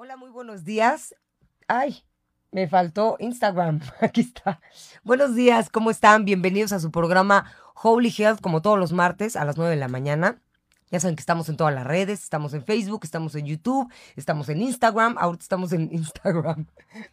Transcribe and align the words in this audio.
Hola, 0.00 0.16
muy 0.16 0.30
buenos 0.30 0.64
días. 0.64 1.12
Ay, 1.66 2.04
me 2.52 2.68
faltó 2.68 3.16
Instagram. 3.18 3.80
Aquí 4.00 4.20
está. 4.20 4.60
Buenos 5.02 5.34
días, 5.34 5.70
¿cómo 5.70 5.90
están? 5.90 6.24
Bienvenidos 6.24 6.70
a 6.70 6.78
su 6.78 6.92
programa 6.92 7.50
Holy 7.74 8.14
Health, 8.16 8.40
como 8.40 8.62
todos 8.62 8.78
los 8.78 8.92
martes 8.92 9.34
a 9.34 9.44
las 9.44 9.56
9 9.56 9.72
de 9.72 9.80
la 9.80 9.88
mañana. 9.88 10.40
Ya 10.92 11.00
saben 11.00 11.16
que 11.16 11.20
estamos 11.20 11.48
en 11.48 11.56
todas 11.56 11.74
las 11.74 11.84
redes, 11.84 12.22
estamos 12.22 12.54
en 12.54 12.62
Facebook, 12.64 13.00
estamos 13.02 13.34
en 13.34 13.46
YouTube, 13.46 13.92
estamos 14.14 14.48
en 14.50 14.62
Instagram, 14.62 15.16
ahorita 15.18 15.42
estamos 15.42 15.72
en 15.72 15.88
Instagram 15.92 16.66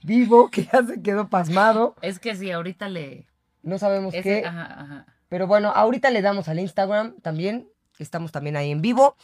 vivo, 0.03 0.51
que 0.51 0.65
ya 0.71 0.85
se 0.85 1.01
quedó 1.01 1.27
pasmado. 1.27 1.95
Es 2.03 2.19
que 2.19 2.35
sí, 2.35 2.51
ahorita 2.51 2.87
le... 2.87 3.25
No 3.63 3.79
sabemos 3.79 4.13
ese- 4.13 4.41
qué, 4.41 4.45
ajá, 4.45 4.81
ajá. 4.81 5.05
pero 5.27 5.47
bueno, 5.47 5.71
ahorita 5.71 6.11
le 6.11 6.21
damos 6.21 6.49
al 6.49 6.59
Instagram 6.59 7.15
también, 7.21 7.67
estamos 7.97 8.31
también 8.31 8.55
ahí 8.57 8.69
en 8.69 8.83
vivo. 8.83 9.15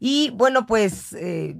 Y 0.00 0.30
bueno, 0.30 0.64
pues 0.64 1.12
eh, 1.12 1.54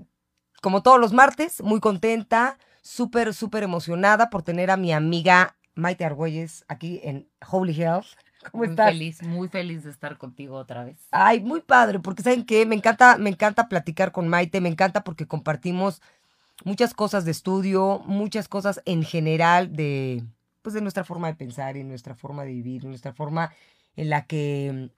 como 0.64 0.82
todos 0.82 0.98
los 0.98 1.12
martes, 1.12 1.62
muy 1.62 1.78
contenta, 1.78 2.56
súper, 2.80 3.34
súper 3.34 3.64
emocionada 3.64 4.30
por 4.30 4.42
tener 4.42 4.70
a 4.70 4.78
mi 4.78 4.94
amiga 4.94 5.56
Maite 5.74 6.06
Argüelles 6.06 6.64
aquí 6.68 7.02
en 7.04 7.28
Holy 7.50 7.78
Health. 7.78 8.06
¿Cómo 8.50 8.64
muy 8.64 8.70
estás? 8.70 8.92
feliz, 8.92 9.22
muy 9.22 9.48
feliz 9.48 9.84
de 9.84 9.90
estar 9.90 10.16
contigo 10.16 10.56
otra 10.56 10.84
vez. 10.84 10.96
Ay, 11.10 11.42
muy 11.42 11.60
padre, 11.60 11.98
porque 11.98 12.22
saben 12.22 12.46
qué, 12.46 12.64
me 12.64 12.76
encanta, 12.76 13.18
me 13.18 13.28
encanta 13.28 13.68
platicar 13.68 14.10
con 14.10 14.26
Maite, 14.26 14.62
me 14.62 14.70
encanta 14.70 15.04
porque 15.04 15.26
compartimos 15.26 16.00
muchas 16.64 16.94
cosas 16.94 17.26
de 17.26 17.32
estudio, 17.32 18.00
muchas 18.06 18.48
cosas 18.48 18.80
en 18.86 19.02
general 19.02 19.76
de, 19.76 20.24
pues, 20.62 20.72
de 20.72 20.80
nuestra 20.80 21.04
forma 21.04 21.26
de 21.26 21.34
pensar 21.34 21.76
y 21.76 21.84
nuestra 21.84 22.14
forma 22.14 22.44
de 22.44 22.52
vivir, 22.52 22.86
nuestra 22.86 23.12
forma 23.12 23.52
en 23.96 24.08
la 24.08 24.24
que, 24.24 24.88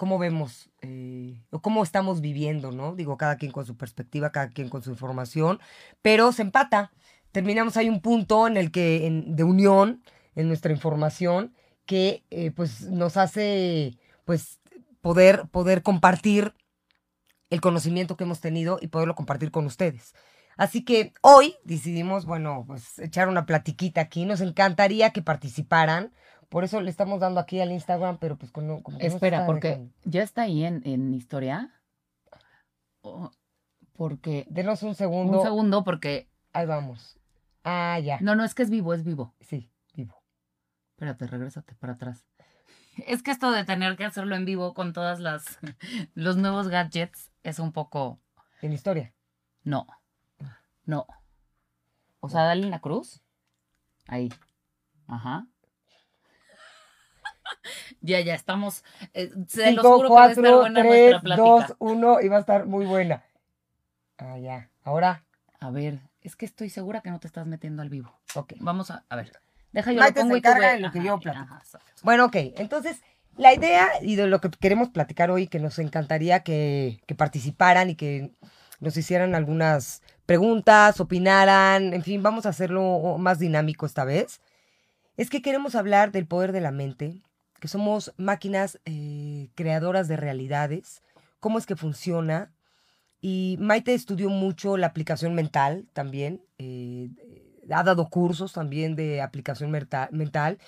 cómo 0.00 0.18
vemos 0.18 0.70
eh, 0.80 1.42
o 1.50 1.60
cómo 1.60 1.82
estamos 1.82 2.22
viviendo, 2.22 2.72
¿no? 2.72 2.94
Digo, 2.96 3.18
cada 3.18 3.36
quien 3.36 3.52
con 3.52 3.66
su 3.66 3.76
perspectiva, 3.76 4.32
cada 4.32 4.48
quien 4.48 4.70
con 4.70 4.82
su 4.82 4.88
información, 4.90 5.60
pero 6.00 6.32
se 6.32 6.40
empata. 6.40 6.90
Terminamos 7.32 7.76
ahí 7.76 7.90
un 7.90 8.00
punto 8.00 8.46
en 8.48 8.56
el 8.56 8.70
que, 8.70 9.06
en- 9.06 9.36
de 9.36 9.44
unión 9.44 10.02
en 10.34 10.48
nuestra 10.48 10.72
información 10.72 11.52
que 11.84 12.24
eh, 12.30 12.50
pues 12.50 12.88
nos 12.88 13.18
hace 13.18 13.98
pues 14.24 14.60
poder, 15.02 15.48
poder 15.50 15.82
compartir 15.82 16.54
el 17.50 17.60
conocimiento 17.60 18.16
que 18.16 18.24
hemos 18.24 18.40
tenido 18.40 18.78
y 18.80 18.88
poderlo 18.88 19.14
compartir 19.14 19.50
con 19.50 19.66
ustedes. 19.66 20.14
Así 20.56 20.82
que 20.82 21.12
hoy 21.20 21.56
decidimos, 21.64 22.24
bueno, 22.24 22.64
pues 22.66 22.98
echar 22.98 23.28
una 23.28 23.44
platiquita 23.44 24.00
aquí. 24.00 24.24
Nos 24.24 24.40
encantaría 24.40 25.10
que 25.10 25.20
participaran. 25.22 26.12
Por 26.50 26.64
eso 26.64 26.80
le 26.80 26.90
estamos 26.90 27.20
dando 27.20 27.40
aquí 27.40 27.60
al 27.60 27.70
Instagram, 27.72 28.18
pero 28.18 28.36
pues 28.36 28.50
con, 28.52 28.82
como 28.82 28.98
que 28.98 29.08
no 29.08 29.14
Espera, 29.14 29.38
está 29.38 29.46
porque 29.46 29.68
dejando. 29.68 29.92
ya 30.04 30.22
está 30.22 30.42
ahí 30.42 30.64
en, 30.64 30.82
en 30.84 31.14
historia. 31.14 31.72
O- 33.02 33.30
porque... 33.94 34.46
Denos 34.50 34.82
un 34.82 34.94
segundo. 34.94 35.38
Un 35.38 35.44
segundo, 35.44 35.84
porque... 35.84 36.28
Ahí 36.52 36.66
vamos. 36.66 37.18
Ah, 37.64 37.98
ya. 38.00 38.18
No, 38.20 38.34
no, 38.34 38.44
es 38.44 38.54
que 38.54 38.62
es 38.64 38.70
vivo, 38.70 38.94
es 38.94 39.04
vivo. 39.04 39.34
Sí, 39.40 39.70
vivo. 39.94 40.20
Espérate, 40.92 41.26
regrésate 41.26 41.74
para 41.76 41.94
atrás. 41.94 42.26
Es 43.06 43.22
que 43.22 43.30
esto 43.30 43.50
de 43.52 43.64
tener 43.64 43.96
que 43.96 44.04
hacerlo 44.04 44.34
en 44.34 44.44
vivo 44.44 44.74
con 44.74 44.92
todas 44.92 45.20
las... 45.20 45.58
los 46.14 46.36
nuevos 46.36 46.68
gadgets 46.68 47.30
es 47.44 47.58
un 47.60 47.72
poco... 47.72 48.20
En 48.60 48.72
historia. 48.72 49.14
No. 49.62 49.86
No. 50.84 51.06
O 52.18 52.28
sea, 52.28 52.42
dale 52.42 52.64
en 52.64 52.70
la 52.70 52.80
cruz. 52.80 53.22
Ahí. 54.08 54.28
Ajá. 55.06 55.46
ya, 58.00 58.20
ya, 58.20 58.34
estamos. 58.34 58.84
eh, 59.14 59.30
se 59.48 59.72
los 59.72 59.84
5, 59.84 59.96
juro 59.96 60.08
que 60.08 60.14
va 60.14 60.24
a 60.26 60.30
estar 60.32 60.54
4, 60.54 60.58
buena 60.60 60.80
3, 60.80 60.86
nuestra 60.86 61.20
plática. 61.20 61.66
2, 61.68 61.76
1 61.78 62.20
y 62.22 62.28
va 62.28 62.36
a 62.36 62.40
estar 62.40 62.66
muy 62.66 62.86
buena. 62.86 63.24
Ah, 64.18 64.38
ya. 64.38 64.70
Ahora, 64.84 65.24
A 65.60 65.70
ver, 65.70 66.00
es 66.22 66.36
que 66.36 66.46
estoy 66.46 66.70
segura 66.70 67.00
que 67.00 67.10
no 67.10 67.20
te 67.20 67.26
estás 67.26 67.46
metiendo 67.46 67.82
al 67.82 67.88
vivo. 67.90 68.18
ok. 68.34 68.54
Vamos 68.60 68.90
a, 68.90 69.04
a 69.08 69.16
ver. 69.16 69.32
Deja 69.72 69.92
yo 69.92 70.00
Maite 70.00 70.20
lo 70.20 70.24
pongo 70.24 70.34
se 70.34 70.38
y 70.38 70.42
tú 70.42 70.48
de 70.50 70.78
lo 70.80 70.90
que 70.90 70.98
Ajá, 70.98 71.06
yo 71.06 71.14
ajá, 71.14 71.20
platico. 71.22 71.78
Bueno, 72.02 72.24
ok. 72.26 72.36
Entonces, 72.56 73.00
la 73.36 73.54
idea 73.54 73.88
y 74.02 74.16
de 74.16 74.26
lo 74.26 74.40
que 74.40 74.50
queremos 74.50 74.88
platicar 74.90 75.30
hoy, 75.30 75.46
que 75.46 75.60
nos 75.60 75.78
encantaría 75.78 76.40
que, 76.42 77.00
que 77.06 77.14
participaran 77.14 77.90
y 77.90 77.94
que 77.94 78.32
nos 78.80 78.96
hicieran 78.96 79.34
algunas 79.34 80.02
preguntas, 80.26 81.00
opinaran, 81.00 81.92
en 81.94 82.02
fin, 82.02 82.22
vamos 82.22 82.46
a 82.46 82.50
hacerlo 82.50 83.16
más 83.18 83.38
dinámico 83.38 83.86
esta 83.86 84.04
vez, 84.04 84.40
es 85.16 85.28
que 85.30 85.42
queremos 85.42 85.74
hablar 85.74 86.12
del 86.12 86.26
poder 86.26 86.52
de 86.52 86.60
la 86.62 86.70
mente, 86.70 87.22
que 87.60 87.68
somos 87.68 88.12
máquinas 88.16 88.80
eh, 88.84 89.50
creadoras 89.54 90.08
de 90.08 90.16
realidades, 90.16 91.02
cómo 91.38 91.58
es 91.58 91.66
que 91.66 91.76
funciona. 91.76 92.52
Y 93.20 93.56
Maite 93.60 93.94
estudió 93.94 94.30
mucho 94.30 94.76
la 94.76 94.86
aplicación 94.88 95.34
mental 95.34 95.86
también, 95.92 96.42
eh, 96.58 97.10
ha 97.70 97.82
dado 97.84 98.08
cursos 98.08 98.54
también 98.54 98.96
de 98.96 99.20
aplicación 99.20 99.70
mental 99.70 100.58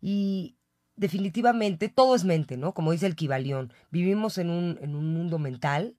y 0.00 0.56
definitivamente 0.94 1.88
todo 1.88 2.14
es 2.14 2.24
mente, 2.24 2.56
¿no? 2.56 2.74
Como 2.74 2.92
dice 2.92 3.06
el 3.06 3.16
Kibalión, 3.16 3.72
vivimos 3.90 4.36
en 4.38 4.50
un, 4.50 4.78
en 4.82 4.94
un 4.94 5.12
mundo 5.12 5.38
mental 5.38 5.96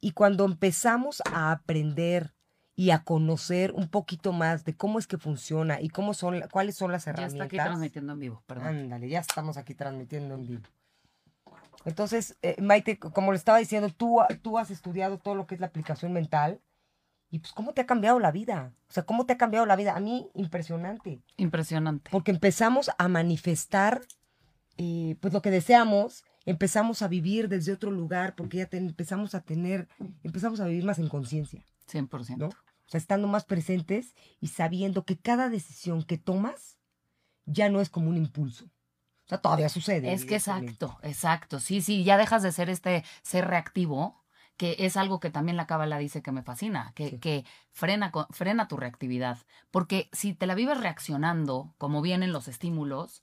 y 0.00 0.10
cuando 0.10 0.44
empezamos 0.44 1.22
a 1.32 1.50
aprender 1.50 2.33
y 2.76 2.90
a 2.90 3.04
conocer 3.04 3.72
un 3.72 3.88
poquito 3.88 4.32
más 4.32 4.64
de 4.64 4.74
cómo 4.76 4.98
es 4.98 5.06
que 5.06 5.16
funciona 5.18 5.80
y 5.80 5.88
cómo 5.90 6.12
son, 6.14 6.42
cuáles 6.50 6.74
son 6.76 6.90
las 6.92 7.04
Ya 7.04 7.12
herramientas. 7.12 7.34
está 7.34 7.44
aquí 7.44 7.56
transmitiendo 7.56 8.12
en 8.14 8.18
vivo, 8.20 8.42
perdón. 8.46 8.66
Ándale, 8.66 9.08
ya 9.08 9.20
estamos 9.20 9.56
aquí 9.56 9.74
transmitiendo 9.74 10.34
en 10.34 10.46
vivo. 10.46 10.62
Entonces, 11.84 12.36
eh, 12.42 12.56
Maite, 12.60 12.98
como 12.98 13.32
le 13.32 13.36
estaba 13.38 13.58
diciendo, 13.58 13.90
tú, 13.90 14.18
tú 14.42 14.58
has 14.58 14.70
estudiado 14.70 15.18
todo 15.18 15.34
lo 15.34 15.46
que 15.46 15.54
es 15.54 15.60
la 15.60 15.66
aplicación 15.66 16.12
mental. 16.12 16.60
Y 17.30 17.40
pues, 17.40 17.52
¿cómo 17.52 17.72
te 17.74 17.80
ha 17.82 17.86
cambiado 17.86 18.18
la 18.20 18.30
vida? 18.30 18.72
O 18.88 18.92
sea, 18.92 19.02
¿cómo 19.04 19.26
te 19.26 19.34
ha 19.34 19.36
cambiado 19.38 19.66
la 19.66 19.76
vida? 19.76 19.94
A 19.94 20.00
mí, 20.00 20.30
impresionante. 20.34 21.20
Impresionante. 21.36 22.10
Porque 22.10 22.30
empezamos 22.30 22.90
a 22.96 23.08
manifestar, 23.08 24.02
eh, 24.78 25.16
pues, 25.20 25.32
lo 25.34 25.42
que 25.42 25.50
deseamos. 25.50 26.24
Empezamos 26.46 27.02
a 27.02 27.08
vivir 27.08 27.48
desde 27.48 27.72
otro 27.72 27.90
lugar 27.90 28.34
porque 28.34 28.58
ya 28.58 28.66
te- 28.66 28.76
empezamos 28.76 29.34
a 29.34 29.40
tener, 29.40 29.88
empezamos 30.22 30.60
a 30.60 30.66
vivir 30.66 30.84
más 30.84 30.98
en 30.98 31.08
conciencia. 31.08 31.64
100%. 31.86 32.36
¿no? 32.38 32.48
O 32.86 32.90
sea, 32.90 32.98
estando 32.98 33.28
más 33.28 33.44
presentes 33.44 34.14
y 34.40 34.48
sabiendo 34.48 35.04
que 35.04 35.18
cada 35.18 35.48
decisión 35.48 36.02
que 36.02 36.18
tomas 36.18 36.78
ya 37.46 37.68
no 37.68 37.80
es 37.80 37.90
como 37.90 38.08
un 38.10 38.16
impulso. 38.16 38.66
O 38.66 39.28
sea, 39.28 39.38
todavía 39.38 39.68
sucede. 39.70 40.12
Es 40.12 40.24
que 40.24 40.34
exacto, 40.36 40.98
exacto. 41.02 41.60
Sí, 41.60 41.80
sí, 41.80 42.04
ya 42.04 42.18
dejas 42.18 42.42
de 42.42 42.52
ser 42.52 42.68
este 42.68 43.04
ser 43.22 43.46
reactivo, 43.46 44.22
que 44.56 44.76
es 44.80 44.96
algo 44.96 45.18
que 45.18 45.30
también 45.30 45.56
la 45.56 45.66
cábala 45.66 45.98
dice 45.98 46.22
que 46.22 46.30
me 46.30 46.42
fascina, 46.42 46.92
que, 46.94 47.10
Sí. 47.10 47.18
que 47.18 47.44
frena, 47.72 48.12
frena 48.30 48.68
tu 48.68 48.76
reactividad. 48.76 49.38
Porque 49.70 50.10
si 50.12 50.34
te 50.34 50.46
la 50.46 50.54
vives 50.54 50.78
reaccionando, 50.78 51.74
como 51.78 52.02
vienen 52.02 52.32
los 52.32 52.48
estímulos, 52.48 53.22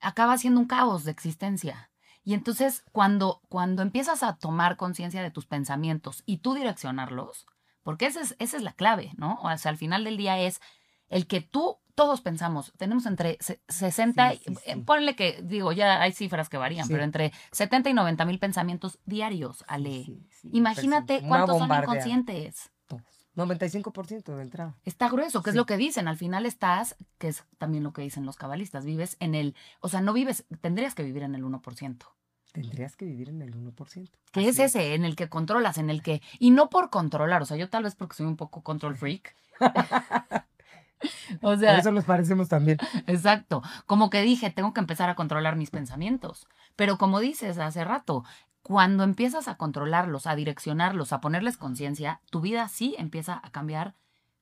acaba 0.00 0.38
siendo 0.38 0.60
un 0.60 0.66
caos 0.66 1.04
de 1.04 1.10
existencia. 1.10 1.90
Y 2.22 2.34
entonces, 2.34 2.84
cuando, 2.92 3.42
cuando 3.48 3.82
empiezas 3.82 4.22
a 4.22 4.36
tomar 4.36 4.76
conciencia 4.76 5.22
de 5.22 5.30
tus 5.30 5.46
pensamientos 5.46 6.22
y 6.26 6.38
tú 6.38 6.54
direccionarlos, 6.54 7.46
porque 7.82 8.06
esa 8.06 8.20
es, 8.20 8.36
esa 8.38 8.56
es 8.56 8.62
la 8.62 8.72
clave, 8.72 9.12
¿no? 9.16 9.38
O 9.42 9.56
sea, 9.58 9.70
al 9.70 9.76
final 9.78 10.04
del 10.04 10.16
día 10.16 10.38
es 10.38 10.60
el 11.08 11.26
que 11.26 11.40
tú, 11.40 11.78
todos 11.94 12.20
pensamos, 12.20 12.72
tenemos 12.78 13.04
entre 13.06 13.36
se- 13.40 13.60
60, 13.68 14.32
Sí, 14.32 14.40
sí, 14.46 14.54
sí. 14.64 14.76
ponle 14.82 15.16
que, 15.16 15.40
digo, 15.42 15.72
ya 15.72 16.00
hay 16.00 16.12
cifras 16.12 16.48
que 16.48 16.56
varían, 16.56 16.88
pero 16.88 17.02
entre 17.02 17.32
70 17.52 17.90
y 17.90 17.94
90 17.94 18.24
mil 18.24 18.38
pensamientos 18.38 18.98
diarios, 19.04 19.64
Ale. 19.68 20.06
Imagínate 20.52 21.22
cuántos 21.26 21.58
son 21.58 21.70
inconscientes. 21.70 22.70
Todos. 22.86 23.02
95% 23.36 24.34
de 24.36 24.42
entrada. 24.42 24.76
Está 24.84 25.08
grueso, 25.08 25.42
que 25.42 25.50
Sí. 25.50 25.54
es 25.54 25.56
lo 25.56 25.66
que 25.66 25.76
dicen. 25.76 26.08
Al 26.08 26.16
final 26.16 26.46
estás, 26.46 26.96
que 27.18 27.28
es 27.28 27.44
también 27.58 27.84
lo 27.84 27.92
que 27.92 28.02
dicen 28.02 28.26
los 28.26 28.36
cabalistas, 28.36 28.84
vives 28.84 29.16
en 29.20 29.34
el, 29.34 29.54
o 29.80 29.88
sea, 29.88 30.00
no 30.00 30.12
vives, 30.12 30.44
tendrías 30.60 30.94
que 30.94 31.02
vivir 31.04 31.22
en 31.22 31.34
el 31.34 31.44
1%. 31.44 32.06
Tendrías 32.52 32.96
que 32.96 33.04
vivir 33.04 33.28
en 33.28 33.42
el 33.42 33.54
1%. 33.54 34.10
Que 34.32 34.48
es 34.48 34.58
ese, 34.58 34.94
en 34.94 35.04
el 35.04 35.14
que 35.16 35.28
controlas, 35.28 35.78
en 35.78 35.88
el 35.90 36.02
que, 36.02 36.20
y 36.38 36.50
no 36.50 36.68
por 36.68 36.90
controlar, 36.90 37.42
o 37.42 37.46
sea, 37.46 37.56
yo 37.56 37.68
tal 37.70 37.84
vez 37.84 37.94
porque 37.94 38.16
soy 38.16 38.26
un 38.26 38.36
poco 38.36 38.62
control 38.62 38.96
freak. 38.96 39.36
o 39.60 41.40
Por 41.40 41.58
sea, 41.58 41.78
eso 41.78 41.92
nos 41.92 42.04
parecemos 42.04 42.48
también. 42.48 42.78
exacto. 43.06 43.62
Como 43.86 44.10
que 44.10 44.22
dije, 44.22 44.50
tengo 44.50 44.72
que 44.74 44.80
empezar 44.80 45.08
a 45.10 45.14
controlar 45.14 45.56
mis 45.56 45.70
pensamientos. 45.70 46.46
Pero 46.76 46.98
como 46.98 47.20
dices 47.20 47.58
hace 47.58 47.84
rato, 47.84 48.24
cuando 48.62 49.04
empiezas 49.04 49.48
a 49.48 49.56
controlarlos, 49.56 50.26
a 50.26 50.34
direccionarlos, 50.34 51.12
a 51.12 51.20
ponerles 51.20 51.56
conciencia, 51.56 52.20
tu 52.30 52.40
vida 52.40 52.68
sí 52.68 52.94
empieza 52.98 53.40
a 53.42 53.50
cambiar 53.50 53.94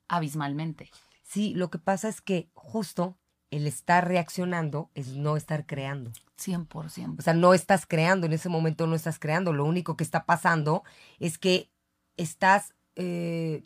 abismalmente. 0.08 0.90
Sí, 1.22 1.54
lo 1.54 1.70
que 1.70 1.78
pasa 1.78 2.08
es 2.08 2.20
que 2.20 2.48
justo 2.54 3.16
el 3.50 3.66
estar 3.66 4.06
reaccionando 4.08 4.90
es 4.94 5.08
no 5.08 5.36
estar 5.36 5.66
creando. 5.66 6.10
100%. 6.38 7.16
O 7.18 7.22
sea, 7.22 7.34
no 7.34 7.54
estás 7.54 7.86
creando, 7.86 8.26
en 8.26 8.32
ese 8.32 8.48
momento 8.48 8.86
no 8.86 8.94
estás 8.94 9.18
creando. 9.18 9.52
Lo 9.52 9.64
único 9.64 9.96
que 9.96 10.04
está 10.04 10.24
pasando 10.24 10.84
es 11.18 11.38
que 11.38 11.70
estás, 12.16 12.74
eh, 12.96 13.64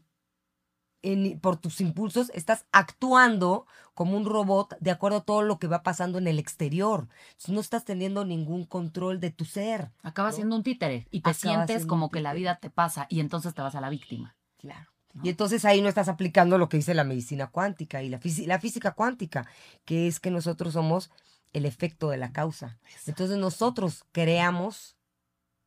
en- 1.02 1.40
por 1.40 1.56
tus 1.56 1.80
impulsos, 1.80 2.30
estás 2.34 2.64
actuando 2.70 3.66
como 3.94 4.16
un 4.16 4.24
robot 4.24 4.76
de 4.80 4.90
acuerdo 4.92 5.18
a 5.18 5.24
todo 5.24 5.42
lo 5.42 5.58
que 5.58 5.66
va 5.66 5.82
pasando 5.82 6.18
en 6.18 6.28
el 6.28 6.38
exterior. 6.38 7.08
Entonces, 7.30 7.50
no 7.54 7.60
estás 7.60 7.84
teniendo 7.84 8.24
ningún 8.24 8.64
control 8.64 9.18
de 9.20 9.30
tu 9.30 9.44
ser. 9.44 9.90
Acabas 10.02 10.34
¿no? 10.34 10.36
siendo 10.36 10.56
un 10.56 10.62
títere 10.62 11.08
y 11.10 11.20
te 11.20 11.30
Acabas 11.30 11.38
sientes 11.38 11.86
como 11.86 12.10
que 12.10 12.20
la 12.20 12.32
vida 12.34 12.58
te 12.60 12.70
pasa 12.70 13.06
y 13.10 13.20
entonces 13.20 13.52
te 13.54 13.62
vas 13.62 13.74
a 13.74 13.80
la 13.80 13.90
víctima. 13.90 14.36
Claro. 14.58 14.92
¿no? 15.12 15.24
Y 15.24 15.28
entonces 15.28 15.64
ahí 15.64 15.82
no 15.82 15.88
estás 15.88 16.08
aplicando 16.08 16.56
lo 16.56 16.68
que 16.68 16.76
dice 16.78 16.94
la 16.94 17.04
medicina 17.04 17.48
cuántica 17.48 18.02
y 18.02 18.08
la, 18.08 18.20
la 18.46 18.60
física 18.60 18.92
cuántica, 18.92 19.46
que 19.84 20.06
es 20.06 20.20
que 20.20 20.30
nosotros 20.30 20.72
somos 20.72 21.10
el 21.52 21.66
efecto 21.66 22.08
de 22.10 22.16
la 22.16 22.32
causa. 22.32 22.78
Entonces 23.06 23.36
nosotros 23.38 24.04
creamos, 24.12 24.96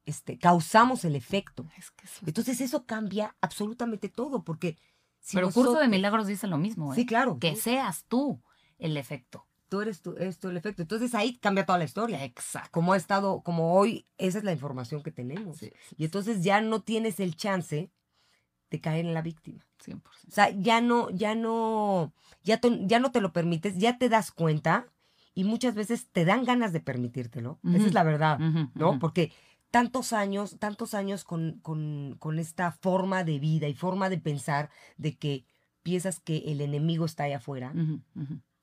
este, 0.05 0.37
causamos 0.37 1.05
el 1.05 1.15
efecto. 1.15 1.67
Es 1.77 1.91
que 1.91 2.05
eso- 2.05 2.21
Entonces 2.25 2.61
eso 2.61 2.85
cambia 2.85 3.35
absolutamente 3.41 4.09
todo, 4.09 4.43
porque 4.43 4.77
si 5.19 5.35
Pero 5.37 5.51
Curso 5.51 5.79
de 5.79 5.87
Milagros 5.87 6.27
dice 6.27 6.47
lo 6.47 6.57
mismo, 6.57 6.93
¿eh? 6.93 6.95
Sí, 6.95 7.05
claro. 7.05 7.37
Que 7.39 7.55
seas 7.55 8.05
tú 8.07 8.41
el 8.77 8.97
efecto. 8.97 9.47
Tú 9.69 9.81
eres 9.81 10.01
tú, 10.01 10.15
eres 10.17 10.37
tú 10.37 10.49
el 10.49 10.57
efecto. 10.57 10.83
Entonces 10.83 11.15
ahí 11.15 11.37
cambia 11.37 11.65
toda 11.65 11.79
la 11.79 11.85
historia. 11.85 12.23
Exacto. 12.23 12.69
Como 12.71 12.93
ha 12.93 12.97
estado, 12.97 13.41
como 13.41 13.73
hoy, 13.73 14.05
esa 14.19 14.37
es 14.37 14.43
la 14.43 14.51
información 14.51 15.01
que 15.01 15.11
tenemos. 15.11 15.57
Sí, 15.57 15.71
sí, 15.89 15.95
Y 15.97 16.05
entonces 16.05 16.43
ya 16.43 16.61
no 16.61 16.81
tienes 16.83 17.19
el 17.19 17.35
chance 17.35 17.91
de 18.69 18.81
caer 18.81 19.05
en 19.05 19.13
la 19.15 19.21
víctima. 19.23 19.65
100%. 19.83 20.01
O 20.27 20.31
sea, 20.31 20.49
ya 20.51 20.81
no, 20.81 21.09
ya 21.09 21.33
no, 21.35 22.13
ya, 22.43 22.59
te- 22.59 22.85
ya 22.85 22.99
no 22.99 23.11
te 23.11 23.21
lo 23.21 23.33
permites, 23.33 23.77
ya 23.77 23.97
te 23.97 24.07
das 24.09 24.31
cuenta 24.31 24.87
y 25.35 25.43
muchas 25.43 25.75
veces 25.75 26.07
te 26.11 26.25
dan 26.25 26.43
ganas 26.45 26.73
de 26.73 26.79
permitírtelo. 26.79 27.59
Esa 27.63 27.85
es 27.87 27.93
la 27.93 28.03
verdad, 28.03 28.39
¿no? 28.73 28.97
Porque 28.97 29.31
tantos 29.69 30.13
años, 30.13 30.57
tantos 30.57 30.93
años 30.93 31.23
con, 31.25 31.59
con, 31.61 32.15
con 32.17 32.39
esta 32.39 32.71
forma 32.71 33.23
de 33.23 33.37
vida 33.39 33.67
y 33.67 33.75
forma 33.75 34.09
de 34.09 34.17
pensar 34.17 34.69
de 34.97 35.17
que 35.17 35.45
piensas 35.83 36.19
que 36.19 36.37
el 36.47 36.61
enemigo 36.61 37.05
está 37.05 37.25
allá 37.25 37.37
afuera. 37.37 37.73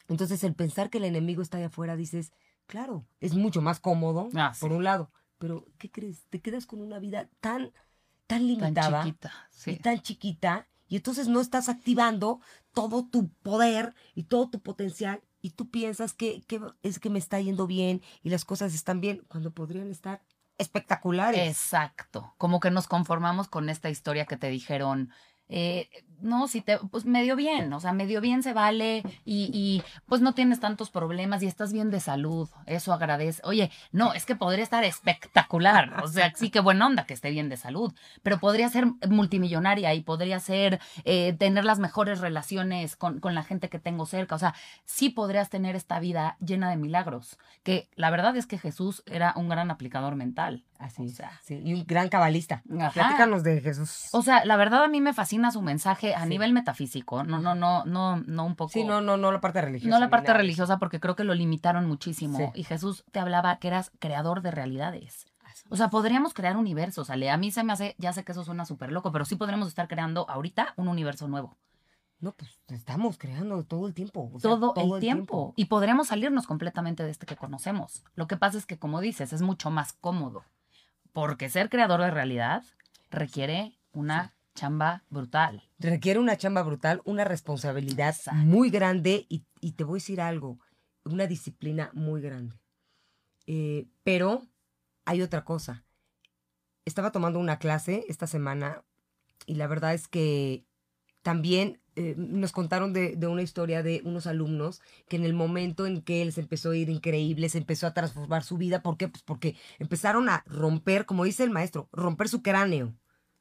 Entonces, 0.09 0.43
el 0.45 0.55
pensar 0.55 0.91
que 0.91 0.99
el 0.99 1.05
enemigo 1.05 1.43
está 1.43 1.59
allá 1.59 1.67
afuera, 1.67 1.95
dices, 1.97 2.33
claro, 2.67 3.07
es 3.21 3.35
mucho 3.35 3.63
más 3.63 3.79
cómodo, 3.79 4.29
Ah, 4.35 4.53
sí. 4.55 4.61
por 4.61 4.73
un 4.73 4.85
lado. 4.85 5.11
Pero, 5.39 5.67
¿qué 5.79 5.91
crees? 5.91 6.27
Te 6.31 6.41
quedas 6.41 6.67
con 6.67 6.81
una 6.81 6.99
vida 6.99 7.29
tan, 7.41 7.73
tan 8.27 8.41
Tan 8.41 8.47
limitada 8.47 9.05
y 9.67 9.77
tan 9.77 10.01
chiquita, 10.01 10.67
y 10.89 10.97
entonces 10.97 11.29
no 11.29 11.41
estás 11.41 11.69
activando 11.69 12.41
todo 12.73 13.07
tu 13.07 13.29
poder 13.43 13.95
y 14.15 14.25
todo 14.25 14.49
tu 14.51 14.61
potencial, 14.61 15.23
y 15.43 15.51
tú 15.51 15.71
piensas 15.71 16.15
que, 16.15 16.43
es 16.83 16.99
que 16.99 17.11
me 17.11 17.19
está 17.19 17.41
yendo 17.41 17.67
bien 17.67 18.01
y 18.23 18.31
las 18.31 18.45
cosas 18.45 18.73
están 18.75 19.01
bien, 19.01 19.23
cuando 19.29 19.51
podrían 19.51 19.91
estar 19.91 20.23
espectaculares. 20.57 21.49
Exacto. 21.49 22.33
Como 22.39 22.61
que 22.61 22.71
nos 22.71 22.87
conformamos 22.87 23.49
con 23.49 23.69
esta 23.69 23.91
historia 23.91 24.25
que 24.25 24.37
te 24.37 24.49
dijeron. 24.49 25.11
eh, 25.49 25.91
no, 26.23 26.49
si 26.49 26.61
te, 26.61 26.79
pues 26.79 27.05
medio 27.05 27.37
bien, 27.37 27.73
o 27.73 27.81
sea, 27.81 27.93
medio 27.93 28.21
bien 28.21 28.43
se 28.43 28.53
vale 28.53 29.03
y, 29.25 29.51
y, 29.53 29.83
pues 30.07 30.21
no 30.21 30.35
tienes 30.35 30.61
tantos 30.61 30.91
problemas 30.91 31.43
y 31.43 31.47
estás 31.47 31.73
bien 31.73 31.91
de 31.91 32.01
salud, 32.01 32.49
eso 32.67 32.93
agradece. 32.93 33.43
Oye, 33.45 33.71
no, 33.91 34.15
es 34.15 34.27
que 34.27 34.37
podría 34.37 34.65
estar 34.65 34.85
espectacular, 34.85 36.03
o 36.03 36.09
sea, 36.09 36.33
sí 36.35 36.51
que 36.51 36.61
buena 36.61 36.87
onda 36.87 37.07
que 37.07 37.15
esté 37.15 37.31
bien 37.31 37.49
de 37.49 37.57
salud, 37.57 37.93
pero 38.23 38.39
podría 38.39 38.69
ser 38.69 38.87
multimillonaria 39.09 39.95
y 39.95 40.01
podría 40.03 40.41
ser 40.41 40.81
eh, 41.05 41.35
tener 41.39 41.65
las 41.65 41.79
mejores 41.79 42.21
relaciones 42.21 42.97
con, 42.97 43.21
con 43.21 43.35
la 43.35 43.43
gente 43.43 43.69
que 43.69 43.79
tengo 43.79 44.07
cerca, 44.07 44.35
o 44.35 44.39
sea, 44.39 44.55
sí 44.85 45.11
podrías 45.11 45.51
tener 45.51 45.77
esta 45.77 46.01
vida 46.01 46.37
llena 46.41 46.71
de 46.71 46.77
milagros, 46.77 47.39
que 47.63 47.89
la 47.97 48.11
verdad 48.11 48.37
es 48.37 48.47
que 48.47 48.59
Jesús 48.59 49.03
era 49.07 49.35
un 49.37 49.49
gran 49.49 49.71
aplicador 49.71 50.17
mental. 50.17 50.65
Así 50.83 51.07
O 51.07 51.09
sea, 51.09 51.39
sí, 51.45 51.61
y 51.65 51.75
un 51.75 51.87
gran 51.87 52.09
cabalista. 52.09 52.63
Ajá. 52.77 52.91
Platícanos 52.91 53.45
de 53.45 53.61
Jesús. 53.61 54.09
O 54.11 54.23
sea, 54.23 54.45
la 54.45 54.57
verdad 54.57 54.83
a 54.83 54.89
mí 54.89 55.01
me 55.01 55.15
fascina 55.15 55.53
su 55.53 55.63
mensaje 55.63 56.12
a 56.15 56.23
Sí. 56.23 56.29
nivel 56.29 56.53
metafísico, 56.53 57.25
no, 57.25 57.39
no, 57.39 57.55
no, 57.55 57.85
no, 57.85 58.17
no 58.17 58.45
un 58.45 58.57
poco. 58.57 58.73
sí, 58.73 58.85
no, 58.85 59.01
no, 59.01 59.17
no 59.17 59.33
la 59.33 59.41
parte 59.41 59.61
religiosa. 59.61 59.95
no 59.95 60.01
la 60.01 60.11
parte 60.11 60.29
nada. 60.29 60.39
religiosa 60.39 60.79
porque 60.79 61.01
creo 61.01 61.17
que 61.17 61.25
lo 61.25 61.35
limitaron 61.35 61.87
muchísimo. 61.87 62.39
Sí. 62.39 62.45
Y 62.55 62.65
Jesús 62.65 63.05
te 63.13 63.21
hablaba 63.21 63.57
que 63.59 63.69
eras 63.69 63.93
creador 63.99 64.43
de 64.43 64.51
realidades. 64.51 65.27
O 65.69 65.77
sea, 65.77 65.91
podríamos 65.91 66.35
crear 66.35 66.57
universos, 66.57 67.11
Ale. 67.11 67.31
A 67.31 67.37
mí 67.37 67.51
se 67.51 67.65
me 67.65 67.73
hace, 67.73 67.95
ya 67.99 68.13
sé 68.13 68.25
que 68.25 68.33
eso 68.33 68.45
suena 68.45 68.65
súper 68.65 68.93
loco, 68.93 69.13
pero 69.13 69.25
sí 69.25 69.37
podríamos 69.37 69.69
estar 69.69 69.89
creando 69.89 70.29
ahorita 70.29 70.75
un 70.77 70.89
universo 70.89 71.29
nuevo. 71.29 71.57
No, 72.21 72.33
pues 72.33 72.61
estamos 72.69 73.19
creando 73.19 73.65
todo 73.65 73.87
el 73.89 73.95
tiempo. 73.95 74.31
o 74.33 74.39
sea, 74.39 74.51
todo, 74.51 74.75
el, 74.77 75.01
tiempo. 75.01 75.55
Y 75.57 75.65
podremos 75.65 76.09
salirnos 76.09 76.47
completamente 76.47 77.03
de 77.03 77.11
este 77.11 77.27
que 77.27 77.37
conocemos. 77.37 78.05
Lo 78.15 78.27
que 78.29 78.37
pasa 78.37 78.59
es 78.59 78.65
que, 78.67 78.79
como 78.79 79.01
dices, 79.01 79.33
es 79.33 79.43
mucho 79.43 79.71
más 79.71 79.93
cómodo. 79.93 80.45
Porque 81.13 81.49
ser 81.49 81.69
creador 81.69 82.01
de 82.01 82.11
realidad 82.11 82.63
requiere 83.11 83.77
una 83.93 84.33
chamba 84.55 85.05
brutal. 85.11 85.63
Requiere 85.79 86.19
una 86.19 86.37
chamba 86.37 86.63
brutal, 86.63 87.01
una 87.05 87.25
responsabilidad 87.25 88.15
Exacto. 88.17 88.41
muy 88.41 88.71
grande 88.71 89.27
y, 89.29 89.45
y 89.61 89.73
te 89.73 89.85
voy 89.85 89.97
a 89.97 90.01
decir 90.03 90.21
algo, 90.21 90.59
una 91.05 91.27
disciplina 91.27 91.91
muy 91.95 92.21
grande. 92.21 92.61
Eh, 93.47 93.87
pero 94.05 94.47
hay 95.05 95.23
otra 95.23 95.45
cosa. 95.45 95.85
Estaba 96.85 97.13
tomando 97.13 97.39
una 97.39 97.59
clase 97.59 98.05
esta 98.09 98.27
semana 98.27 98.85
y 99.47 99.55
la 99.55 99.67
verdad 99.67 99.95
es 99.95 100.09
que 100.09 100.65
también 101.23 101.81
eh, 101.95 102.15
nos 102.17 102.53
contaron 102.53 102.93
de, 102.93 103.17
de 103.17 103.27
una 103.27 103.43
historia 103.43 103.83
de 103.83 104.01
unos 104.05 104.27
alumnos 104.27 104.81
que 105.09 105.17
en 105.17 105.25
el 105.25 105.35
momento 105.35 105.87
en 105.87 106.03
que 106.03 106.23
él 106.23 106.33
se 106.33 106.41
empezó 106.41 106.71
a 106.71 106.77
ir 106.77 106.89
increíble, 106.89 107.49
se 107.49 107.59
empezó 107.59 107.87
a 107.87 107.95
transformar 107.95 108.45
su 108.45 108.57
vida. 108.57 108.83
¿Por 108.83 108.97
qué? 108.97 109.09
Pues 109.09 109.23
porque 109.23 109.57
empezaron 109.79 110.29
a 110.29 110.43
romper, 110.47 111.07
como 111.07 111.25
dice 111.25 111.45
el 111.45 111.51
maestro, 111.51 111.89
romper 111.93 112.29
su 112.29 112.43
cráneo. 112.43 112.95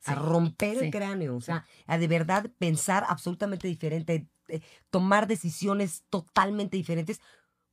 A 0.06 0.16
romper 0.16 0.78
el 0.84 0.92
cráneo, 0.92 1.36
o 1.36 1.42
sea, 1.42 1.66
a 1.86 1.98
de 1.98 2.08
verdad 2.08 2.50
pensar 2.58 3.06
absolutamente 3.08 3.68
diferente, 3.68 4.28
eh, 4.48 4.62
tomar 4.90 5.28
decisiones 5.28 6.04
totalmente 6.10 6.76
diferentes. 6.78 7.20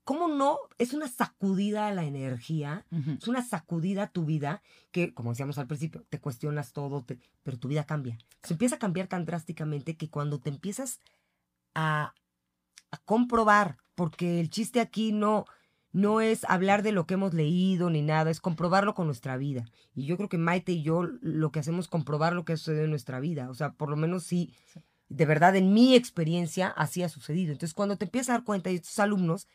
¿Cómo 0.04 0.28
no? 0.28 0.58
Es 0.78 0.94
una 0.94 1.06
sacudida 1.08 1.86
a 1.86 1.92
la 1.92 2.04
energía, 2.04 2.86
es 3.18 3.28
una 3.28 3.42
sacudida 3.42 4.04
a 4.04 4.10
tu 4.10 4.24
vida 4.24 4.62
que, 4.90 5.12
como 5.12 5.30
decíamos 5.30 5.58
al 5.58 5.66
principio, 5.66 6.06
te 6.08 6.18
cuestionas 6.18 6.72
todo, 6.72 7.04
te- 7.04 7.18
pero 7.42 7.58
tu 7.58 7.68
vida 7.68 7.84
cambia. 7.84 8.16
Se 8.42 8.54
empieza 8.54 8.76
a 8.76 8.78
cambiar 8.78 9.06
tan 9.08 9.26
drásticamente 9.26 9.96
que 9.98 10.08
cuando 10.08 10.38
te 10.40 10.48
empiezas 10.48 11.00
a, 11.74 12.14
a 12.90 12.96
comprobar, 13.04 13.76
porque 13.94 14.40
el 14.40 14.48
chiste 14.48 14.80
aquí 14.80 15.12
no, 15.12 15.44
no 15.92 16.20
es 16.20 16.44
hablar 16.44 16.82
de 16.82 16.92
lo 16.92 17.06
que 17.06 17.14
hemos 17.14 17.34
leído 17.34 17.90
ni 17.90 18.02
nada, 18.02 18.30
es 18.30 18.40
comprobarlo 18.40 18.94
con 18.94 19.06
nuestra 19.06 19.36
vida. 19.36 19.64
Y 19.94 20.06
yo 20.06 20.16
creo 20.16 20.28
que 20.28 20.38
Maite 20.38 20.72
y 20.72 20.82
yo 20.82 21.02
lo 21.20 21.50
que 21.52 21.60
hacemos 21.60 21.86
es 21.86 21.88
comprobar 21.90 22.34
lo 22.34 22.44
que 22.44 22.52
ha 22.54 22.56
sucedido 22.56 22.84
en 22.84 22.90
nuestra 22.90 23.20
vida. 23.20 23.50
O 23.50 23.54
sea, 23.54 23.72
por 23.72 23.90
lo 23.90 23.96
menos 23.96 24.24
sí, 24.24 24.54
Sí. 24.66 24.80
de 25.08 25.26
verdad, 25.26 25.56
en 25.56 25.72
mi 25.74 25.94
experiencia 25.94 26.68
así 26.68 27.02
ha 27.02 27.08
sucedido. 27.08 27.52
Entonces, 27.52 27.74
cuando 27.74 27.96
te 27.96 28.04
empiezas 28.06 28.30
a 28.30 28.32
dar 28.34 28.44
cuenta 28.44 28.70
y 28.70 28.76
estos 28.76 28.98
alumnos 28.98 29.48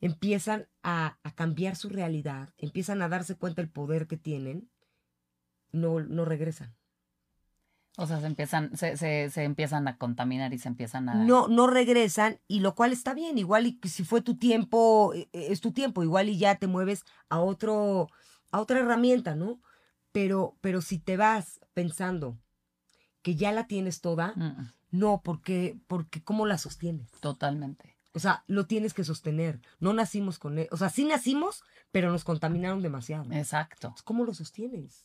empiezan 0.00 0.68
a, 0.82 1.18
a 1.22 1.32
cambiar 1.34 1.76
su 1.76 1.88
realidad, 1.90 2.54
empiezan 2.58 3.02
a 3.02 3.08
darse 3.08 3.36
cuenta 3.36 3.62
del 3.62 3.70
poder 3.70 4.06
que 4.06 4.16
tienen, 4.16 4.70
no, 5.72 6.00
no 6.00 6.24
regresan. 6.24 6.77
O 8.00 8.06
sea, 8.06 8.20
se 8.20 8.26
empiezan, 8.26 8.76
se, 8.76 8.96
se, 8.96 9.28
se 9.28 9.42
empiezan 9.42 9.88
a 9.88 9.98
contaminar 9.98 10.54
y 10.54 10.58
se 10.58 10.68
empiezan 10.68 11.08
a. 11.08 11.14
No, 11.14 11.48
no 11.48 11.66
regresan, 11.66 12.38
y 12.46 12.60
lo 12.60 12.76
cual 12.76 12.92
está 12.92 13.12
bien, 13.12 13.38
igual 13.38 13.66
y 13.66 13.80
si 13.88 14.04
fue 14.04 14.22
tu 14.22 14.36
tiempo, 14.36 15.12
eh, 15.14 15.28
eh, 15.32 15.48
es 15.50 15.60
tu 15.60 15.72
tiempo, 15.72 16.04
igual 16.04 16.28
y 16.28 16.38
ya 16.38 16.54
te 16.54 16.68
mueves 16.68 17.04
a 17.28 17.40
otro, 17.40 18.06
a 18.52 18.60
otra 18.60 18.78
herramienta, 18.78 19.34
¿no? 19.34 19.60
Pero, 20.12 20.56
pero 20.60 20.80
si 20.80 21.00
te 21.00 21.16
vas 21.16 21.58
pensando 21.74 22.38
que 23.22 23.34
ya 23.34 23.50
la 23.50 23.66
tienes 23.66 24.00
toda, 24.00 24.32
Mm, 24.36 24.44
mm, 24.44 24.72
no, 24.92 25.20
porque, 25.24 25.76
porque 25.88 26.22
¿cómo 26.22 26.46
la 26.46 26.56
sostienes? 26.56 27.10
Totalmente. 27.20 27.96
O 28.14 28.20
sea, 28.20 28.44
lo 28.46 28.66
tienes 28.66 28.94
que 28.94 29.02
sostener. 29.02 29.60
No 29.80 29.92
nacimos 29.92 30.38
con 30.38 30.56
él. 30.58 30.68
O 30.70 30.76
sea, 30.76 30.88
sí 30.88 31.04
nacimos, 31.04 31.64
pero 31.90 32.12
nos 32.12 32.22
contaminaron 32.22 32.80
demasiado. 32.80 33.30
Exacto. 33.32 33.94
¿Cómo 34.04 34.24
lo 34.24 34.34
sostienes? 34.34 35.04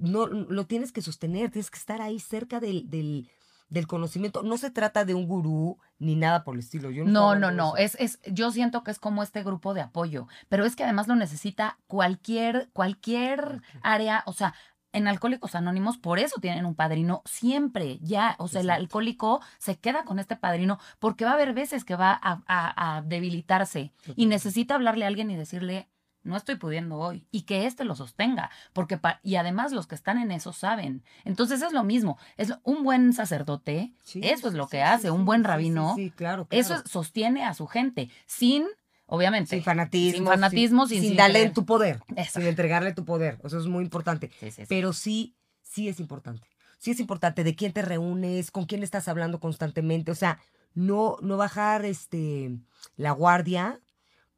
No, 0.00 0.26
lo 0.26 0.66
tienes 0.66 0.92
que 0.92 1.02
sostener, 1.02 1.50
tienes 1.50 1.70
que 1.70 1.78
estar 1.78 2.00
ahí 2.02 2.18
cerca 2.20 2.58
del, 2.60 2.88
del, 2.90 3.28
del 3.68 3.86
conocimiento. 3.86 4.42
No 4.42 4.56
se 4.56 4.70
trata 4.70 5.04
de 5.04 5.14
un 5.14 5.26
gurú 5.26 5.78
ni 5.98 6.16
nada 6.16 6.42
por 6.44 6.54
el 6.54 6.60
estilo. 6.60 6.90
Yo 6.90 7.04
no, 7.04 7.34
No, 7.36 7.50
no, 7.50 7.76
Es, 7.76 7.94
es, 8.00 8.18
yo 8.26 8.50
siento 8.50 8.82
que 8.82 8.90
es 8.90 8.98
como 8.98 9.22
este 9.22 9.42
grupo 9.42 9.74
de 9.74 9.82
apoyo, 9.82 10.26
pero 10.48 10.64
es 10.64 10.74
que 10.76 10.84
además 10.84 11.06
lo 11.08 11.14
necesita 11.16 11.78
cualquier, 11.86 12.70
cualquier 12.72 13.62
área, 13.82 14.22
o 14.26 14.32
sea, 14.32 14.54
en 14.92 15.06
Alcohólicos 15.06 15.54
Anónimos, 15.54 15.98
por 15.98 16.18
eso 16.18 16.40
tienen 16.40 16.66
un 16.66 16.74
padrino 16.74 17.22
siempre, 17.24 18.00
ya, 18.02 18.34
o 18.40 18.48
sea, 18.48 18.60
el 18.62 18.70
alcohólico 18.70 19.40
se 19.58 19.78
queda 19.78 20.02
con 20.04 20.18
este 20.18 20.34
padrino 20.34 20.80
porque 20.98 21.24
va 21.24 21.30
a 21.30 21.34
haber 21.34 21.52
veces 21.54 21.84
que 21.84 21.94
va 21.94 22.10
a, 22.20 22.42
a- 22.48 22.96
a 22.96 23.02
debilitarse 23.02 23.92
y 24.16 24.26
necesita 24.26 24.74
hablarle 24.74 25.04
a 25.04 25.08
alguien 25.08 25.30
y 25.30 25.36
decirle, 25.36 25.88
no 26.22 26.36
estoy 26.36 26.56
pudiendo 26.56 26.96
hoy, 26.98 27.26
y 27.30 27.42
que 27.42 27.66
éste 27.66 27.84
lo 27.84 27.94
sostenga, 27.96 28.50
porque 28.72 28.98
pa- 28.98 29.20
y 29.22 29.36
además 29.36 29.72
los 29.72 29.86
que 29.86 29.94
están 29.94 30.18
en 30.18 30.30
eso 30.30 30.52
saben. 30.52 31.02
Entonces 31.24 31.62
es 31.62 31.72
lo 31.72 31.82
mismo, 31.84 32.18
es 32.36 32.52
un 32.62 32.82
buen 32.84 33.12
sacerdote, 33.12 33.92
Sí, 34.02 34.20
eso 34.22 34.48
es 34.48 34.54
lo 34.54 34.68
que 34.68 34.78
sí, 34.78 34.82
hace, 34.82 35.02
sí, 35.04 35.08
un 35.08 35.24
buen 35.24 35.44
rabino, 35.44 35.94
Sí, 35.96 36.10
claro, 36.10 36.46
eso 36.50 36.68
claro. 36.68 36.82
es- 36.84 36.90
sostiene 36.90 37.44
a 37.44 37.54
su 37.54 37.66
gente, 37.66 38.10
sin, 38.26 38.66
obviamente, 39.06 39.50
sin 39.50 39.62
fanatismo. 39.64 40.18
sin 40.18 40.26
fanatismo, 40.26 40.86
sin- 40.86 41.00
sin, 41.00 41.08
sin 41.10 41.16
darle 41.16 41.38
querer. 41.40 41.54
tu 41.54 41.64
poder. 41.64 42.00
Eso. 42.16 42.38
Sin 42.40 42.48
entregarle 42.48 42.92
tu 42.92 43.04
poder. 43.04 43.38
Eso 43.42 43.58
es 43.58 43.66
muy 43.66 43.82
importante. 43.84 44.30
Sí, 44.40 44.50
sí, 44.50 44.62
sí. 44.62 44.66
Pero 44.68 44.92
sí, 44.92 45.34
sí 45.62 45.88
es 45.88 46.00
importante. 46.00 46.46
Sí 46.78 46.90
es 46.92 47.00
importante 47.00 47.44
de 47.44 47.54
quién 47.54 47.72
te 47.72 47.82
reúnes, 47.82 48.50
con 48.50 48.64
quién 48.64 48.82
estás 48.82 49.06
hablando 49.08 49.38
constantemente. 49.40 50.10
O 50.10 50.14
sea, 50.14 50.38
no, 50.74 51.16
no 51.20 51.36
bajar 51.36 51.84
este 51.84 52.52
la 52.96 53.10
guardia, 53.12 53.80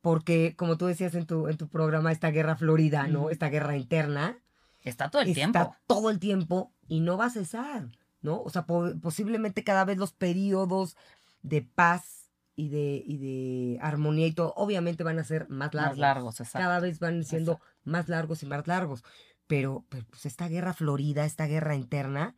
porque 0.03 0.55
como 0.57 0.77
tú 0.77 0.87
decías 0.87 1.15
en 1.15 1.25
tu, 1.27 1.49
en 1.49 1.57
tu 1.57 1.69
programa, 1.69 2.13
esta 2.13 2.31
guerra 2.31 2.57
florida, 2.57 3.07
¿no? 3.07 3.31
Esta 3.31 3.49
guerra 3.49 3.77
interna. 3.79 4.39
está 4.85 5.11
todo 5.11 5.23
el 5.23 5.29
está 5.29 5.51
tiempo. 5.53 5.77
todo 5.87 6.11
el 6.11 6.19
tiempo 6.19 6.73
y 6.89 7.01
no 7.01 7.17
va 7.17 7.27
a 7.27 7.31
cesar. 7.31 7.89
¿no? 8.21 8.41
O 8.43 8.51
sea, 8.51 8.67
po- 8.67 8.93
posiblemente 9.01 9.65
cada 9.65 9.85
vez 9.85 9.99
los 9.99 10.13
periodos 10.13 10.97
de 11.43 11.63
paz 11.63 12.31
y 12.55 12.69
de, 12.69 13.03
y 13.05 13.17
de 13.17 13.79
armonía 13.81 14.27
y 14.29 14.33
todo, 14.33 14.53
obviamente 14.57 15.03
van 15.03 15.19
a 15.19 15.25
ser 15.25 15.49
más 15.49 15.75
largos. 15.75 15.93
Más 15.93 15.99
largos, 15.99 16.41
exacto. 16.41 16.59
Cada 16.67 16.79
vez 16.81 17.01
van 17.01 17.25
siendo 17.25 17.61
más 17.85 18.09
largos 18.09 18.43
y 18.45 18.47
más 18.47 18.67
largos. 18.69 19.03
Pero, 19.49 19.85
pero, 19.89 20.05
pues 20.09 20.25
esta 20.27 20.47
guerra 20.49 20.73
florida, 20.73 21.25
esta 21.25 21.47
guerra 21.47 21.75
interna, 21.75 22.37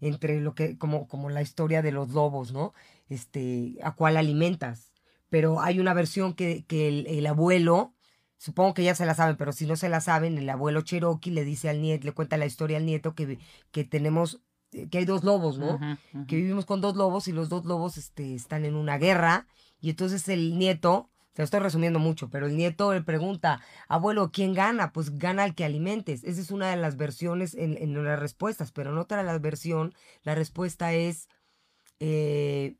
entre 0.00 0.40
lo 0.40 0.54
que, 0.54 0.78
como, 0.78 1.06
como 1.06 1.28
la 1.28 1.42
historia 1.42 1.82
de 1.82 1.92
los 1.92 2.10
lobos, 2.10 2.52
¿no? 2.52 2.72
Este, 3.10 3.76
a 3.82 3.94
cuál 3.94 4.16
alimentas. 4.16 4.92
Pero 5.36 5.60
hay 5.60 5.80
una 5.80 5.92
versión 5.92 6.32
que, 6.32 6.64
que 6.64 6.88
el, 6.88 7.06
el 7.08 7.26
abuelo, 7.26 7.92
supongo 8.38 8.72
que 8.72 8.84
ya 8.84 8.94
se 8.94 9.04
la 9.04 9.12
saben, 9.12 9.36
pero 9.36 9.52
si 9.52 9.66
no 9.66 9.76
se 9.76 9.90
la 9.90 10.00
saben, 10.00 10.38
el 10.38 10.48
abuelo 10.48 10.80
Cherokee 10.80 11.30
le 11.30 11.44
dice 11.44 11.68
al 11.68 11.82
nieto, 11.82 12.06
le 12.06 12.12
cuenta 12.12 12.38
la 12.38 12.46
historia 12.46 12.78
al 12.78 12.86
nieto 12.86 13.14
que, 13.14 13.38
que 13.70 13.84
tenemos, 13.84 14.40
eh, 14.72 14.88
que 14.88 14.96
hay 14.96 15.04
dos 15.04 15.24
lobos, 15.24 15.58
¿no? 15.58 15.78
Que 16.26 16.36
vivimos 16.36 16.64
con 16.64 16.80
dos 16.80 16.96
lobos 16.96 17.28
y 17.28 17.32
los 17.32 17.50
dos 17.50 17.66
lobos 17.66 17.98
este, 17.98 18.34
están 18.34 18.64
en 18.64 18.76
una 18.76 18.96
guerra 18.96 19.46
y 19.78 19.90
entonces 19.90 20.26
el 20.30 20.58
nieto, 20.58 21.10
te 21.34 21.42
lo 21.42 21.44
estoy 21.44 21.60
resumiendo 21.60 21.98
mucho, 21.98 22.30
pero 22.30 22.46
el 22.46 22.56
nieto 22.56 22.94
le 22.94 23.02
pregunta, 23.02 23.60
abuelo, 23.88 24.30
¿quién 24.32 24.54
gana? 24.54 24.90
Pues 24.94 25.18
gana 25.18 25.44
el 25.44 25.54
que 25.54 25.66
alimentes. 25.66 26.24
Esa 26.24 26.40
es 26.40 26.50
una 26.50 26.70
de 26.70 26.76
las 26.76 26.96
versiones 26.96 27.52
en, 27.52 27.76
en 27.76 28.02
las 28.02 28.18
respuestas, 28.18 28.72
pero 28.72 28.90
en 28.90 28.96
otra 28.96 29.22
la 29.22 29.38
versión, 29.38 29.92
la 30.22 30.34
respuesta 30.34 30.94
es 30.94 31.28
eh, 32.00 32.76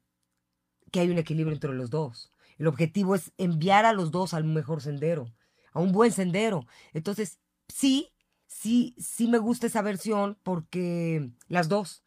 que 0.90 1.00
hay 1.00 1.10
un 1.10 1.18
equilibrio 1.18 1.52
entre 1.52 1.75
los 1.75 1.90
dos. 1.90 2.32
El 2.58 2.66
objetivo 2.66 3.14
es 3.14 3.32
enviar 3.38 3.84
a 3.84 3.92
los 3.92 4.10
dos 4.10 4.34
al 4.34 4.44
mejor 4.44 4.80
sendero, 4.82 5.26
a 5.72 5.80
un 5.80 5.92
buen 5.92 6.12
sendero. 6.12 6.66
Entonces, 6.94 7.38
sí, 7.68 8.08
sí, 8.46 8.94
sí 8.98 9.28
me 9.28 9.38
gusta 9.38 9.66
esa 9.66 9.82
versión 9.82 10.38
porque 10.42 11.30
las 11.48 11.68
dos. 11.68 12.02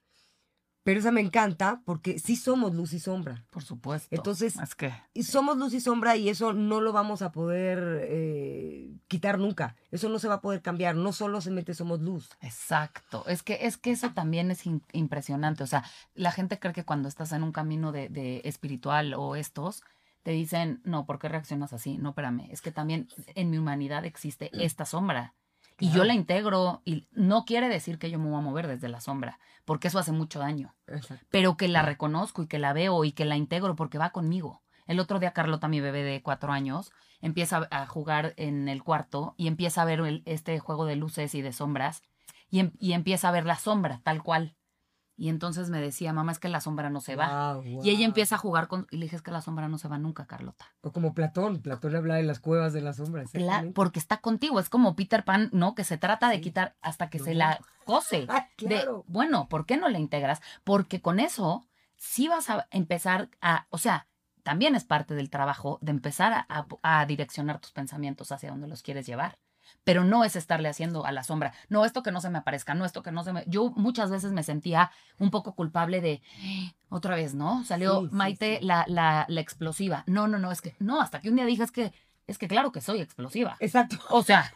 Pero 0.82 1.02
esa 1.02 1.12
me 1.12 1.22
encanta 1.22 1.84
porque 1.86 2.18
sí 2.18 2.36
somos 2.36 2.74
luz 2.74 2.94
y 2.94 3.00
sombra. 3.00 3.46
Por 3.52 3.62
supuesto. 3.64 4.08
Entonces- 4.16 4.56
Es 4.56 4.74
que. 4.74 4.92
Somos 5.22 5.58
luz 5.58 5.74
y 5.74 5.82
sombra 5.82 6.16
y 6.16 6.30
eso 6.30 6.54
no 6.54 6.82
lo 6.82 6.94
vamos 6.94 7.22
a 7.22 7.32
poder 7.32 8.00
eh, 8.06 8.90
quitar 9.08 9.38
nunca. 9.38 9.76
Eso 9.92 10.10
no 10.10 10.18
se 10.18 10.30
va 10.30 10.36
a 10.36 10.42
poder 10.42 10.62
cambiar. 10.64 10.96
No 10.96 11.12
solamente 11.12 11.76
somos 11.76 12.00
luz. 12.00 12.30
Exacto, 12.42 13.24
es 13.28 13.44
que, 13.44 13.60
es 13.68 13.78
que 13.78 13.92
eso 13.92 14.12
también 14.14 14.50
es 14.50 14.64
impresionante. 14.94 15.64
O 15.64 15.68
sea, 15.68 15.84
la 16.16 16.32
gente 16.32 16.58
cree 16.60 16.74
que 16.74 16.86
cuando 16.86 17.08
estás 17.10 17.34
en 17.34 17.44
un 17.44 17.52
camino 17.52 17.92
de, 17.92 18.10
de 18.10 18.42
espiritual 18.46 19.14
o 19.16 19.36
estos, 19.36 19.84
te 20.30 20.34
dicen, 20.34 20.80
no, 20.84 21.08
¿por 21.08 21.18
qué 21.18 21.28
reaccionas 21.28 21.74
así? 21.74 21.98
No, 21.98 22.10
espérame, 22.10 22.50
es 22.52 22.62
que 22.62 22.72
también 22.72 23.08
en 23.34 23.50
mi 23.50 23.58
humanidad 23.58 24.06
existe 24.06 24.52
esta 24.64 24.86
sombra. 24.86 25.34
Y 25.80 25.90
yo 25.90 26.04
la 26.04 26.14
integro 26.14 26.84
y 26.86 27.08
no 27.10 27.46
quiere 27.46 27.68
decir 27.68 27.98
que 27.98 28.12
yo 28.12 28.20
me 28.20 28.30
voy 28.30 28.38
a 28.38 28.42
mover 28.44 28.68
desde 28.68 28.90
la 28.90 29.02
sombra, 29.02 29.40
porque 29.66 29.88
eso 29.88 29.98
hace 29.98 30.12
mucho 30.12 30.38
daño, 30.38 30.76
pero 31.32 31.58
que 31.58 31.68
la 31.68 31.82
reconozco 31.82 32.44
y 32.44 32.48
que 32.48 32.60
la 32.60 32.74
veo 32.74 33.04
y 33.06 33.12
que 33.12 33.26
la 33.26 33.38
integro 33.38 33.76
porque 33.76 33.98
va 33.98 34.12
conmigo. 34.12 34.62
El 34.86 35.00
otro 35.00 35.18
día 35.18 35.34
Carlota, 35.34 35.68
mi 35.68 35.82
bebé 35.82 36.04
de 36.04 36.22
cuatro 36.22 36.52
años, 36.52 36.92
empieza 37.22 37.68
a 37.72 37.88
jugar 37.88 38.36
en 38.38 38.70
el 38.70 38.84
cuarto 38.84 39.34
y 39.36 39.48
empieza 39.48 39.82
a 39.82 39.86
ver 39.86 40.02
el- 40.02 40.22
este 40.28 40.60
juego 40.60 40.86
de 40.86 40.96
luces 40.96 41.34
y 41.34 41.42
de 41.42 41.54
sombras 41.54 42.04
y, 42.52 42.60
em- 42.60 42.74
y 42.80 42.94
empieza 42.94 43.30
a 43.30 43.32
ver 43.32 43.48
la 43.48 43.56
sombra 43.56 44.00
tal 44.04 44.22
cual. 44.22 44.54
Y 45.20 45.28
entonces 45.28 45.70
me 45.70 45.82
decía, 45.82 46.14
mamá, 46.14 46.32
es 46.32 46.40
que 46.40 46.48
la 46.48 46.62
sombra 46.62 46.90
no 46.90 47.02
se 47.02 47.18
va. 47.18 47.60
Y 47.84 47.90
ella 47.90 48.06
empieza 48.06 48.36
a 48.36 48.38
jugar 48.38 48.70
con... 48.70 48.88
Y 48.90 48.96
le 48.98 49.04
dije, 49.06 49.18
es 49.18 49.22
que 49.22 49.32
la 49.32 49.42
sombra 49.42 49.68
no 49.68 49.78
se 49.78 49.90
va 49.90 49.98
nunca, 49.98 50.26
Carlota. 50.26 50.66
O 50.82 50.94
como 50.94 51.14
Platón. 51.14 51.62
Platón 51.62 51.94
habla 51.96 52.16
de 52.16 52.24
las 52.24 52.40
cuevas 52.40 52.72
de 52.72 52.80
las 52.80 52.96
sombras. 52.96 53.34
Cla- 53.34 53.40
exactamente. 53.42 53.74
porque 53.76 54.00
está 54.00 54.22
contigo. 54.22 54.62
Es 54.62 54.70
como 54.70 54.96
Peter 54.96 55.26
Pan, 55.26 55.50
¿no? 55.52 55.76
Que 55.76 55.84
se 55.84 55.98
trata 55.98 56.30
de 56.30 56.36
Sí. 56.38 56.42
quitar 56.42 56.76
hasta 56.82 57.10
que 57.10 57.20
se 57.20 57.34
la 57.36 57.60
cose. 57.84 58.26
Ah, 58.30 58.48
de, 58.58 58.68
claro. 58.68 59.04
bueno, 59.08 59.50
¿por 59.50 59.66
qué 59.66 59.76
no 59.76 59.90
la 59.90 60.00
integras? 60.00 60.42
Porque 60.64 61.02
con 61.02 61.20
eso 61.20 61.66
sí 61.98 62.30
vas 62.30 62.50
a 62.50 62.68
empezar 62.72 63.30
a, 63.42 63.68
o 63.72 63.78
sea, 63.78 64.08
también 64.44 64.74
es 64.76 64.86
parte 64.86 65.16
del 65.16 65.30
trabajo 65.30 65.80
de 65.82 65.92
empezar 65.92 66.32
a, 66.32 66.46
a- 66.48 67.00
a 67.02 67.06
direccionar 67.06 67.60
tus 67.60 67.72
pensamientos 67.74 68.32
hacia 68.32 68.52
donde 68.52 68.68
los 68.70 68.82
quieres 68.84 69.06
llevar. 69.06 69.38
Pero 69.84 70.04
no 70.04 70.24
es 70.24 70.36
estarle 70.36 70.70
haciendo 70.70 71.06
a 71.06 71.12
la 71.12 71.24
sombra. 71.24 71.54
No, 71.70 71.86
esto 71.86 72.04
que 72.04 72.12
no 72.12 72.22
se 72.22 72.30
me 72.30 72.38
aparezca, 72.40 72.74
no, 72.74 72.86
esto 72.86 73.04
que 73.04 73.12
no 73.12 73.24
se 73.24 73.34
me... 73.34 73.44
Yo 73.48 73.72
muchas 73.76 74.12
veces 74.12 74.32
me 74.32 74.44
sentía 74.44 74.92
un 75.18 75.32
poco 75.32 75.56
culpable 75.56 76.02
de, 76.02 76.22
"Eh, 76.44 76.74
otra 76.90 77.16
vez, 77.16 77.34
¿no? 77.36 77.64
Salió 77.66 78.02
Sí, 78.02 78.08
sí, 78.10 78.16
Maite 78.16 78.58
sí. 78.60 78.66
La, 78.66 78.86
la, 78.88 79.26
la 79.28 79.42
explosiva. 79.42 80.04
No, 80.08 80.28
no, 80.28 80.40
no, 80.40 80.52
es 80.52 80.62
que, 80.62 80.76
no, 80.80 81.02
hasta 81.02 81.20
que 81.22 81.30
un 81.30 81.36
día 81.36 81.46
dije, 81.46 81.64
es 81.64 81.72
que, 81.72 81.94
es 82.28 82.38
que 82.38 82.48
claro 82.48 82.72
que 82.72 82.82
soy 82.82 83.02
explosiva. 83.02 83.56
Exacto. 83.60 83.98
O 84.12 84.22
sea, 84.24 84.54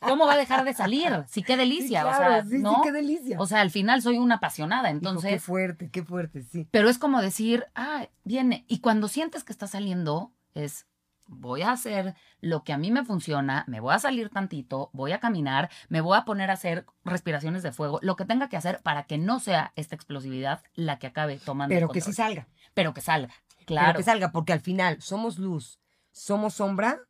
¿cómo 0.00 0.26
va 0.26 0.34
a 0.34 0.36
dejar 0.36 0.64
de 0.64 0.74
salir? 0.74 1.24
Sí, 1.26 1.42
qué 1.42 1.56
delicia. 1.56 2.02
Sí, 2.02 2.08
o 2.08 2.16
sea, 2.16 2.42
sí, 2.42 2.50
sí, 2.50 2.58
¿no? 2.58 2.80
qué 2.82 2.92
delicia. 2.92 3.40
O 3.40 3.46
sea, 3.46 3.60
al 3.62 3.70
final 3.70 4.02
soy 4.02 4.18
una 4.18 4.34
apasionada, 4.36 4.90
Hijo, 4.90 5.00
qué 5.00 5.06
entonces, 5.08 5.42
fuerte, 5.42 5.90
qué 5.90 6.02
fuerte, 6.02 6.42
sí. 6.42 6.68
pero 6.70 6.88
es 6.90 6.98
como 6.98 7.22
decir, 7.22 7.64
ah, 7.74 8.08
viene. 8.24 8.64
Y 8.68 8.80
cuando 8.80 9.08
sientes 9.08 9.42
que 9.42 9.52
está 9.52 9.66
saliendo, 9.66 10.32
es, 10.54 10.86
voy 11.26 11.62
a 11.62 11.72
hacer 11.72 12.14
lo 12.40 12.64
que 12.64 12.72
a 12.72 12.78
mí 12.78 12.90
me 12.90 13.04
funciona, 13.04 13.64
me 13.66 13.80
voy 13.80 13.94
a 13.94 13.98
salir 13.98 14.28
tantito, 14.30 14.90
voy 14.92 15.12
a 15.12 15.20
caminar, 15.20 15.70
me 15.88 16.00
voy 16.00 16.16
a 16.18 16.24
poner 16.24 16.50
a 16.50 16.54
hacer 16.54 16.86
respiraciones 17.04 17.62
de 17.62 17.72
fuego, 17.72 17.98
lo 18.02 18.16
que 18.16 18.24
tenga 18.24 18.48
que 18.48 18.56
hacer 18.56 18.80
para 18.82 19.04
que 19.04 19.18
no 19.18 19.40
sea 19.40 19.72
esta 19.76 19.94
explosividad 19.94 20.62
la 20.74 20.98
que 20.98 21.06
acabe 21.06 21.38
tomando. 21.38 21.74
Pero 21.74 21.86
el 21.86 21.92
que 21.92 22.00
sí 22.00 22.12
salga. 22.12 22.46
Pero 22.74 22.92
que 22.94 23.00
salga, 23.00 23.32
Pero 23.56 23.66
claro. 23.66 23.96
que 23.98 24.02
salga, 24.04 24.32
porque 24.32 24.52
al 24.52 24.60
final 24.60 25.00
somos 25.00 25.38
luz, 25.38 25.78
somos 26.12 26.54
sombra, 26.54 27.00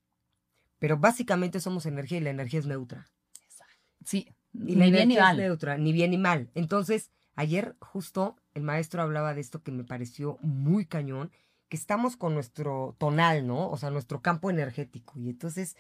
pero 0.78 0.98
básicamente 0.98 1.60
somos 1.60 1.86
energía 1.86 2.18
y 2.18 2.22
la 2.22 2.30
energía 2.30 2.60
es 2.60 2.66
neutra. 2.66 3.06
Sí, 4.04 4.28
Y 4.52 4.76
la 4.76 4.84
ni 4.84 4.90
bien 4.92 5.08
ni 5.08 5.16
mal. 5.16 5.40
es 5.40 5.46
neutra, 5.46 5.78
ni 5.78 5.92
bien 5.92 6.10
ni 6.10 6.18
mal. 6.18 6.50
Entonces, 6.54 7.10
ayer 7.34 7.74
justo 7.80 8.36
el 8.52 8.62
maestro 8.62 9.02
hablaba 9.02 9.34
de 9.34 9.40
esto 9.40 9.62
que 9.62 9.72
me 9.72 9.84
pareció 9.84 10.38
muy 10.42 10.84
cañón, 10.84 11.32
que 11.68 11.76
estamos 11.76 12.16
con 12.16 12.34
nuestro 12.34 12.94
tonal, 12.98 13.46
¿no? 13.46 13.70
O 13.70 13.76
sea, 13.76 13.90
nuestro 13.90 14.22
campo 14.22 14.50
energético. 14.50 15.18
Y 15.18 15.30
entonces, 15.30 15.76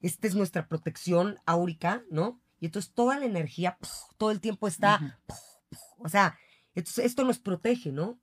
esta 0.00 0.26
es 0.26 0.34
nuestra 0.34 0.68
protección 0.68 1.38
áurica, 1.46 2.02
¿no? 2.10 2.40
Y 2.60 2.66
entonces 2.66 2.92
toda 2.92 3.18
la 3.18 3.26
energía 3.26 3.76
¡puf! 3.78 3.90
todo 4.16 4.30
el 4.30 4.40
tiempo 4.40 4.68
está, 4.68 4.96
Ujú. 4.96 5.12
¡puf! 5.26 5.38
¡puf! 5.70 5.80
o 5.98 6.08
sea, 6.08 6.38
entonces 6.74 7.04
esto 7.04 7.24
nos 7.24 7.38
protege, 7.38 7.92
¿no? 7.92 8.18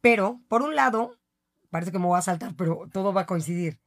Pero, 0.00 0.40
por 0.48 0.62
un 0.62 0.74
lado, 0.74 1.18
parece 1.70 1.92
que 1.92 1.98
me 1.98 2.06
voy 2.06 2.18
a 2.18 2.22
saltar, 2.22 2.54
pero 2.56 2.88
todo 2.92 3.12
va 3.12 3.22
a 3.22 3.26
coincidir. 3.26 3.80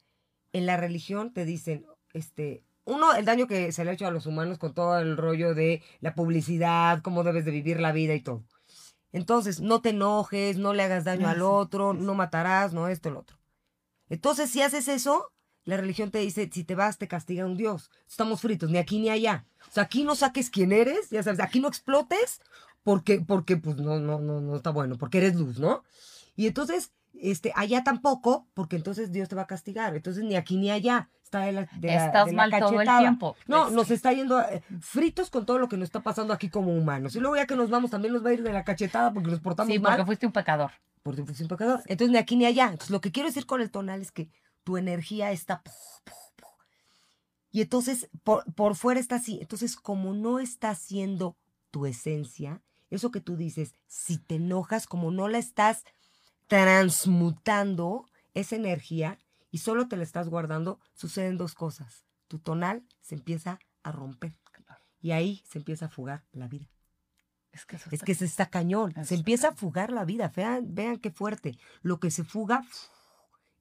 En 0.51 0.65
la 0.65 0.77
religión 0.77 1.33
te 1.33 1.45
dicen, 1.45 1.85
este, 2.13 2.63
uno, 2.85 3.13
el 3.15 3.25
daño 3.25 3.47
que 3.47 3.71
se 3.71 3.83
le 3.83 3.91
ha 3.91 3.93
hecho 3.93 4.07
a 4.07 4.11
los 4.11 4.25
humanos 4.25 4.57
con 4.59 4.73
todo 4.73 4.99
el 4.99 5.17
rollo 5.17 5.55
de 5.55 5.81
la 5.99 6.13
publicidad, 6.13 7.01
cómo 7.01 7.23
debes 7.23 7.45
de 7.45 7.51
vivir 7.51 7.79
la 7.79 7.91
vida 7.91 8.13
y 8.13 8.21
todo. 8.21 8.43
Entonces, 9.13 9.61
no 9.61 9.81
te 9.81 9.89
enojes, 9.89 10.57
no 10.57 10.73
le 10.73 10.83
hagas 10.83 11.05
daño 11.05 11.29
al 11.29 11.41
otro, 11.43 11.93
no 11.93 12.15
matarás, 12.15 12.73
no 12.73 12.87
esto, 12.87 13.11
lo 13.11 13.19
otro. 13.19 13.37
Entonces, 14.09 14.49
si 14.49 14.61
haces 14.61 14.87
eso, 14.87 15.31
la 15.63 15.77
religión 15.77 16.11
te 16.11 16.17
dice, 16.17 16.49
si 16.51 16.63
te 16.63 16.75
vas, 16.75 16.97
te 16.97 17.07
castiga 17.07 17.45
un 17.45 17.55
Dios. 17.55 17.91
Estamos 18.09 18.41
fritos, 18.41 18.69
ni 18.69 18.79
aquí 18.79 18.99
ni 18.99 19.09
allá. 19.09 19.45
O 19.69 19.71
sea, 19.71 19.83
aquí 19.83 20.03
no 20.03 20.15
saques 20.15 20.49
quién 20.49 20.71
eres, 20.71 21.11
ya 21.11 21.23
sabes, 21.23 21.39
aquí 21.39 21.59
no 21.59 21.67
explotes, 21.67 22.41
porque, 22.81 23.21
porque 23.21 23.55
pues 23.55 23.77
no, 23.77 23.99
no, 23.99 24.19
no, 24.19 24.41
no 24.41 24.55
está 24.55 24.71
bueno, 24.71 24.97
porque 24.97 25.19
eres 25.19 25.35
luz, 25.35 25.59
¿no? 25.59 25.83
Y 26.35 26.47
entonces, 26.47 26.91
este, 27.13 27.53
allá 27.55 27.83
tampoco, 27.83 28.47
porque 28.55 28.75
entonces 28.75 29.11
Dios 29.11 29.29
te 29.29 29.35
va 29.35 29.43
a 29.43 29.47
castigar. 29.47 29.95
Entonces, 29.95 30.23
ni 30.23 30.35
aquí 30.35 30.57
ni 30.57 30.71
allá. 30.71 31.09
Está 31.33 31.45
de 31.45 31.51
la, 31.51 31.61
de 31.79 31.87
la- 31.87 32.05
Estás 32.05 32.25
de 32.27 32.31
la 32.33 32.37
mal 32.47 32.59
todo 32.59 32.79
el 32.81 32.87
tiempo. 32.99 33.35
No, 33.47 33.69
nos 33.71 33.89
está 33.89 34.13
yendo 34.13 34.39
eh, 34.41 34.61
fritos 34.81 35.29
con 35.31 35.45
todo 35.45 35.57
lo 35.57 35.67
que 35.67 35.77
nos 35.77 35.87
está 35.87 36.01
pasando 36.01 36.31
aquí 36.33 36.49
como 36.49 36.71
humanos. 36.75 37.15
Y 37.15 37.19
luego 37.19 37.35
ya 37.35 37.47
que 37.47 37.55
nos 37.55 37.69
vamos, 37.71 37.89
también 37.91 38.13
nos 38.13 38.23
va 38.23 38.29
a 38.29 38.33
ir 38.33 38.43
de 38.43 38.53
la 38.53 38.63
cachetada 38.63 39.11
porque 39.11 39.31
nos 39.31 39.39
portamos 39.39 39.73
Sí, 39.73 39.79
mal. 39.79 39.93
porque 39.93 40.05
fuiste 40.05 40.25
un 40.27 40.31
pecador. 40.31 40.71
Porque 41.01 41.23
fuiste 41.23 41.43
un 41.43 41.49
pecador. 41.49 41.81
Entonces, 41.87 42.11
ni 42.11 42.17
aquí 42.17 42.35
ni 42.35 42.45
allá. 42.45 42.65
Entonces, 42.65 42.91
lo 42.91 43.01
que 43.01 43.11
quiero 43.11 43.27
decir 43.29 43.45
con 43.47 43.61
el 43.61 43.71
tonal 43.71 44.01
es 44.01 44.11
que 44.11 44.29
tu 44.63 44.77
energía 44.77 45.31
está... 45.31 45.61
Y 47.51 47.61
entonces, 47.61 48.09
por, 48.23 48.45
por 48.53 48.75
fuera 48.75 48.99
está 48.99 49.15
así. 49.15 49.39
Entonces, 49.41 49.75
como 49.75 50.13
no 50.13 50.39
está 50.39 50.73
siendo 50.75 51.35
tu 51.71 51.85
esencia, 51.85 52.61
eso 52.89 53.11
que 53.11 53.19
tú 53.21 53.35
dices, 53.37 53.75
si 53.87 54.17
te 54.17 54.35
enojas, 54.35 54.87
como 54.87 55.11
no 55.11 55.27
la 55.27 55.37
estás 55.39 55.83
transmutando, 56.47 58.05
esa 58.33 58.55
energía, 58.55 59.19
y 59.53 59.59
solo 59.59 59.87
te 59.87 59.95
la 59.97 60.03
estás 60.03 60.27
guardando, 60.29 60.79
suceden 60.95 61.37
dos 61.37 61.53
cosas. 61.53 62.05
Tu 62.27 62.39
tonal 62.39 62.83
se 63.01 63.13
empieza 63.13 63.59
a 63.83 63.91
romper. 63.91 64.33
Y 64.99 65.11
ahí 65.11 65.43
se 65.45 65.59
empieza 65.59 65.85
a 65.85 65.89
fugar 65.89 66.25
la 66.31 66.47
vida. 66.47 66.67
Es 67.51 67.65
que 67.65 67.75
eso 67.75 67.87
Es 67.89 67.93
está- 67.93 68.05
que 68.05 68.15
se 68.15 68.25
está 68.25 68.45
cañón. 68.47 68.89
Eso 68.91 68.95
Se 68.95 69.01
está 69.01 69.15
empieza 69.15 69.47
a 69.49 69.53
fugar 69.55 69.91
la 69.91 70.05
vida. 70.05 70.31
Vean, 70.35 70.73
vean 70.73 70.97
qué 70.97 71.11
fuerte. 71.11 71.57
Lo 71.83 71.99
que 71.99 72.09
se 72.09 72.23
fuga 72.23 72.63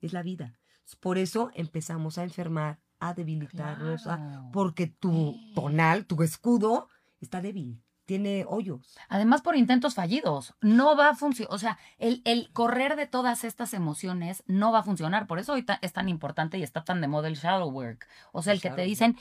es 0.01 0.13
la 0.15 0.23
vida. 0.23 0.59
Por 1.01 1.19
eso 1.19 1.51
empezamos 1.55 2.17
a 2.17 2.23
enfermar, 2.25 2.81
a 3.01 3.13
debilitarnos, 3.13 4.07
a- 4.07 4.49
porque 4.53 4.87
tu 4.87 5.37
tonal, 5.55 6.07
tu 6.07 6.23
escudo, 6.23 6.89
está 7.21 7.41
débil. 7.43 7.83
Tiene 8.05 8.45
hoyos. 8.49 8.81
Además, 9.09 9.43
por 9.43 9.57
intentos 9.57 9.95
fallidos, 9.95 10.55
no 10.61 10.97
va 10.97 11.11
a 11.11 11.15
funcionar. 11.15 11.55
O 11.55 11.59
sea, 11.59 11.79
el, 11.99 12.21
el, 12.25 12.51
correr 12.53 12.97
de 12.97 13.07
todas 13.07 13.45
estas 13.45 13.75
emociones 13.75 14.43
no 14.47 14.73
va 14.73 14.81
a 14.81 14.83
funcionar. 14.83 15.27
Por 15.27 15.39
eso 15.39 15.53
hoy 15.53 15.65
es 15.81 15.93
tan 15.93 16.09
importante 16.09 16.59
y 16.59 16.63
está 16.63 16.85
tan 16.85 17.01
de 17.01 17.09
moda 17.09 17.29
el 17.29 17.37
shadow 17.37 17.71
work. 17.71 18.07
O 18.33 18.43
sea, 18.43 18.53
el 18.53 18.61
que 18.61 18.71
te 18.71 18.83
dicen, 18.83 19.17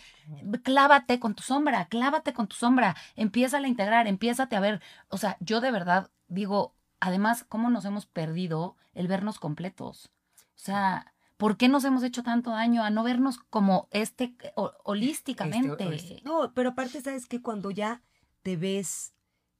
clávate 0.63 1.19
con 1.19 1.35
tu 1.35 1.43
sombra, 1.43 1.85
clávate 1.85 2.33
con 2.33 2.47
tu 2.47 2.55
sombra, 2.55 2.95
empieza 3.15 3.57
a 3.57 3.67
integrar, 3.67 4.07
empiézate 4.07 4.55
a 4.55 4.59
ver. 4.59 4.81
O 5.09 5.17
sea, 5.17 5.37
yo 5.39 5.61
de 5.61 5.71
verdad 5.71 6.09
digo, 6.27 6.73
además, 6.99 7.45
¿cómo 7.47 7.69
nos 7.69 7.85
hemos 7.85 8.05
perdido 8.05 8.77
el 8.93 9.07
vernos 9.07 9.39
completos? 9.39 10.11
O 10.55 10.63
sea, 10.63 11.13
¿por 11.37 11.57
qué 11.57 11.67
nos 11.67 11.83
hemos 11.83 12.03
hecho 12.03 12.23
tanto 12.23 12.51
daño 12.51 12.83
a 12.83 12.89
no 12.89 13.03
vernos 13.03 13.37
como 13.37 13.87
este 13.91 14.35
holísticamente? 14.55 15.95
Este, 15.95 16.21
no, 16.23 16.51
pero 16.53 16.69
aparte, 16.69 17.01
¿sabes 17.01 17.25
que 17.25 17.41
Cuando 17.41 17.71
ya 17.71 18.01
te 18.43 18.57
ves, 18.57 19.13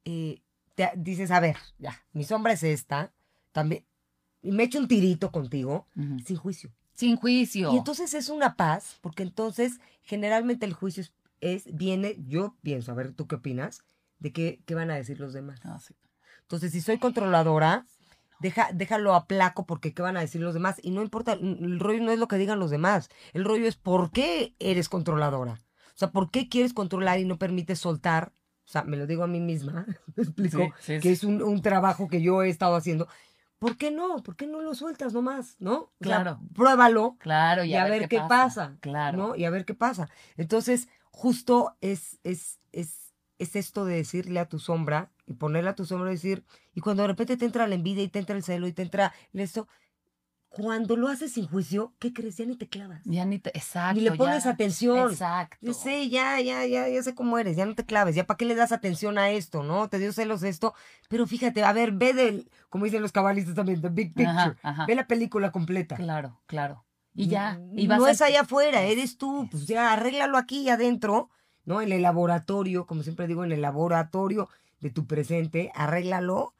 eh, 0.05 0.41
te, 0.75 0.89
dices, 0.95 1.31
a 1.31 1.39
ver, 1.39 1.57
ya, 1.77 2.03
mi 2.13 2.23
sombra 2.23 2.53
es 2.53 2.63
esta, 2.63 3.13
también, 3.51 3.85
y 4.41 4.51
me 4.51 4.63
echo 4.63 4.79
un 4.79 4.88
tirito 4.88 5.31
contigo, 5.31 5.88
sin 6.25 6.38
juicio. 6.38 6.71
Sin 6.93 7.15
juicio. 7.15 7.73
Y 7.73 7.77
entonces 7.77 8.13
es 8.13 8.29
una 8.29 8.55
paz, 8.55 8.97
porque 9.01 9.23
entonces 9.23 9.79
generalmente 10.01 10.65
el 10.65 10.73
juicio 10.73 11.03
es, 11.39 11.65
viene, 11.73 12.15
yo 12.27 12.55
pienso, 12.61 12.91
a 12.91 12.95
ver, 12.95 13.13
¿tú 13.13 13.27
qué 13.27 13.35
opinas? 13.35 13.83
De 14.19 14.31
qué, 14.31 14.61
qué 14.65 14.75
van 14.75 14.91
a 14.91 14.95
decir 14.95 15.19
los 15.19 15.33
demás. 15.33 15.59
Ah, 15.63 15.79
entonces, 16.41 16.73
si 16.73 16.81
soy 16.81 17.00
controladora, 17.00 17.85
deja, 18.39 18.69
déjalo 18.73 19.15
a 19.15 19.25
placo 19.25 19.65
porque 19.65 19.93
qué 19.93 20.01
van 20.01 20.17
a 20.17 20.19
decir 20.21 20.41
los 20.41 20.53
demás. 20.53 20.79
Y 20.83 20.91
no 20.91 21.01
importa, 21.01 21.33
el 21.33 21.79
rollo 21.79 22.03
no 22.03 22.11
es 22.11 22.19
lo 22.19 22.27
que 22.27 22.38
digan 22.38 22.59
los 22.59 22.71
demás. 22.71 23.09
El 23.33 23.45
rollo 23.45 23.67
es 23.67 23.77
por 23.77 24.11
qué 24.11 24.53
eres 24.59 24.89
controladora. 24.89 25.53
O 25.53 25.97
sea, 26.01 26.11
¿por 26.11 26.29
qué 26.29 26.50
quieres 26.50 26.73
controlar 26.73 27.19
y 27.19 27.25
no 27.25 27.38
permites 27.38 27.79
soltar 27.79 28.33
o 28.71 28.73
sea, 28.73 28.83
me 28.85 28.95
lo 28.95 29.05
digo 29.05 29.21
a 29.25 29.27
mí 29.27 29.41
misma, 29.41 29.85
me 30.15 30.23
explico, 30.23 30.73
que 30.85 31.11
es 31.11 31.25
un, 31.25 31.61
trabajo 31.61 32.07
que 32.07 32.21
yo 32.21 32.41
he 32.41 32.47
estado 32.47 32.77
haciendo. 32.77 33.09
¿Por 33.59 33.75
qué 33.75 33.91
no? 33.91 34.23
¿Por 34.23 34.37
qué 34.37 34.47
no 34.47 34.61
lo 34.61 34.73
sueltas 34.75 35.11
nomás? 35.11 35.57
¿No? 35.59 35.91
Claro. 35.99 36.39
pruébalo. 36.55 37.17
Claro, 37.19 37.65
y, 37.65 37.75
a, 37.75 37.83
ver, 37.83 38.07
qué, 38.07 38.21
pasa. 38.29 38.77
Claro. 38.79 39.17
¿no? 39.17 39.35
Y 39.35 39.43
a 39.43 39.49
ver 39.49 39.65
qué 39.65 39.73
pasa. 39.73 40.07
Entonces, 40.37 40.87
justo 41.11 41.75
es, 41.81 42.17
es, 42.23 42.61
es, 42.71 43.13
es 43.39 43.57
esto 43.57 43.83
de 43.83 43.97
decirle 43.97 44.39
a 44.39 44.47
tu 44.47 44.57
sombra 44.57 45.11
y 45.27 45.33
ponerle 45.33 45.71
a 45.71 45.75
tu 45.75 45.83
sombra 45.83 46.09
y 46.09 46.15
decir, 46.15 46.45
y 46.73 46.79
cuando 46.79 47.03
de 47.03 47.07
repente 47.09 47.35
te 47.35 47.43
entra 47.43 47.67
la 47.67 47.75
envidia 47.75 48.03
y 48.03 48.07
te 48.07 48.19
entra 48.19 48.37
el 48.37 48.43
celo 48.43 48.67
y 48.67 48.71
te 48.71 48.83
entra 48.83 49.13
esto, 49.33 49.67
cuando 50.51 50.98
lo 50.98 51.08
haces 51.08 51.31
sin 51.31 51.48
juicio, 51.48 51.93
¿qué 51.98 52.12
crees? 52.12 52.36
Ya 52.36 52.46
ni 52.46 52.58
te 52.58 52.67
clavas. 52.67 53.01
Ya 53.05 53.24
ni 53.24 53.39
te, 53.39 53.58
exacto. 53.58 53.96
Ni 53.96 54.01
le 54.01 54.12
pones 54.12 54.46
atención. 54.46 55.10
Exacto. 55.10 55.55
Yo 55.62 55.74
sé, 55.74 56.10
ya, 56.10 56.41
ya, 56.41 56.65
ya, 56.65 56.89
ya 56.89 57.03
sé 57.03 57.15
cómo 57.15 57.38
eres, 57.38 57.55
ya 57.55 57.65
no 57.65 57.74
te 57.74 57.86
claves, 57.86 58.15
ya 58.15 58.27
para 58.27 58.38
qué 58.38 58.43
le 58.43 58.55
das 58.55 58.74
atención 58.74 59.17
a 59.17 59.29
esto, 59.29 59.63
¿no? 59.63 59.88
Te 59.88 59.98
dio 59.98 60.12
celos 60.12 60.43
esto, 60.43 60.74
pero 61.08 61.25
fíjate, 61.25 61.63
a 61.63 61.72
ver, 61.72 61.93
ve 61.93 62.13
del, 62.13 62.51
como 62.70 62.84
dicen 62.84 63.01
los 63.01 63.13
cabalistas 63.13 63.55
también, 63.55 63.81
the 63.81 63.88
big 63.88 64.13
picture. 64.13 64.58
Ve 64.88 64.96
la 64.96 65.08
película 65.08 65.53
completa. 65.53 65.96
Claro, 65.96 66.41
claro. 66.48 66.84
Y 67.13 67.27
ya. 67.27 67.58
Y 67.74 67.88
no 67.88 68.05
es 68.08 68.22
allá 68.22 68.41
afuera, 68.41 68.81
eres 68.81 69.17
tú, 69.17 69.48
pues 69.50 69.67
ya, 69.67 69.93
arréglalo 69.93 70.38
aquí 70.38 70.67
adentro, 70.67 71.29
¿no? 71.63 71.81
En 71.81 71.93
el 71.93 72.01
laboratorio, 72.01 72.86
como 72.86 73.03
siempre 73.03 73.25
digo, 73.25 73.46
en 73.46 73.53
el 73.53 73.62
laboratorio 73.62 74.50
de 74.81 74.89
tu 74.89 75.08
presente, 75.08 75.72
arréglalo, 75.75 76.55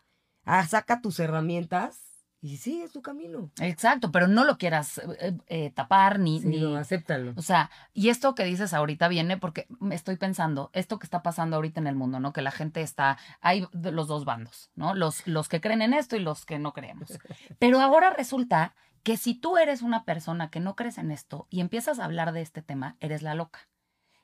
ah, 0.46 0.66
saca 0.66 1.02
tus 1.02 1.20
herramientas 1.20 2.11
y 2.44 2.58
sí, 2.58 2.82
es 2.82 2.92
tu 2.92 3.04
camino. 3.04 3.52
Exacto, 3.60 4.12
pero 4.12 4.28
no 4.28 4.44
lo 4.44 4.58
quieras 4.58 5.00
eh, 5.20 5.38
eh, 5.46 5.70
tapar 5.70 6.18
ni... 6.18 6.42
Sí, 6.42 6.48
ni... 6.48 6.60
No, 6.60 6.76
acéptalo. 6.76 7.34
O 7.36 7.44
sea, 7.44 7.70
y 7.94 8.10
esto 8.10 8.34
que 8.34 8.44
dices 8.44 8.74
ahorita 8.74 9.08
viene 9.08 9.38
porque 9.38 9.68
me 9.80 9.94
estoy 9.94 10.16
pensando, 10.16 10.72
esto 10.74 10.98
que 10.98 11.06
está 11.06 11.22
pasando 11.22 11.58
ahorita 11.58 11.80
en 11.80 11.86
el 11.86 11.96
mundo, 11.96 12.20
¿no? 12.20 12.34
Que 12.34 12.42
la 12.42 12.50
gente 12.50 12.82
está, 12.82 13.20
hay 13.42 13.68
los 13.74 14.08
dos 14.08 14.26
bandos, 14.26 14.72
¿no? 14.74 14.96
Los, 14.96 15.28
los 15.28 15.50
que 15.50 15.62
creen 15.62 15.84
en 15.84 15.94
esto 15.94 16.16
y 16.16 16.20
los 16.20 16.46
que 16.48 16.58
no 16.58 16.74
creemos. 16.74 17.20
Pero 17.60 17.80
ahora 17.80 18.10
resulta 18.10 18.74
que 19.04 19.18
si 19.18 19.36
tú 19.36 19.58
eres 19.58 19.84
una 19.84 20.04
persona 20.04 20.50
que 20.50 20.60
no 20.60 20.76
crees 20.76 20.98
en 20.98 21.12
esto 21.12 21.46
y 21.52 21.62
empiezas 21.62 22.00
a 22.00 22.06
hablar 22.06 22.32
de 22.32 22.42
este 22.42 22.64
tema, 22.64 22.98
eres 23.02 23.22
la 23.22 23.36
loca. 23.36 23.68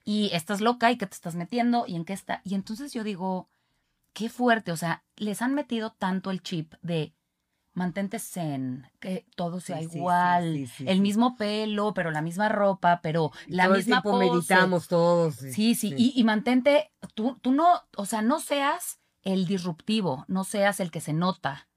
Y 0.03 0.31
estás 0.33 0.59
loca 0.59 0.89
y 0.89 0.97
que 0.97 1.05
te 1.05 1.13
estás 1.13 1.35
metiendo 1.35 1.85
y 1.85 1.95
en 1.95 2.05
qué 2.05 2.13
está. 2.13 2.41
Y 2.43 2.55
entonces 2.55 2.93
yo 2.93 3.03
digo, 3.03 3.47
qué 4.13 4.29
fuerte, 4.29 4.71
o 4.71 4.77
sea, 4.77 5.03
les 5.17 5.43
han 5.43 5.53
metido 5.53 5.91
tanto 5.91 6.31
el 6.31 6.41
chip 6.41 6.73
de 6.81 7.13
mantente 7.77 8.17
zen, 8.17 8.89
que 8.99 9.27
todo 9.35 9.59
sea 9.59 9.79
igual, 9.81 10.67
el 10.79 10.99
mismo 10.99 11.35
pelo, 11.37 11.93
pero 11.93 12.09
la 12.09 12.23
misma 12.23 12.49
ropa, 12.49 13.01
pero 13.03 13.31
la 13.45 13.65
todo 13.65 13.75
misma 13.75 13.97
el 13.97 14.01
tiempo 14.01 14.19
meditamos 14.19 14.87
todos. 14.87 15.35
Sí, 15.35 15.75
sí, 15.75 15.93
Y, 15.95 16.23
mantente, 16.23 16.91
tú, 17.13 17.37
tú 17.39 17.51
no, 17.51 17.83
o 17.95 18.05
sea, 18.07 18.23
no 18.23 18.39
seas 18.39 18.99
el 19.21 19.45
disruptivo, 19.45 20.25
no 20.27 20.43
seas 20.43 20.79
el 20.79 20.89
que 20.89 21.01
se 21.01 21.13
nota. 21.13 21.67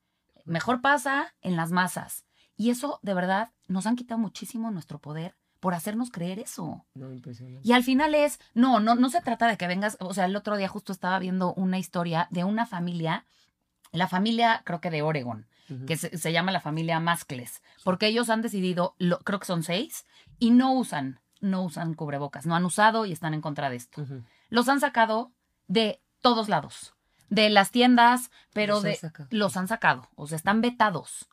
Mejor 0.47 0.81
pasa 0.81 1.35
en 1.43 1.57
las 1.57 1.71
masas. 1.71 2.25
Y 2.57 2.71
eso, 2.71 2.99
de 3.03 3.13
verdad, 3.13 3.51
nos 3.69 3.87
han 3.87 3.97
quitado 3.97 4.19
muchísimo 4.19 4.71
nuestro 4.71 4.99
poder 5.01 5.37
por 5.61 5.75
hacernos 5.75 6.11
creer 6.11 6.39
eso. 6.39 6.87
No, 6.95 7.13
impresionante. 7.13 7.61
Y 7.63 7.73
al 7.73 7.85
final 7.85 8.15
es, 8.15 8.41
no, 8.55 8.81
no, 8.81 8.95
no 8.95 9.11
se 9.11 9.21
trata 9.21 9.47
de 9.49 9.59
que 9.59 9.67
vengas, 9.67 9.99
o 10.01 10.15
sea, 10.15 10.25
el 10.25 10.35
otro 10.35 10.57
día 10.57 10.69
justo 10.69 10.93
estaba 10.95 11.19
viendo 11.19 11.53
una 11.53 11.79
historia 11.79 12.27
de 12.31 12.45
una 12.45 12.65
familia, 12.65 13.27
la 13.93 14.09
familia 14.09 14.63
creo 14.65 14.81
que 14.81 14.91
de 14.91 15.03
Oregon, 15.03 15.47
que 15.87 15.97
se, 15.97 16.33
llama 16.33 16.53
la 16.53 16.61
familia 16.61 17.01
Mascles, 17.01 17.63
porque 17.85 18.07
ellos 18.07 18.31
han 18.31 18.43
decidido, 18.43 18.95
lo, 18.99 19.19
creo 19.21 19.39
que 19.39 19.47
son 19.47 19.63
seis, 19.63 20.07
y 20.39 20.51
no 20.51 20.73
usan, 20.73 21.21
no 21.41 21.63
usan 21.63 21.95
cubrebocas, 21.95 22.47
no 22.47 22.55
han 22.55 22.65
usado 22.65 23.07
y 23.07 23.13
están 23.13 23.35
en 23.35 23.41
contra 23.41 23.71
de 23.71 23.77
esto. 23.77 24.05
Los 24.49 24.69
han 24.69 24.81
sacado 24.81 25.33
de 25.69 26.03
todos 26.21 26.49
lados, 26.49 26.95
de 27.29 27.51
las 27.51 27.71
tiendas, 27.71 28.31
pero 28.53 28.81
de 28.81 28.99
los 29.31 29.57
han 29.57 29.69
sacado, 29.69 30.09
o 30.15 30.27
sea, 30.27 30.37
están 30.37 30.61
vetados. 30.61 31.29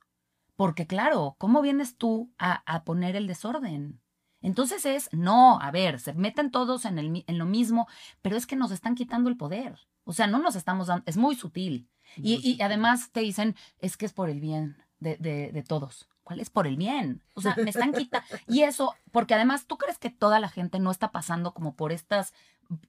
Porque 0.56 0.88
claro, 0.88 1.36
¿cómo 1.38 1.62
vienes 1.62 1.98
tú 1.98 2.34
a, 2.40 2.64
a 2.66 2.84
poner 2.84 3.16
el 3.16 3.28
desorden? 3.28 4.02
Entonces 4.42 4.86
es, 4.86 5.10
no, 5.12 5.60
a 5.60 5.72
ver, 5.72 6.00
se 6.00 6.14
meten 6.14 6.52
todos 6.52 6.86
en, 6.86 7.00
el, 7.00 7.24
en 7.26 7.38
lo 7.38 7.46
mismo, 7.46 7.88
pero 8.22 8.38
es 8.38 8.46
que 8.46 8.56
nos 8.56 8.72
están 8.72 8.96
quitando 8.96 9.30
el 9.30 9.38
poder. 9.38 9.78
O 10.04 10.14
sea, 10.14 10.28
no 10.28 10.40
nos 10.40 10.56
estamos 10.56 10.88
dando, 10.88 11.04
es 11.06 11.18
muy 11.18 11.36
sutil. 11.36 11.90
Y, 12.16 12.62
además 12.62 13.12
te 13.12 13.22
dicen, 13.22 13.56
es 13.80 13.98
que 13.98 14.06
es 14.06 14.14
por 14.14 14.30
el 14.30 14.40
bien 14.40 14.78
de, 15.00 15.18
de, 15.18 15.64
todos. 15.64 16.08
¿Cuál 16.24 16.40
es 16.40 16.50
por 16.50 16.68
el 16.68 16.78
bien? 16.78 17.22
O 17.36 17.42
sea, 17.42 17.56
me 17.56 17.70
están 17.70 17.94
quitando. 17.94 18.28
Y 18.48 18.64
eso, 18.64 18.96
porque 19.12 19.34
además, 19.34 19.66
¿tú 19.66 19.78
crees 19.78 19.98
que 19.98 20.10
toda 20.10 20.40
la 20.40 20.50
gente 20.50 20.80
no 20.80 20.92
está 20.92 21.12
pasando 21.12 21.54
como 21.54 21.76
por 21.76 21.92
estas 21.92 22.34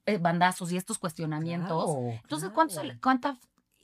eh, 0.06 0.18
bandazos 0.18 0.72
y 0.72 0.76
estos 0.76 0.98
cuestionamientos? 0.98 1.90
Entonces, 2.22 2.50
¿cuánta 3.00 3.38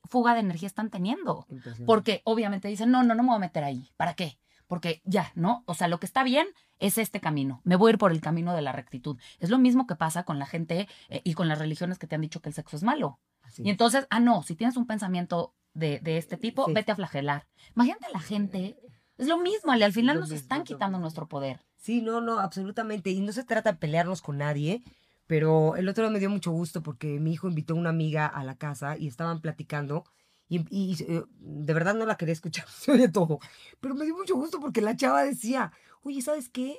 fuga 0.04 0.34
de 0.34 0.40
energía 0.40 0.66
están 0.66 0.90
teniendo? 0.90 1.46
Porque 1.86 2.22
obviamente 2.24 2.68
dicen, 2.68 2.90
no, 2.90 3.02
no, 3.02 3.14
no 3.14 3.22
me 3.22 3.28
voy 3.28 3.36
a 3.36 3.40
meter 3.40 3.64
ahí. 3.64 3.90
¿Para 3.96 4.14
qué? 4.14 4.38
Porque 4.66 5.02
ya, 5.04 5.30
¿no? 5.34 5.62
O 5.66 5.74
sea, 5.74 5.88
lo 5.88 6.00
que 6.00 6.06
está 6.06 6.22
bien 6.22 6.46
es 6.78 6.98
este 6.98 7.20
camino. 7.20 7.60
Me 7.64 7.76
voy 7.76 7.90
a 7.90 7.92
ir 7.92 7.98
por 7.98 8.12
el 8.12 8.20
camino 8.20 8.54
de 8.54 8.62
la 8.62 8.72
rectitud. 8.72 9.18
Es 9.38 9.50
lo 9.50 9.58
mismo 9.58 9.86
que 9.86 9.96
pasa 9.96 10.24
con 10.24 10.38
la 10.38 10.46
gente 10.46 10.88
eh, 11.08 11.20
y 11.24 11.34
con 11.34 11.48
las 11.48 11.58
religiones 11.58 11.98
que 11.98 12.06
te 12.06 12.14
han 12.14 12.22
dicho 12.22 12.40
que 12.40 12.48
el 12.48 12.54
sexo 12.54 12.76
es 12.76 12.82
malo. 12.82 13.18
Y 13.58 13.70
entonces, 13.70 14.06
ah, 14.10 14.20
no, 14.20 14.42
si 14.42 14.54
tienes 14.54 14.76
un 14.76 14.86
pensamiento 14.86 15.54
de, 15.74 16.00
este 16.04 16.36
tipo, 16.36 16.66
vete 16.72 16.92
a 16.92 16.96
flagelar. 16.96 17.46
Imagínate 17.74 18.06
la 18.12 18.20
gente, 18.20 18.76
es 19.18 19.28
lo 19.28 19.38
mismo, 19.38 19.72
al 19.72 19.92
final 19.92 20.20
nos 20.20 20.30
están 20.30 20.64
quitando 20.64 20.98
nuestro 20.98 21.28
poder. 21.28 21.60
Sí, 21.76 22.00
no, 22.00 22.20
no, 22.20 22.38
absolutamente. 22.38 23.10
Y 23.10 23.20
no 23.20 23.32
se 23.32 23.44
trata 23.44 23.72
de 23.72 23.78
pelearnos 23.78 24.22
con 24.22 24.38
nadie, 24.38 24.82
pero 25.26 25.76
el 25.76 25.88
otro 25.88 26.04
día 26.04 26.12
me 26.12 26.18
dio 26.18 26.30
mucho 26.30 26.50
gusto 26.50 26.82
porque 26.82 27.20
mi 27.20 27.32
hijo 27.32 27.48
invitó 27.48 27.74
a 27.74 27.78
una 27.78 27.90
amiga 27.90 28.26
a 28.26 28.44
la 28.44 28.56
casa 28.56 28.96
y 28.96 29.06
estaban 29.06 29.40
platicando. 29.40 30.04
Y, 30.48 31.02
eh, 31.02 31.24
de 31.38 31.74
verdad 31.74 31.94
no 31.94 32.06
la 32.06 32.16
quería 32.16 32.32
escuchar, 32.32 32.66
se 32.68 32.92
oye 32.92 33.08
todo. 33.08 33.38
Pero 33.80 33.94
me 33.94 34.04
dio 34.04 34.16
mucho 34.16 34.34
gusto 34.34 34.60
porque 34.60 34.80
la 34.80 34.96
chava 34.96 35.24
decía, 35.24 35.72
oye, 36.02 36.22
¿sabes 36.22 36.48
qué? 36.48 36.78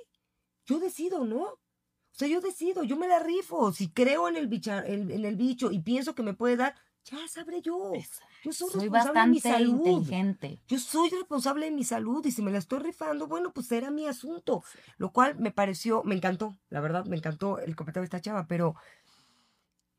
Yo 0.66 0.80
decido, 0.80 1.26
¿no? 1.26 1.60
O 2.16 2.18
sea, 2.18 2.30
yo 2.30 2.40
decido, 2.40 2.84
yo 2.84 2.96
me 2.96 3.10
la 3.10 3.20
rifo. 3.20 3.74
Si 3.74 3.90
creo 3.90 4.30
en 4.30 4.38
el, 4.38 4.50
en 4.88 5.26
el 5.26 5.36
bicho 5.36 5.70
y 5.70 5.80
pienso 5.80 6.16
que 6.16 6.24
me 6.24 6.34
puede 6.34 6.56
dar, 6.56 6.74
ya 7.04 7.28
sabré 7.28 7.62
yo. 7.62 7.92
Yo 8.42 8.54
soy, 8.54 8.70
responsable 8.88 9.20
de 9.20 9.28
mi 9.28 9.40
salud. 9.42 9.86
inteligente. 9.86 10.62
Yo 10.66 10.80
soy 10.80 11.10
responsable 11.10 11.66
de 11.66 11.72
mi 11.72 11.84
salud 11.84 12.26
y 12.26 12.32
si 12.32 12.42
me 12.42 12.52
la 12.52 12.58
estoy 12.60 12.80
rifando, 12.80 13.28
bueno, 13.28 13.52
pues 13.52 13.68
será 13.68 13.92
mi 13.92 14.08
asunto. 14.08 14.64
Lo 14.98 15.12
cual 15.12 15.38
me 15.38 15.52
pareció, 15.52 16.04
me 16.06 16.16
encantó, 16.16 16.58
la 16.70 16.80
verdad, 16.80 17.06
me 17.06 17.18
encantó 17.18 17.60
el 17.60 17.76
comentario 17.76 18.04
de 18.04 18.06
esta 18.06 18.22
chava, 18.22 18.48
pero 18.48 18.76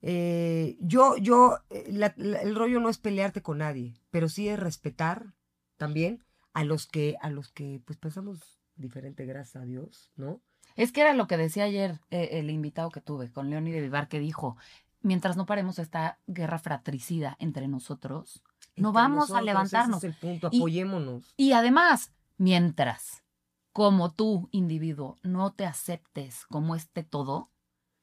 eh, 0.00 0.78
yo, 0.80 1.18
yo, 1.18 1.58
eh, 1.68 2.14
el 2.16 2.54
rollo 2.56 2.80
no 2.80 2.88
es 2.88 2.96
pelearte 2.96 3.42
con 3.42 3.58
nadie, 3.58 4.00
pero 4.10 4.30
sí 4.30 4.48
es 4.48 4.58
respetar 4.58 5.34
también 5.76 6.24
a 6.54 6.64
los 6.64 6.86
que, 6.86 7.16
a 7.20 7.28
los 7.28 7.52
que, 7.52 7.82
pues 7.84 7.98
pensamos 7.98 8.58
diferente, 8.74 9.26
gracias 9.26 9.62
a 9.62 9.66
Dios, 9.66 10.10
¿no? 10.16 10.40
Es 10.76 10.92
que 10.92 11.00
era 11.00 11.14
lo 11.14 11.26
que 11.26 11.36
decía 11.36 11.64
ayer 11.64 11.98
eh, 12.10 12.28
el 12.32 12.50
invitado 12.50 12.90
que 12.90 13.00
tuve 13.00 13.30
con 13.30 13.50
Leoni 13.50 13.72
de 13.72 13.80
Vivar, 13.80 14.08
que 14.08 14.20
dijo, 14.20 14.56
mientras 15.00 15.36
no 15.36 15.46
paremos 15.46 15.78
esta 15.78 16.18
guerra 16.26 16.58
fratricida 16.58 17.36
entre 17.40 17.66
nosotros, 17.66 18.42
no 18.76 18.92
vamos 18.92 19.30
a 19.30 19.40
levantarnos. 19.40 19.98
Ese 19.98 20.08
es 20.08 20.14
el 20.14 20.20
punto, 20.20 20.46
apoyémonos. 20.48 21.32
Y, 21.36 21.52
además, 21.52 22.12
mientras 22.36 23.24
como 23.72 24.10
tú, 24.10 24.48
individuo, 24.52 25.18
no 25.22 25.52
te 25.52 25.66
aceptes 25.66 26.46
como 26.46 26.74
este 26.74 27.02
todo, 27.02 27.50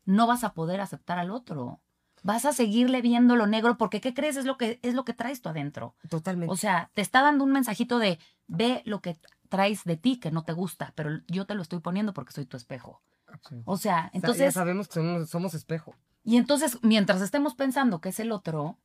no 0.05 0.27
vas 0.27 0.43
a 0.43 0.53
poder 0.53 0.79
aceptar 0.81 1.17
al 1.17 1.31
otro. 1.31 1.81
vas 2.21 2.45
a 2.45 2.53
seguirle 2.53 3.01
viendo 3.01 3.35
lo 3.35 3.47
negro 3.47 3.75
porque 3.77 3.99
¿qué 3.99 4.13
crees? 4.13 4.37
Es 4.37 4.45
lo 4.45 4.57
que, 4.57 4.79
es 4.83 4.93
lo 4.93 5.03
que 5.03 5.13
traes 5.13 5.41
tú 5.41 5.49
adentro. 5.49 5.95
Totalmente. 6.09 6.53
O 6.53 6.55
sea, 6.55 6.91
te 6.93 7.01
está 7.01 7.23
dando 7.23 7.43
un 7.43 7.51
mensajito 7.51 7.97
de 7.97 8.19
ve 8.45 8.83
lo 8.85 9.01
que 9.01 9.17
traes 9.53 9.83
de 9.83 9.97
ti 9.97 10.19
que 10.19 10.31
no 10.31 10.43
te 10.43 10.53
gusta, 10.53 10.93
pero 10.95 11.11
yo 11.27 11.45
te 11.45 11.53
lo 11.53 11.61
estoy 11.61 11.79
poniendo 11.79 12.11
porque 12.15 12.31
soy 12.33 12.45
tu 12.47 12.57
espejo. 12.57 13.03
Sí. 13.47 13.61
O 13.65 13.77
sea, 13.77 13.95
Sa- 13.97 14.01
ya 14.05 14.09
entonces, 14.13 14.53
sabemos 14.55 14.87
que 14.87 14.93
somos, 14.95 15.29
somos 15.29 15.53
espejo. 15.53 15.93
y 16.23 16.37
entonces 16.37 16.79
mientras 16.81 17.21
estemos 17.21 17.53
pensando 17.53 18.01
que 18.01 18.09
es 18.09 18.19
el 18.19 18.31
otro, 18.31 18.79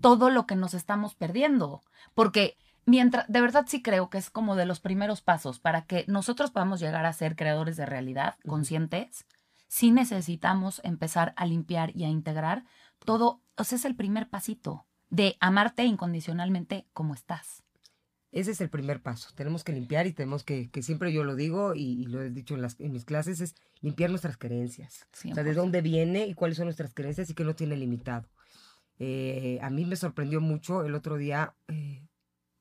todo 0.00 0.28
lo 0.30 0.46
que 0.46 0.56
nos 0.56 0.74
estamos 0.74 1.14
perdiendo, 1.14 1.82
porque 2.14 2.56
mientras, 2.86 3.24
de 3.28 3.40
verdad 3.40 3.66
sí 3.68 3.82
creo 3.82 4.10
que 4.10 4.18
es 4.18 4.30
como 4.30 4.56
de 4.56 4.66
los 4.66 4.80
primeros 4.80 5.20
pasos 5.22 5.60
para 5.60 5.82
que 5.86 6.04
nosotros 6.08 6.50
podamos 6.50 6.80
llegar 6.80 7.06
a 7.06 7.12
ser 7.12 7.36
creadores 7.36 7.76
de 7.76 7.86
realidad 7.86 8.34
conscientes, 8.48 9.26
sí 9.68 9.92
necesitamos 9.92 10.80
empezar 10.82 11.34
a 11.36 11.46
limpiar 11.46 11.94
y 11.96 12.02
a 12.04 12.08
integrar 12.08 12.64
todo, 13.04 13.42
o 13.56 13.62
sea, 13.64 13.76
es 13.76 13.84
el 13.84 13.94
primer 13.94 14.28
pasito 14.28 14.86
de 15.08 15.36
amarte 15.40 15.84
incondicionalmente 15.84 16.86
como 16.92 17.14
estás. 17.14 17.62
Ese 18.32 18.52
es 18.52 18.60
el 18.60 18.70
primer 18.70 19.00
paso. 19.02 19.30
Tenemos 19.34 19.64
que 19.64 19.72
limpiar 19.72 20.06
y 20.06 20.12
tenemos 20.12 20.44
que, 20.44 20.70
que 20.70 20.82
siempre 20.82 21.12
yo 21.12 21.24
lo 21.24 21.34
digo 21.34 21.74
y, 21.74 21.82
y 22.02 22.04
lo 22.06 22.22
he 22.22 22.30
dicho 22.30 22.54
en, 22.54 22.62
las, 22.62 22.78
en 22.78 22.92
mis 22.92 23.04
clases, 23.04 23.40
es 23.40 23.54
limpiar 23.80 24.10
nuestras 24.10 24.36
creencias. 24.36 25.06
O 25.12 25.16
sea, 25.34 25.42
de 25.42 25.50
100%. 25.52 25.54
dónde 25.54 25.80
viene 25.82 26.26
y 26.26 26.34
cuáles 26.34 26.56
son 26.56 26.66
nuestras 26.66 26.94
creencias 26.94 27.28
y 27.30 27.34
que 27.34 27.42
no 27.44 27.54
tiene 27.56 27.76
limitado. 27.76 28.28
Eh, 29.00 29.58
a 29.62 29.70
mí 29.70 29.84
me 29.84 29.96
sorprendió 29.96 30.40
mucho 30.40 30.84
el 30.84 30.94
otro 30.94 31.16
día 31.16 31.54
eh, 31.68 32.06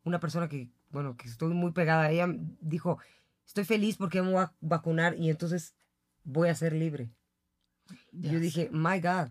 una 0.04 0.20
persona 0.20 0.48
que, 0.50 0.70
bueno, 0.90 1.18
que 1.18 1.28
estoy 1.28 1.54
muy 1.54 1.72
pegada 1.72 2.04
a 2.06 2.12
ella, 2.12 2.28
dijo, 2.62 2.98
estoy 3.46 3.66
feliz 3.66 3.98
porque 3.98 4.22
me 4.22 4.32
voy 4.32 4.42
a 4.42 4.54
vacunar 4.62 5.16
y 5.20 5.30
entonces 5.30 5.76
voy 6.24 6.50
a 6.50 6.56
ser 6.56 6.74
libre. 6.74 7.10
Y 8.12 8.24
yo 8.30 8.32
Yes. 8.34 8.42
dije, 8.42 8.70
my 8.72 9.00
God, 9.02 9.30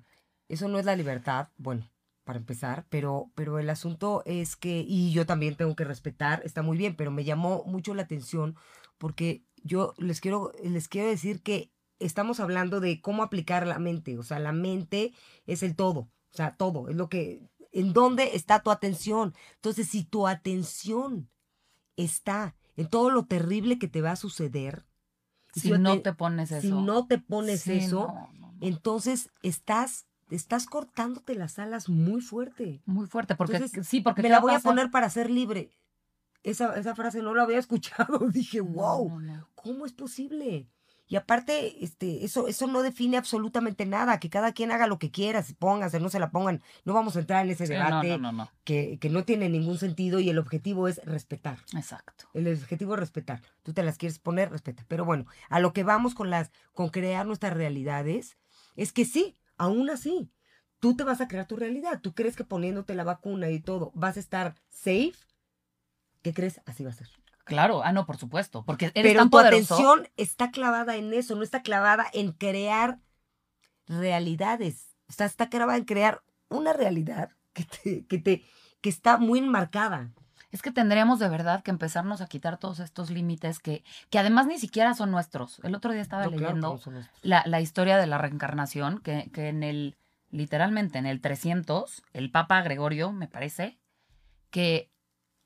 eso 0.48 0.68
no 0.68 0.79
es 0.79 0.85
la 0.85 0.94
libertad. 0.96 1.48
Bueno, 1.57 1.88
para 2.28 2.40
empezar, 2.40 2.84
pero, 2.90 3.30
pero 3.34 3.58
el 3.58 3.70
asunto 3.70 4.22
es 4.26 4.54
que, 4.54 4.84
y 4.86 5.12
yo 5.12 5.24
también 5.24 5.56
tengo 5.56 5.74
que 5.74 5.84
respetar, 5.84 6.42
está 6.44 6.60
muy 6.60 6.76
bien, 6.76 6.94
pero 6.94 7.10
me 7.10 7.24
llamó 7.24 7.64
mucho 7.64 7.94
la 7.94 8.02
atención 8.02 8.54
porque 8.98 9.46
yo 9.64 9.94
les 9.96 10.20
quiero, 10.20 10.52
les 10.62 10.88
quiero 10.88 11.08
decir 11.08 11.40
que 11.40 11.72
estamos 11.98 12.38
hablando 12.38 12.80
de 12.80 13.00
cómo 13.00 13.22
aplicar 13.22 13.66
la 13.66 13.78
mente, 13.78 14.18
o 14.18 14.22
sea, 14.22 14.40
la 14.40 14.52
mente 14.52 15.14
es 15.46 15.62
el 15.62 15.74
todo, 15.74 16.00
o 16.00 16.36
sea, 16.36 16.54
todo, 16.54 16.90
es 16.90 16.96
lo 16.96 17.08
que, 17.08 17.48
en 17.72 17.94
dónde 17.94 18.36
está 18.36 18.62
tu 18.62 18.70
atención. 18.70 19.32
Entonces, 19.54 19.88
si 19.88 20.04
tu 20.04 20.28
atención 20.28 21.30
está 21.96 22.56
en 22.76 22.88
todo 22.88 23.08
lo 23.08 23.24
terrible 23.24 23.78
que 23.78 23.88
te 23.88 24.02
va 24.02 24.10
a 24.10 24.16
suceder, 24.16 24.84
si 25.54 25.70
no 25.70 26.02
te 26.02 26.12
pones 26.12 26.52
eso. 26.52 26.60
si 26.60 26.72
no 26.72 27.06
te 27.06 27.16
pones 27.16 27.62
Sí, 27.62 27.78
eso, 27.78 28.08
no, 28.08 28.32
no, 28.34 28.52
no. 28.52 28.58
entonces 28.60 29.30
estás, 29.42 30.07
estás 30.30 30.66
cortándote 30.66 31.34
las 31.34 31.58
alas 31.58 31.88
muy 31.88 32.20
fuerte. 32.20 32.82
Muy 32.86 33.06
fuerte, 33.06 33.34
porque 33.34 33.56
Entonces, 33.56 33.86
sí, 33.86 34.00
porque 34.00 34.22
Me 34.22 34.28
¿qué 34.28 34.32
la 34.32 34.40
voy 34.40 34.54
a 34.54 34.60
poner 34.60 34.90
para 34.90 35.10
ser 35.10 35.30
libre. 35.30 35.70
Esa, 36.42 36.76
esa 36.78 36.94
frase 36.94 37.22
no 37.22 37.34
la 37.34 37.42
había 37.42 37.58
escuchado. 37.58 38.18
Dije, 38.30 38.60
wow, 38.60 39.08
no, 39.08 39.20
no. 39.20 39.48
¿cómo 39.54 39.86
es 39.86 39.92
posible? 39.92 40.68
Y 41.10 41.16
aparte, 41.16 41.82
este, 41.82 42.22
eso, 42.24 42.48
eso 42.48 42.66
no 42.66 42.82
define 42.82 43.16
absolutamente 43.16 43.86
nada. 43.86 44.20
Que 44.20 44.28
cada 44.28 44.52
quien 44.52 44.70
haga 44.70 44.86
lo 44.86 44.98
que 44.98 45.10
quiera, 45.10 45.42
si 45.42 45.54
pónganse, 45.54 46.00
no 46.00 46.10
se 46.10 46.18
la 46.18 46.30
pongan. 46.30 46.62
No 46.84 46.92
vamos 46.92 47.16
a 47.16 47.20
entrar 47.20 47.46
en 47.46 47.52
ese 47.52 47.66
Sí, 47.66 47.72
debate 47.72 48.10
no, 48.10 48.18
no, 48.18 48.32
no. 48.32 48.50
Que, 48.64 48.98
que 49.00 49.08
no 49.08 49.24
tiene 49.24 49.48
ningún 49.48 49.78
sentido 49.78 50.20
y 50.20 50.28
el 50.28 50.38
objetivo 50.38 50.86
es 50.86 51.00
respetar. 51.06 51.60
Exacto. 51.74 52.26
El 52.34 52.46
objetivo 52.52 52.92
es 52.92 53.00
respetar. 53.00 53.40
Tú 53.62 53.72
te 53.72 53.82
las 53.82 53.96
quieres 53.96 54.18
poner, 54.18 54.50
respeta. 54.50 54.84
Pero 54.86 55.06
bueno, 55.06 55.24
a 55.48 55.60
lo 55.60 55.72
que 55.72 55.82
vamos 55.82 56.14
con 56.14 56.28
las, 56.28 56.52
con 56.74 56.90
crear 56.90 57.24
nuestras 57.24 57.54
realidades, 57.54 58.36
es 58.76 58.92
que 58.92 59.06
sí, 59.06 59.38
aún 59.58 59.90
así, 59.90 60.30
tú 60.80 60.96
te 60.96 61.04
vas 61.04 61.20
a 61.20 61.28
crear 61.28 61.46
tu 61.46 61.56
realidad. 61.56 62.00
Tú 62.00 62.14
crees 62.14 62.36
que 62.36 62.44
poniéndote 62.44 62.94
la 62.94 63.04
vacuna 63.04 63.50
y 63.50 63.60
todo 63.60 63.92
vas 63.94 64.16
a 64.16 64.20
estar 64.20 64.54
safe. 64.68 65.12
¿Qué 66.22 66.32
crees? 66.32 66.60
Así 66.66 66.84
va 66.84 66.90
a 66.90 66.94
ser. 66.94 67.08
Claro, 67.44 67.82
ah, 67.82 67.92
no, 67.92 68.04
por 68.04 68.18
supuesto, 68.18 68.64
porque 68.64 68.86
eres 68.94 69.12
Pero 69.12 69.20
tan 69.20 69.28
tu 69.28 69.38
poderoso. 69.38 69.74
atención 69.74 70.08
está 70.16 70.50
clavada 70.50 70.96
en 70.96 71.12
eso, 71.14 71.34
no 71.34 71.42
está 71.42 71.62
clavada 71.62 72.06
en 72.12 72.32
crear 72.32 73.00
realidades. 73.86 74.94
O 75.08 75.12
sea, 75.12 75.26
está 75.26 75.48
clavada 75.48 75.78
en 75.78 75.84
crear 75.84 76.22
una 76.48 76.72
realidad 76.74 77.30
que 77.54 77.64
te, 77.64 78.06
que 78.06 78.18
te, 78.18 78.44
que 78.80 78.88
está 78.90 79.16
muy 79.16 79.38
enmarcada. 79.38 80.12
Es 80.50 80.62
que 80.62 80.70
tendríamos 80.72 81.18
de 81.18 81.28
verdad 81.28 81.62
que 81.62 81.70
empezarnos 81.70 82.20
a 82.22 82.26
quitar 82.26 82.56
todos 82.58 82.80
estos 82.80 83.11
límites 83.11 83.58
que, 83.58 83.84
que 84.11 84.18
además 84.18 84.46
ni 84.46 84.58
siquiera 84.58 84.94
son 84.94 85.11
nuestros. 85.11 85.61
El 85.62 85.74
otro 85.74 85.92
día 85.92 86.00
estaba 86.00 86.24
No, 86.24 86.30
leyendo 86.30 86.80
la, 87.22 87.42
la 87.46 87.61
historia 87.61 87.98
de 87.98 88.06
la 88.06 88.16
reencarnación, 88.18 89.00
que, 89.00 89.30
que 89.32 89.48
en 89.48 89.62
el, 89.62 89.98
literalmente 90.30 90.98
en 90.98 91.04
el 91.06 91.20
300, 91.20 92.02
el 92.14 92.30
Papa 92.30 92.62
Gregorio, 92.62 93.12
me 93.12 93.28
parece, 93.28 93.78
que 94.50 94.90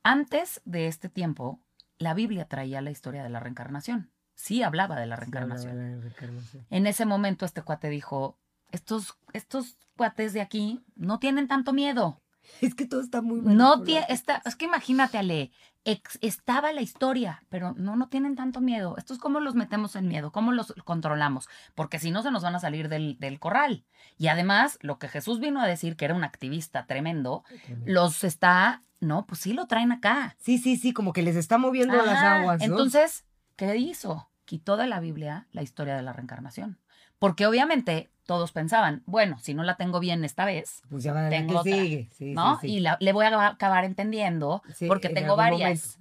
antes 0.05 0.61
de 0.65 0.87
este 0.87 1.09
tiempo, 1.09 1.61
la 1.99 2.15
Biblia 2.15 2.47
traía 2.47 2.81
la 2.81 2.91
historia 2.91 3.23
de 3.25 3.29
la 3.29 3.41
reencarnación. 3.41 4.13
Sí 4.35 4.63
hablaba 4.63 4.99
de 4.99 5.07
la 5.07 5.17
Sí, 5.17 5.21
reencarnación. 5.23 5.77
de 5.77 5.97
la 5.97 6.01
reencarnación. 6.03 6.67
En 6.71 6.87
ese 6.87 7.07
momento 7.07 7.45
este 7.45 7.63
cuate 7.63 7.89
dijo, 7.89 8.39
estos, 8.71 9.19
estos 9.33 9.77
cuates 9.97 10.33
de 10.33 10.41
aquí 10.41 10.81
no 10.95 11.19
tienen 11.19 11.49
tanto 11.49 11.73
miedo. 11.73 12.22
Es 12.61 12.75
que 12.75 12.87
todo 12.87 13.01
está 13.01 13.23
muy 13.23 13.41
No 13.41 13.45
manipulado. 13.47 13.83
tiene, 13.85 14.07
está, 14.09 14.43
es 14.45 14.57
que 14.57 14.65
imagínate, 14.67 15.19
Ale, 15.19 15.51
ex- 15.85 16.19
estaba 16.21 16.73
la 16.73 16.81
historia, 16.81 17.45
pero 17.49 17.73
no, 17.77 17.97
no 17.97 18.09
tienen 18.09 18.37
tanto 18.37 18.61
miedo. 18.61 18.97
Esto 18.99 19.15
es 19.15 19.19
cómo 19.21 19.41
los 19.41 19.55
metemos 19.55 19.97
en 19.97 20.09
miedo, 20.09 20.33
cómo 20.33 20.53
los 20.53 20.73
controlamos, 20.85 21.49
porque 21.75 21.99
si 21.99 22.11
no 22.11 22.23
se 22.23 22.31
nos 22.31 22.43
van 22.43 22.55
a 22.55 22.61
salir 22.61 22.89
del, 22.89 23.19
del 23.19 23.39
corral. 23.41 23.85
Y 24.19 24.29
además, 24.29 24.79
lo 24.83 24.99
que 24.99 25.09
Jesús 25.09 25.41
vino 25.41 25.61
a 25.61 25.67
decir, 25.67 25.97
que 25.97 26.05
era 26.05 26.15
un 26.15 26.25
activista 26.25 26.87
tremendo, 26.87 27.45
los 27.85 28.23
está, 28.25 28.83
no, 29.01 29.27
pues 29.27 29.41
sí 29.41 29.53
lo 29.53 29.67
traen 29.67 29.93
acá. 29.93 30.37
Sí, 30.39 30.59
sí, 30.59 30.77
sí, 30.77 30.93
como 30.93 31.13
que 31.13 31.23
les 31.23 31.37
está 31.37 31.59
moviendo 31.59 31.97
las 31.97 32.19
aguas, 32.23 32.61
¿no? 32.61 32.65
Entonces, 32.67 33.25
¿qué 33.57 33.77
hizo? 33.77 34.29
Quitó 34.45 34.77
de 34.77 34.87
la 34.87 35.01
Biblia 35.01 35.47
la 35.53 35.63
historia 35.63 35.95
de 35.97 36.03
la 36.03 36.13
reencarnación. 36.13 36.79
Porque 37.23 37.47
obviamente 37.47 38.11
todos 38.27 38.51
pensaban, 38.51 39.05
bueno, 39.07 39.39
si 39.39 39.55
no 39.55 39.63
la 39.63 39.77
tengo 39.77 40.01
bien 40.01 40.25
esta 40.25 40.45
vez, 40.45 40.83
pues 40.91 41.05
ya 41.05 41.29
tengo 41.31 41.63
que 41.63 41.71
otra, 41.71 41.83
sigue. 41.85 42.09
Sí, 42.11 42.35
¿no? 42.35 42.59
sí, 42.59 42.67
sí. 42.67 42.75
Y 42.75 42.81
la- 42.81 42.97
le 42.99 43.13
voy 43.13 43.27
a 43.27 43.47
acabar 43.47 43.85
entendiendo 43.85 44.61
porque 44.89 45.07
en 45.07 45.15
tengo 45.15 45.37
varias. 45.37 45.99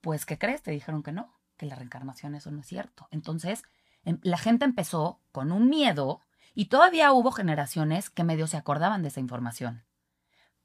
Pues, 0.00 0.26
¿qué 0.26 0.36
crees? 0.36 0.62
Te 0.64 0.72
dijeron 0.72 1.04
que 1.04 1.12
no, 1.12 1.32
que 1.56 1.66
la 1.66 1.76
reencarnación 1.76 2.34
eso 2.34 2.50
no 2.50 2.58
es 2.58 2.66
cierto. 2.66 3.06
Entonces, 3.12 3.62
em- 4.04 4.18
la 4.24 4.36
gente 4.36 4.64
empezó 4.64 5.20
con 5.30 5.52
un 5.52 5.68
miedo 5.70 6.22
y 6.56 6.64
todavía 6.64 7.12
hubo 7.12 7.30
generaciones 7.30 8.10
que 8.10 8.24
medio 8.24 8.48
se 8.48 8.56
acordaban 8.56 9.02
de 9.02 9.08
esa 9.10 9.20
información. 9.20 9.84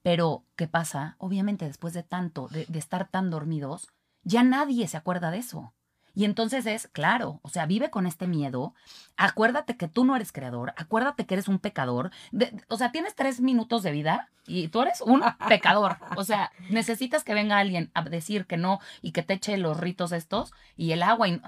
Pero, 0.02 0.44
¿qué 0.56 0.68
pasa? 0.68 1.18
Obviamente, 1.20 1.66
después 1.66 1.94
de 1.94 2.02
tanto, 2.02 2.48
de, 2.48 2.66
de 2.68 2.80
estar 2.80 3.12
tan 3.12 3.30
dormidos, 3.30 3.90
ya 4.24 4.42
nadie 4.42 4.88
se 4.88 4.98
acuerda 4.98 5.30
de 5.30 5.38
eso. 5.38 5.76
Y 6.20 6.26
entonces 6.26 6.66
es, 6.66 6.90
claro, 6.90 7.40
o 7.44 7.50
sea, 7.50 7.66
vive 7.66 7.90
con 7.90 8.06
este 8.06 8.28
miedo. 8.28 8.74
Acuérdate 9.16 9.78
que 9.78 9.88
tú 9.88 10.04
no 10.04 10.18
eres 10.18 10.34
creador. 10.34 10.74
Acuérdate 10.76 11.26
que 11.26 11.36
eres 11.36 11.48
un 11.48 11.60
pecador. 11.60 12.12
De- 12.34 12.62
o 12.68 12.76
sea, 12.76 12.92
tienes 12.92 13.16
tres 13.16 13.40
minutos 13.40 13.84
de 13.84 13.92
vida 13.94 14.28
y 14.46 14.68
tú 14.68 14.82
eres 14.82 15.00
un 15.00 15.24
pecador. 15.48 15.96
O 16.18 16.26
sea, 16.26 16.52
necesitas 16.70 17.24
que 17.24 17.34
venga 17.34 17.58
alguien 17.58 17.90
a 17.94 18.02
decir 18.04 18.48
que 18.48 18.58
no 18.58 18.82
y 19.02 19.14
que 19.14 19.24
te 19.24 19.36
eche 19.36 19.56
los 19.56 19.80
ritos 19.80 20.12
estos 20.12 20.52
y 20.76 20.92
el 20.92 21.04
agua. 21.04 21.30
y- 21.30 21.42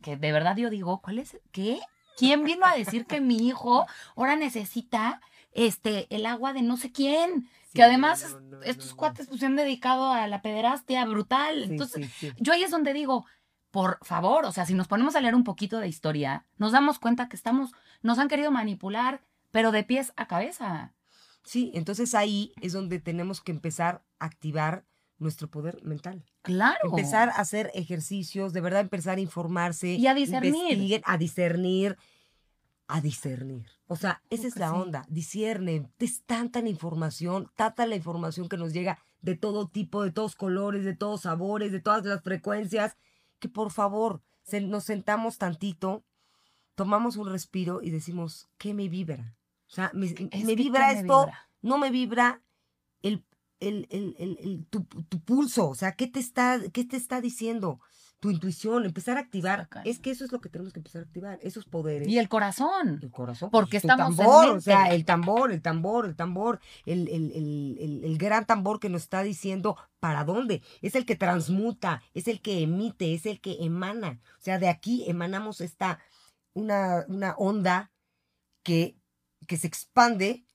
que 0.00 0.16
de 0.16 0.32
verdad 0.32 0.56
yo 0.56 0.70
digo, 0.70 1.02
¿cuál 1.02 1.18
es? 1.18 1.36
¿Qué? 1.52 1.80
¿Quién 2.16 2.44
vino 2.44 2.64
a 2.64 2.74
decir 2.76 3.04
que 3.04 3.20
mi 3.20 3.36
hijo 3.46 3.84
ahora 4.16 4.36
necesita 4.36 5.20
este 5.52 6.06
el 6.08 6.24
agua 6.24 6.54
de 6.54 6.62
no 6.62 6.78
sé 6.78 6.92
quién? 6.92 7.50
Sí, 7.66 7.74
que 7.74 7.82
además 7.82 8.26
no, 8.32 8.40
no, 8.40 8.56
no, 8.56 8.62
estos 8.62 8.92
no. 8.92 8.96
cuates 8.96 9.26
pues 9.28 9.40
se 9.40 9.44
han 9.44 9.56
dedicado 9.56 10.10
a 10.10 10.26
la 10.28 10.40
pederastia 10.40 11.04
brutal. 11.04 11.64
Sí, 11.64 11.70
Entonces, 11.72 12.10
sí. 12.18 12.32
yo 12.38 12.54
ahí 12.54 12.62
es 12.62 12.70
donde 12.70 12.94
digo, 12.94 13.26
por 13.74 13.98
favor, 14.02 14.44
o 14.44 14.52
sea, 14.52 14.66
si 14.66 14.72
nos 14.72 14.86
ponemos 14.86 15.16
a 15.16 15.20
leer 15.20 15.34
un 15.34 15.42
poquito 15.42 15.80
de 15.80 15.88
historia, 15.88 16.46
nos 16.58 16.70
damos 16.70 17.00
cuenta 17.00 17.28
que 17.28 17.34
estamos, 17.34 17.72
nos 18.02 18.20
han 18.20 18.28
querido 18.28 18.52
manipular, 18.52 19.20
pero 19.50 19.72
de 19.72 19.82
pies 19.82 20.12
a 20.14 20.28
cabeza. 20.28 20.92
Sí, 21.42 21.72
entonces 21.74 22.14
ahí 22.14 22.52
es 22.60 22.72
donde 22.72 23.00
tenemos 23.00 23.40
que 23.40 23.50
empezar 23.50 24.04
a 24.20 24.26
activar 24.26 24.84
nuestro 25.18 25.50
poder 25.50 25.82
mental. 25.82 26.24
Claro. 26.42 26.78
Empezar 26.84 27.30
a 27.30 27.32
hacer 27.32 27.72
ejercicios, 27.74 28.52
de 28.52 28.60
verdad 28.60 28.82
empezar 28.82 29.18
a 29.18 29.20
informarse. 29.20 29.88
Y 29.94 30.06
a 30.06 30.14
discernir. 30.14 31.02
a 31.04 31.18
discernir. 31.18 31.98
A 32.86 33.00
discernir. 33.00 33.66
O 33.88 33.96
sea, 33.96 34.22
esa 34.30 34.46
es 34.46 34.56
la 34.56 34.68
sí. 34.68 34.76
onda. 34.76 35.04
Disciernen. 35.08 35.90
Es 35.98 36.22
tanta 36.22 36.62
la 36.62 36.68
información, 36.68 37.50
tanta 37.56 37.88
la 37.88 37.96
información 37.96 38.48
que 38.48 38.56
nos 38.56 38.72
llega 38.72 39.00
de 39.20 39.34
todo 39.34 39.66
tipo, 39.66 40.04
de 40.04 40.12
todos 40.12 40.36
colores, 40.36 40.84
de 40.84 40.94
todos 40.94 41.22
sabores, 41.22 41.72
de 41.72 41.80
todas 41.80 42.04
las 42.04 42.22
frecuencias, 42.22 42.96
que 43.44 43.48
por 43.50 43.70
favor 43.70 44.22
se- 44.42 44.62
nos 44.62 44.84
sentamos 44.84 45.36
tantito, 45.36 46.02
tomamos 46.74 47.16
un 47.18 47.28
respiro 47.28 47.82
y 47.82 47.90
decimos, 47.90 48.48
¿qué 48.56 48.72
me 48.72 48.88
vibra? 48.88 49.36
O 49.68 49.74
sea, 49.74 49.90
me, 49.92 50.06
Es 50.06 50.44
me 50.44 50.56
que 50.56 50.62
vibra 50.62 50.88
¿qué 50.88 50.94
me 50.94 51.00
esto, 51.00 51.18
vibra? 51.26 51.50
no 51.60 51.76
me 51.78 51.90
vibra 51.90 52.42
el, 53.02 53.22
el, 53.60 53.86
el, 53.90 54.16
el- 54.18 54.38
el- 54.40 54.66
tu, 54.70 54.84
tu 54.84 55.20
pulso, 55.20 55.68
o 55.68 55.74
sea, 55.74 55.92
¿qué 55.94 56.06
te, 56.06 56.20
está, 56.20 56.58
¿qué 56.72 56.84
te 56.86 56.96
está 56.96 57.20
diciendo? 57.20 57.80
Tu 58.24 58.30
intuición, 58.30 58.86
empezar 58.86 59.18
a 59.18 59.20
activar. 59.20 59.68
Es 59.84 59.98
que 59.98 60.10
eso 60.10 60.24
es 60.24 60.32
lo 60.32 60.40
que 60.40 60.48
tenemos 60.48 60.72
que 60.72 60.80
empezar 60.80 61.02
a 61.02 61.04
activar, 61.04 61.38
esos 61.42 61.66
poderes. 61.66 62.08
Y 62.08 62.16
el 62.18 62.30
corazón. 62.30 62.98
El 63.02 63.10
corazón. 63.10 63.50
Porque 63.50 63.72
pues, 63.80 63.84
estamos 63.84 64.12
en 64.12 64.16
tambor, 64.16 64.44
o 64.46 64.48
mente. 64.52 64.62
sea, 64.62 64.94
el 64.94 65.04
tambor, 65.04 65.52
el 65.52 65.60
tambor, 65.60 66.06
el 66.06 66.16
tambor, 66.16 66.58
el, 66.86 67.06
el, 67.08 67.32
el, 67.32 67.76
el- 67.78 68.04
el 68.04 68.16
gran 68.16 68.46
tambor 68.46 68.80
que 68.80 68.88
nos 68.88 69.02
está 69.02 69.22
diciendo 69.22 69.76
para 70.00 70.24
dónde. 70.24 70.62
Es 70.80 70.94
el 70.94 71.04
que 71.04 71.16
transmuta, 71.16 72.00
es 72.14 72.26
el 72.26 72.40
que 72.40 72.62
emite, 72.62 73.12
es 73.12 73.26
el 73.26 73.42
que 73.42 73.58
emana. 73.62 74.22
O 74.38 74.42
sea, 74.42 74.58
de 74.58 74.70
aquí 74.70 75.04
emanamos 75.06 75.60
esta, 75.60 75.98
una, 76.54 77.04
una 77.08 77.34
onda 77.36 77.92
que, 78.62 78.96
que 79.46 79.58
se 79.58 79.66
expande 79.66 80.46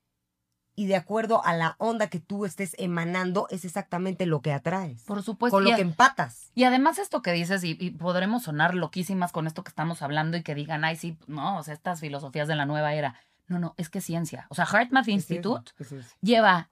y 0.80 0.88
de 0.88 0.96
acuerdo 0.96 1.46
a 1.46 1.54
la 1.54 1.76
onda 1.78 2.08
que 2.08 2.22
tú 2.22 2.46
estés 2.46 2.74
emanando 2.80 3.48
es 3.50 3.66
exactamente 3.66 4.26
lo 4.26 4.42
que 4.42 4.54
atraes. 4.54 5.04
Por 5.04 5.22
supuesto. 5.24 5.58
con 5.58 5.66
lo 5.66 5.76
que 5.76 5.82
empatas. 5.82 6.52
y 6.56 6.64
además 6.64 7.00
esto 7.00 7.22
que 7.22 7.34
dices, 7.34 7.66
y, 7.66 7.76
y 7.78 7.90
podremos 7.92 8.44
sonar 8.44 8.76
loquísimas 8.76 9.34
con 9.34 9.46
esto 9.46 9.62
que 9.62 9.72
estamos 9.72 10.02
hablando 10.02 10.38
y 10.38 10.42
que 10.42 10.56
digan, 10.56 10.86
ay, 10.86 10.96
sí, 10.96 11.18
no, 11.28 11.58
o 11.58 11.64
sea, 11.64 11.74
estas 11.74 12.00
filosofías 12.00 12.48
de 12.48 12.56
la 12.56 12.66
nueva 12.66 12.94
era. 12.94 13.16
No, 13.50 13.60
no, 13.60 13.74
es 13.76 13.90
que 13.90 13.98
es 13.98 14.06
ciencia. 14.06 14.46
O 14.48 14.56
sea, 14.56 14.66
HeartMath 14.66 15.10
Institute 15.10 15.74
Es 15.80 15.92
es 15.92 16.16
lleva 16.22 16.70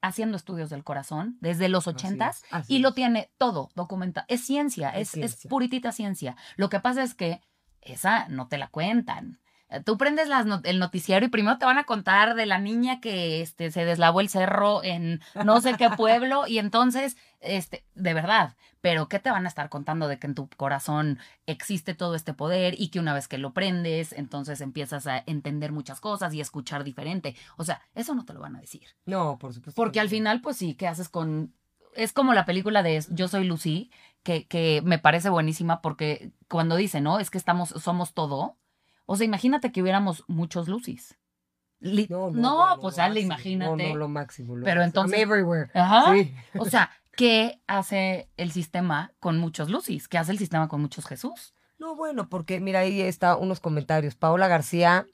haciendo 0.00 0.36
estudios 0.36 0.70
del 0.70 0.84
corazón 0.84 1.36
desde 1.40 1.68
los 1.68 1.88
ochentas 1.88 2.44
es, 2.56 2.70
y 2.70 2.78
lo 2.78 2.94
tiene 2.94 3.32
todo 3.36 3.70
documentado. 3.74 4.26
Es 4.28 4.42
ciencia, 4.42 4.90
Es 4.90 5.08
es, 5.08 5.08
es 5.08 5.30
ciencia. 5.32 5.48
puritita 5.50 5.90
ciencia. 5.90 6.36
Lo 6.54 6.68
que 6.68 6.78
pasa 6.78 7.02
es 7.02 7.14
que 7.14 7.40
esa 7.80 8.28
no 8.28 8.46
te 8.46 8.58
la 8.58 8.68
cuentan. 8.68 9.40
Eh, 9.70 9.80
Tú 9.82 9.96
prendes 9.96 10.28
las 10.28 10.46
not- 10.46 10.66
el 10.66 10.78
noticiero 10.78 11.24
y 11.24 11.28
primero 11.28 11.58
te 11.58 11.64
van 11.64 11.78
a 11.78 11.84
contar 11.84 12.34
de 12.34 12.46
la 12.46 12.58
niña 12.58 13.00
que 13.00 13.40
este, 13.40 13.70
se 13.70 13.84
deslavó 13.84 14.20
el 14.20 14.28
cerro 14.28 14.82
en 14.84 15.20
no 15.44 15.60
sé 15.60 15.74
qué 15.76 15.90
pueblo 15.90 16.46
y 16.46 16.58
entonces, 16.58 17.16
este, 17.40 17.84
de 17.94 18.14
verdad, 18.14 18.56
pero 18.80 19.08
¿qué 19.08 19.18
te 19.18 19.30
van 19.30 19.44
a 19.44 19.48
estar 19.48 19.68
contando 19.68 20.08
de 20.08 20.18
que 20.18 20.26
en 20.26 20.34
tu 20.34 20.48
corazón 20.56 21.18
existe 21.46 21.94
todo 21.94 22.14
este 22.14 22.34
poder 22.34 22.74
y 22.80 22.88
que 22.88 22.98
una 23.00 23.14
vez 23.14 23.28
que 23.28 23.38
lo 23.38 23.52
prendes, 23.52 24.12
entonces 24.12 24.60
empiezas 24.60 25.06
a 25.06 25.22
entender 25.26 25.70
muchas 25.72 26.00
cosas 26.00 26.32
y 26.34 26.40
escuchar 26.40 26.82
diferente? 26.84 27.36
O 27.56 27.64
sea, 27.64 27.80
eso 27.94 28.14
no 28.14 28.24
te 28.24 28.32
lo 28.32 28.40
van 28.40 28.56
a 28.56 28.60
decir. 28.60 28.82
No, 29.06 29.38
por 29.38 29.52
supuesto. 29.54 29.72
que 29.72 29.76
Porque 29.84 30.00
al 30.00 30.08
final, 30.08 30.40
pues 30.40 30.56
sí, 30.56 30.74
¿qué 30.74 30.88
haces 30.88 31.08
con...? 31.08 31.54
Es 31.96 32.12
como 32.12 32.34
la 32.34 32.44
película 32.46 32.82
de 32.84 33.04
Yo 33.10 33.26
soy 33.26 33.44
Lucy, 33.44 33.90
que, 34.22 34.46
que 34.46 34.80
me 34.84 34.98
parece 35.00 35.28
buenísima 35.28 35.80
porque 35.82 36.30
cuando 36.48 36.76
dice, 36.76 37.00
¿no? 37.00 37.18
Es 37.18 37.30
que 37.30 37.38
estamos, 37.38 37.70
somos 37.70 38.14
todo. 38.14 38.56
O 39.12 39.16
sea, 39.16 39.24
imagínate 39.26 39.72
que 39.72 39.82
hubiéramos 39.82 40.22
muchos 40.28 40.68
Lucys. 40.68 41.18
Li- 41.80 42.06
No, 42.08 42.30
bueno, 42.30 42.78
pues 42.80 42.94
lo 42.96 43.02
dale, 43.02 43.20
imagínate. 43.20 43.82
No, 43.88 43.88
no, 43.88 43.96
lo 43.96 44.08
máximo. 44.08 44.54
lo 44.54 44.64
Pero 44.64 44.82
entonces- 44.84 45.18
I'm 45.18 45.28
everywhere. 45.28 45.68
Ajá. 45.74 46.12
Sí. 46.14 46.32
O 46.56 46.64
sea, 46.66 46.90
¿qué 47.16 47.60
hace 47.66 48.30
el 48.36 48.52
sistema 48.52 49.12
con 49.18 49.38
muchos 49.38 49.68
Lucys? 49.68 50.06
¿Qué 50.06 50.16
hace 50.16 50.30
el 50.30 50.38
sistema 50.38 50.68
con 50.68 50.80
muchos 50.80 51.06
Jesús? 51.06 51.54
No, 51.78 51.96
bueno, 51.96 52.28
porque 52.28 52.60
mira, 52.60 52.80
ahí 52.80 53.00
está 53.00 53.34
unos 53.36 53.58
comentarios. 53.58 54.14
Paola 54.14 54.46
García, 54.46 55.06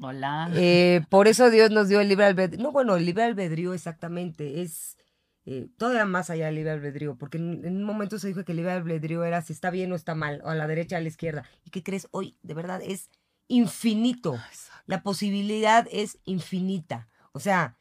Hola. 0.00 0.50
eh, 0.54 1.00
por 1.08 1.28
eso 1.28 1.48
Dios 1.50 1.70
nos 1.70 1.88
dio 1.88 2.00
el 2.00 2.08
libre 2.08 2.26
albedrío. 2.26 2.62
No, 2.62 2.72
bueno, 2.72 2.96
el 2.96 3.06
libre 3.06 3.24
albedrío 3.24 3.72
exactamente 3.74 4.60
es 4.60 4.96
eh, 5.50 5.68
todavía 5.78 6.04
más 6.04 6.28
allá 6.30 6.46
del 6.46 6.56
libre 6.56 6.72
albedrío, 6.72 7.16
porque 7.16 7.38
en, 7.38 7.64
en 7.64 7.76
un 7.76 7.84
momento 7.84 8.18
se 8.18 8.28
dijo 8.28 8.44
que 8.44 8.52
el 8.52 8.56
libre 8.58 8.72
albedrío 8.72 9.24
era 9.24 9.40
si 9.42 9.52
está 9.52 9.70
bien 9.70 9.90
o 9.92 9.94
está 9.94 10.14
mal, 10.14 10.40
o 10.44 10.48
a 10.50 10.54
la 10.54 10.66
derecha 10.66 10.96
o 10.96 10.98
a 10.98 11.02
la 11.02 11.08
izquierda. 11.08 11.44
¿Y 11.64 11.70
qué 11.70 11.82
crees? 11.82 12.06
Hoy, 12.10 12.36
de 12.42 12.54
verdad, 12.54 12.80
es 12.84 13.08
infinito. 13.46 14.36
La 14.86 15.02
posibilidad 15.02 15.86
es 15.90 16.18
infinita. 16.24 17.08
O 17.32 17.40
sea, 17.40 17.78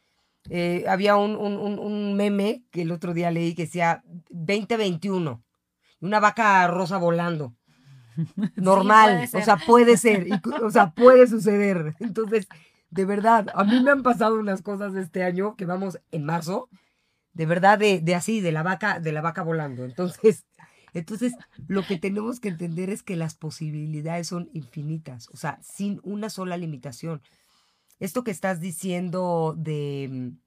eh, 0.50 0.86
había 0.88 1.18
un, 1.18 1.36
un- 1.36 1.58
un- 1.58 1.80
un 1.80 2.16
meme 2.16 2.64
que 2.72 2.84
el 2.84 2.92
otro 2.92 3.14
día 3.14 3.32
leí 3.32 3.54
que 3.54 3.64
decía 3.64 4.02
2021, 4.30 5.44
una 6.00 6.20
vaca 6.20 6.66
rosa 6.68 6.98
volando. 6.98 7.54
Normal, 8.56 9.28
o 9.34 9.42
sea, 9.44 9.58
puede 9.58 9.98
ser, 9.98 10.28
y 10.28 10.32
o 10.64 10.72
sea, 10.72 10.92
puede 10.92 11.28
suceder. 11.28 11.96
Entonces, 12.00 12.48
de 12.90 13.06
verdad, 13.06 13.48
a 13.54 13.64
mí 13.64 13.82
me 13.82 13.92
han 13.92 14.04
pasado 14.04 14.40
unas 14.40 14.62
cosas 14.62 14.96
este 14.96 15.24
año 15.24 15.56
que 15.56 15.66
vamos 15.66 16.00
en 16.12 16.24
marzo, 16.24 16.70
de 17.38 17.46
verdad, 17.46 17.78
de, 17.78 18.02
de 18.02 18.16
así, 18.16 18.42
de 18.42 18.52
la 18.52 18.64
vaca, 18.64 19.00
de 19.00 19.12
la 19.12 19.22
vaca 19.22 19.44
volando. 19.44 19.86
Entonces, 19.86 20.44
entonces, 20.94 21.34
lo 21.68 21.86
que 21.86 22.00
tenemos 22.00 22.40
que 22.40 22.50
entender 22.50 22.90
es 22.90 23.04
que 23.04 23.16
las 23.16 23.36
posibilidades 23.36 24.28
son 24.28 24.50
infinitas, 24.54 25.30
o 25.30 25.38
sea, 25.38 25.60
sin 25.62 26.00
una 26.04 26.32
sola 26.32 26.58
limitación. 26.58 27.22
Esto 28.00 28.24
que 28.24 28.32
estás 28.32 28.60
diciendo 28.60 29.54
de, 29.56 30.10
mm, 30.12 30.38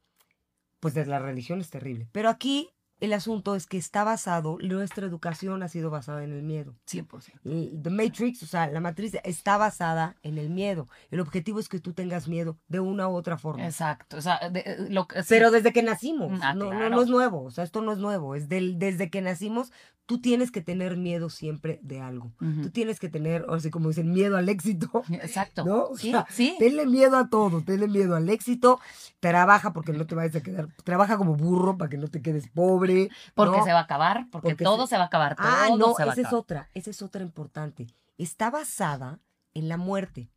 pues 0.80 0.94
de 0.94 1.06
la 1.06 1.20
religión 1.20 1.60
es 1.60 1.70
terrible. 1.70 2.08
Pero 2.10 2.28
aquí 2.28 2.70
el 3.00 3.12
asunto 3.12 3.54
es 3.56 3.66
que 3.66 3.76
está 3.78 4.04
basado, 4.04 4.58
nuestra 4.62 5.06
educación 5.06 5.62
ha 5.62 5.68
sido 5.68 5.90
basada 5.90 6.22
en 6.24 6.32
el 6.32 6.42
miedo. 6.42 6.74
100%. 6.86 7.40
El- 7.44 7.80
The 7.82 7.90
Matrix, 7.90 8.42
o 8.42 8.46
sea, 8.46 8.68
la 8.68 8.80
matriz 8.80 9.12
está 9.24 9.56
basada 9.56 10.16
en 10.22 10.38
el 10.38 10.50
miedo. 10.50 10.88
El 11.10 11.20
objetivo 11.20 11.58
es 11.60 11.68
que 11.68 11.80
tú 11.80 11.92
tengas 11.92 12.28
miedo 12.28 12.58
de 12.68 12.80
una 12.80 13.08
u 13.08 13.14
otra 13.14 13.38
forma. 13.38 13.64
Exacto. 13.64 14.16
O 14.18 14.20
sea, 14.22 14.50
de- 14.50 14.60
eh, 14.60 14.76
lo 14.90 15.06
que- 15.08 15.22
sí. 15.22 15.28
Pero 15.30 15.50
desde 15.50 15.72
que 15.72 15.82
nacimos, 15.82 16.40
Ah, 16.42 16.54
no, 16.54 16.64
no, 16.66 16.70
claro. 16.70 16.96
no 16.96 17.02
es 17.02 17.08
nuevo, 17.08 17.42
o 17.44 17.50
sea, 17.50 17.64
esto 17.64 17.80
no 17.82 17.92
es 17.92 17.98
nuevo, 17.98 18.34
es 18.34 18.48
del, 18.48 18.78
desde 18.78 19.10
que 19.10 19.20
nacimos, 19.22 19.72
tú 20.06 20.20
tienes 20.20 20.50
que 20.50 20.60
tener 20.60 20.96
miedo 20.96 21.30
siempre 21.30 21.78
de 21.84 22.00
algo. 22.00 22.32
Ujú. 22.40 22.62
Tú 22.62 22.70
tienes 22.70 22.98
que 22.98 23.08
tener, 23.08 23.44
o 23.48 23.60
sea, 23.60 23.70
como 23.70 23.90
dicen, 23.90 24.10
miedo 24.12 24.36
al 24.36 24.48
éxito, 24.48 24.90
Exacto. 25.22 25.64
¿no? 25.64 25.84
O 25.84 25.96
Sí, 25.96 26.10
sea, 26.10 26.26
sí. 26.30 26.56
Tenle 26.58 26.84
miedo 26.86 27.16
a 27.16 27.28
todo, 27.28 27.62
tenle 27.62 27.86
miedo 27.86 28.16
al 28.16 28.28
éxito, 28.28 28.80
trabaja 29.20 29.72
porque 29.72 29.92
no 29.92 30.06
te 30.06 30.14
vayas 30.16 30.34
a 30.36 30.40
quedar, 30.42 30.68
trabaja 30.84 31.16
como 31.16 31.36
burro 31.36 31.76
para 31.78 31.88
que 31.88 31.96
no 31.96 32.08
te 32.08 32.22
quedes 32.22 32.48
pobre. 32.48 32.89
Porque 33.34 33.58
¿no? 33.58 33.64
se 33.64 33.72
va 33.72 33.80
a 33.80 33.82
acabar, 33.82 34.26
porque, 34.30 34.50
Porque 34.50 34.64
todo 34.64 34.86
se- 34.86 34.90
se 34.90 34.96
va 34.96 35.04
a 35.04 35.06
acabar, 35.06 35.36
todo 35.36 35.46
Ah, 35.48 35.68
no, 35.76 35.94
se 35.94 36.04
va 36.04 36.10
a 36.10 36.12
esa 36.14 36.22
es 36.28 36.32
otra, 36.32 36.70
esa 36.74 36.90
es 36.90 37.02
otra 37.02 37.22
importante. 37.22 37.86
Está 38.18 38.50
basada 38.50 39.20
en 39.54 39.68
la 39.68 39.76
muerte. 39.76 40.30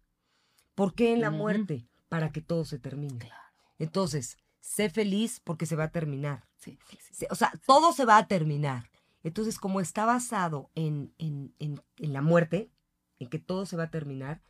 ¿Por 0.76 0.94
qué 0.96 1.14
en 1.14 1.22
la 1.22 1.30
muerte? 1.32 1.88
Para 2.10 2.32
que 2.32 2.42
todo 2.42 2.66
se 2.66 2.80
termine. 2.80 3.20
Claro. 3.20 3.44
Entonces, 3.80 4.38
sé 4.60 4.90
feliz 4.90 5.40
porque 5.40 5.66
se 5.66 5.76
va 5.76 5.86
a 5.86 5.92
terminar. 5.92 6.46
Sí, 6.58 6.78
sí, 6.90 6.98
sí. 7.02 7.14
Se- 7.16 7.28
O 7.30 7.36
sea, 7.36 7.52
todo 7.66 7.94
se 7.94 8.06
va 8.06 8.18
a 8.18 8.28
terminar. 8.28 8.90
Entonces, 9.24 9.58
como 9.60 9.80
está 9.82 10.06
basado 10.06 10.70
en, 10.76 11.14
en, 11.18 11.54
en, 11.60 11.82
en 11.98 12.14
la 12.14 12.22
muerte, 12.22 12.70
en 13.20 13.30
que 13.30 13.40
todo 13.40 13.66
se 13.66 13.78
va 13.78 13.84
a 13.84 13.90
terminar, 13.92 14.42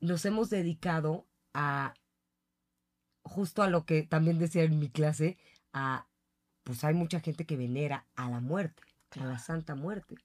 nos 0.00 0.24
hemos 0.24 0.50
dedicado 0.50 1.26
a, 1.54 1.94
justo 3.22 3.62
a 3.62 3.68
lo 3.68 3.84
que 3.84 4.02
también 4.02 4.38
decía 4.38 4.64
en 4.64 4.78
mi 4.78 4.88
clase, 4.90 5.38
a, 5.72 6.06
pues 6.64 6.84
hay 6.84 6.94
mucha 6.94 7.20
gente 7.20 7.44
que 7.46 7.56
venera 7.56 8.06
a 8.14 8.28
la 8.30 8.40
muerte, 8.40 8.82
a 9.12 9.18
la 9.20 9.24
Claro. 9.24 9.38
santa 9.38 9.74
muerte. 9.74 10.16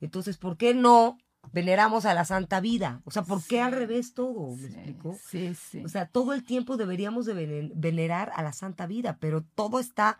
Entonces, 0.00 0.36
¿por 0.38 0.56
qué 0.56 0.74
no 0.74 1.18
veneramos 1.52 2.04
a 2.04 2.14
la 2.14 2.24
santa 2.24 2.60
vida? 2.60 3.00
O 3.04 3.10
sea, 3.10 3.22
¿por 3.22 3.42
qué 3.44 3.60
al 3.60 3.72
revés 3.72 4.14
todo? 4.14 4.56
¿Me 4.56 4.68
Sí, 4.68 4.74
explico? 4.74 5.18
Sí, 5.28 5.54
sí. 5.54 5.84
O 5.84 5.88
sea, 5.88 6.06
todo 6.08 6.32
el 6.32 6.44
tiempo 6.44 6.76
deberíamos 6.76 7.26
de 7.26 7.34
vene- 7.34 7.72
venerar 7.74 8.32
a 8.34 8.42
la 8.42 8.52
santa 8.52 8.86
vida, 8.86 9.18
pero 9.20 9.42
todo 9.54 9.78
está, 9.78 10.18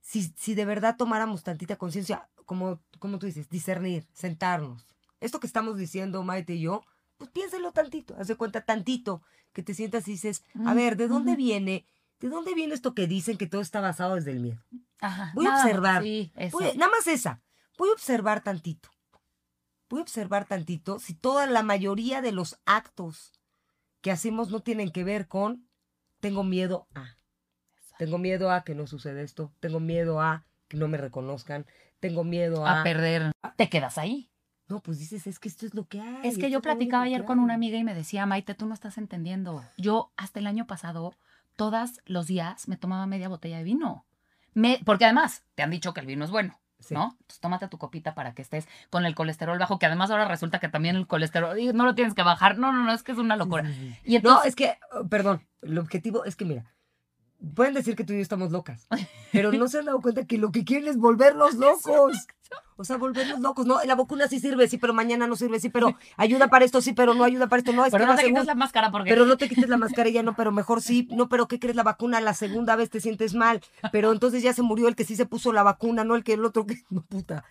si, 0.00 0.32
si 0.36 0.54
de 0.54 0.64
verdad 0.64 0.96
tomáramos 0.96 1.42
tantita 1.42 1.76
conciencia, 1.76 2.28
como, 2.44 2.80
como 2.98 3.18
tú 3.18 3.26
dices, 3.26 3.48
discernir, 3.48 4.06
sentarnos. 4.12 4.86
Esto 5.20 5.38
que 5.40 5.46
estamos 5.46 5.78
diciendo 5.78 6.22
Maite 6.24 6.54
y 6.54 6.60
yo, 6.62 6.82
pues 7.18 7.30
piénselo 7.30 7.70
tantito, 7.72 8.16
haz 8.18 8.26
de 8.26 8.34
cuenta 8.36 8.64
tantito, 8.64 9.22
que 9.52 9.62
te 9.62 9.74
sientas 9.74 10.08
y 10.08 10.12
dices, 10.12 10.42
a 10.66 10.74
ver, 10.74 10.96
¿de 10.96 11.06
dónde 11.08 11.36
viene? 11.36 11.86
¿De 12.22 12.28
dónde 12.28 12.54
viene 12.54 12.72
esto 12.72 12.94
que 12.94 13.08
dicen 13.08 13.36
que 13.36 13.48
todo 13.48 13.60
está 13.60 13.80
basado 13.80 14.14
desde 14.14 14.30
el 14.30 14.40
miedo? 14.40 14.62
Ajá, 15.00 15.32
voy 15.34 15.46
a 15.46 15.56
observar. 15.56 16.02
Sí, 16.02 16.32
eso. 16.36 16.56
Voy 16.56 16.68
nada 16.76 16.90
más 16.90 17.06
esa. 17.08 17.42
Voy 17.76 17.88
a 17.88 17.92
observar 17.92 18.42
tantito. 18.42 18.88
Voy 19.90 19.98
a 19.98 20.02
observar 20.02 20.46
tantito 20.46 21.00
si 21.00 21.14
toda 21.14 21.46
la 21.46 21.62
mayoría 21.64 22.22
de 22.22 22.30
los 22.30 22.60
actos 22.64 23.32
que 24.00 24.12
hacemos 24.12 24.50
no 24.50 24.60
tienen 24.60 24.90
que 24.90 25.02
ver 25.02 25.26
con 25.26 25.68
tengo 26.20 26.44
miedo 26.44 26.86
a. 26.94 27.16
Tengo 27.98 28.18
miedo 28.18 28.52
a 28.52 28.62
que 28.62 28.76
no 28.76 28.86
suceda 28.86 29.20
esto. 29.20 29.52
Tengo 29.58 29.80
miedo 29.80 30.20
a 30.20 30.46
que 30.68 30.76
no 30.76 30.86
me 30.86 30.98
reconozcan. 30.98 31.66
Tengo 31.98 32.22
miedo 32.22 32.64
a. 32.64 32.80
a 32.80 32.84
perder. 32.84 33.32
Te 33.56 33.68
quedas 33.68 33.98
ahí. 33.98 34.30
no, 34.68 34.80
pues 34.80 35.00
dices, 35.00 35.26
es 35.26 35.40
que 35.40 35.48
esto 35.48 35.66
es 35.66 35.74
lo 35.74 35.86
que 35.86 36.00
hay. 36.00 36.20
Es 36.22 36.38
que 36.38 36.50
yo 36.50 36.62
platicaba 36.62 37.02
ayer 37.02 37.24
con 37.24 37.40
hay". 37.40 37.44
una 37.44 37.54
amiga 37.54 37.76
y 37.78 37.84
me 37.84 37.94
decía, 37.94 38.24
Maite, 38.24 38.54
tú 38.54 38.66
no 38.66 38.74
estás 38.74 38.96
entendiendo. 38.96 39.64
Yo 39.76 40.12
hasta 40.16 40.38
el 40.38 40.46
año 40.46 40.66
pasado, 40.68 41.14
todos 41.62 42.00
los 42.06 42.26
días 42.26 42.66
me 42.66 42.76
tomaba 42.76 43.06
media 43.06 43.28
botella 43.28 43.58
de 43.58 43.62
vino. 43.62 44.04
Me, 44.52 44.80
porque 44.84 45.04
además, 45.04 45.44
te 45.54 45.62
han 45.62 45.70
dicho 45.70 45.94
que 45.94 46.00
el 46.00 46.06
vino 46.06 46.24
es 46.24 46.32
bueno. 46.32 46.58
Sí. 46.80 46.92
¿No? 46.92 47.16
Entonces 47.20 47.38
tómate 47.38 47.68
tu 47.68 47.78
copita 47.78 48.16
para 48.16 48.34
que 48.34 48.42
estés 48.42 48.66
con 48.90 49.06
el 49.06 49.14
colesterol 49.14 49.56
bajo, 49.56 49.78
que 49.78 49.86
además 49.86 50.10
ahora 50.10 50.24
resulta 50.24 50.58
que 50.58 50.68
también 50.68 50.96
el 50.96 51.06
colesterol 51.06 51.56
no 51.72 51.84
lo 51.84 51.94
tienes 51.94 52.14
que 52.14 52.24
bajar. 52.24 52.58
No, 52.58 52.72
no, 52.72 52.82
no, 52.82 52.92
es 52.92 53.04
que 53.04 53.12
es 53.12 53.18
una 53.18 53.36
locura. 53.36 53.64
Sí, 53.64 53.96
sí, 54.04 54.18
No, 54.24 54.42
es 54.42 54.56
que, 54.56 54.76
oh, 54.90 55.06
perdón, 55.06 55.46
el 55.62 55.78
objetivo 55.78 56.24
es 56.24 56.34
que, 56.34 56.44
mira, 56.44 56.74
pueden 57.54 57.74
decir 57.74 57.96
que 57.96 58.04
tú 58.04 58.12
y 58.12 58.16
yo 58.16 58.22
estamos 58.22 58.50
locas, 58.52 58.86
pero 59.32 59.52
no 59.52 59.68
se 59.68 59.78
han 59.78 59.86
dado 59.86 60.00
cuenta 60.00 60.24
que 60.26 60.38
lo 60.38 60.52
que 60.52 60.64
quieren 60.64 60.88
es 60.88 60.96
volverlos 60.96 61.54
locos. 61.54 62.26
O 62.76 62.84
sea, 62.84 62.98
volverlos 62.98 63.40
locos. 63.40 63.64
No, 63.64 63.82
la 63.84 63.94
vacuna 63.94 64.28
sí 64.28 64.40
sirve, 64.40 64.68
sí, 64.68 64.76
pero 64.76 64.92
mañana 64.92 65.26
no 65.26 65.36
sirve, 65.36 65.58
sí, 65.58 65.70
pero 65.70 65.96
ayuda 66.16 66.48
para 66.48 66.64
esto, 66.64 66.82
sí, 66.82 66.92
pero 66.92 67.14
no 67.14 67.24
ayuda 67.24 67.46
para 67.46 67.60
esto. 67.60 67.72
No, 67.72 67.84
es 67.84 67.92
pero 67.92 68.04
que 68.04 68.10
no 68.10 68.16
te 68.16 68.24
quites 68.24 68.46
la 68.46 68.54
máscara 68.54 68.90
porque 68.90 69.08
Pero 69.08 69.24
no 69.24 69.36
te 69.38 69.48
quites 69.48 69.68
la 69.68 69.76
mascarilla, 69.78 70.22
no, 70.22 70.34
pero 70.36 70.52
mejor 70.52 70.82
sí. 70.82 71.08
No, 71.12 71.28
pero 71.28 71.48
¿qué 71.48 71.58
crees? 71.58 71.76
La 71.76 71.82
vacuna 71.82 72.20
la 72.20 72.34
segunda 72.34 72.76
vez 72.76 72.90
te 72.90 73.00
sientes 73.00 73.34
mal. 73.34 73.62
Pero 73.90 74.12
entonces 74.12 74.42
ya 74.42 74.52
se 74.52 74.62
murió 74.62 74.88
el 74.88 74.96
que 74.96 75.04
sí 75.04 75.16
se 75.16 75.24
puso 75.26 75.52
la 75.52 75.62
vacuna, 75.62 76.04
no 76.04 76.14
el 76.14 76.24
que 76.24 76.34
el 76.34 76.44
otro 76.44 76.66
que. 76.66 76.76
No, 76.90 77.02
puta. 77.02 77.44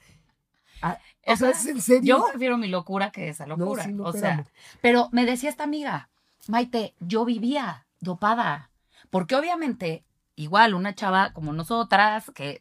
Ah, 0.83 0.97
o 1.27 1.35
sea, 1.35 1.51
¿es 1.51 1.65
en 1.67 1.81
serio? 1.81 2.17
Yo 2.17 2.25
prefiero 2.29 2.57
mi 2.57 2.67
locura 2.67 3.11
que 3.11 3.29
esa 3.29 3.45
No, 3.45 3.55
locura. 3.55 3.83
sí, 3.85 3.93
no, 3.93 4.03
o 4.03 4.13
sea, 4.13 4.45
pero 4.81 5.09
me 5.11 5.25
decía 5.25 5.49
esta 5.49 5.63
amiga, 5.63 6.09
Maite, 6.47 6.95
yo 6.99 7.23
vivía 7.23 7.85
dopada. 7.99 8.70
Porque 9.09 9.35
obviamente, 9.35 10.05
igual 10.35 10.73
una 10.73 10.95
chava 10.95 11.33
como 11.33 11.53
nosotras, 11.53 12.31
que 12.35 12.59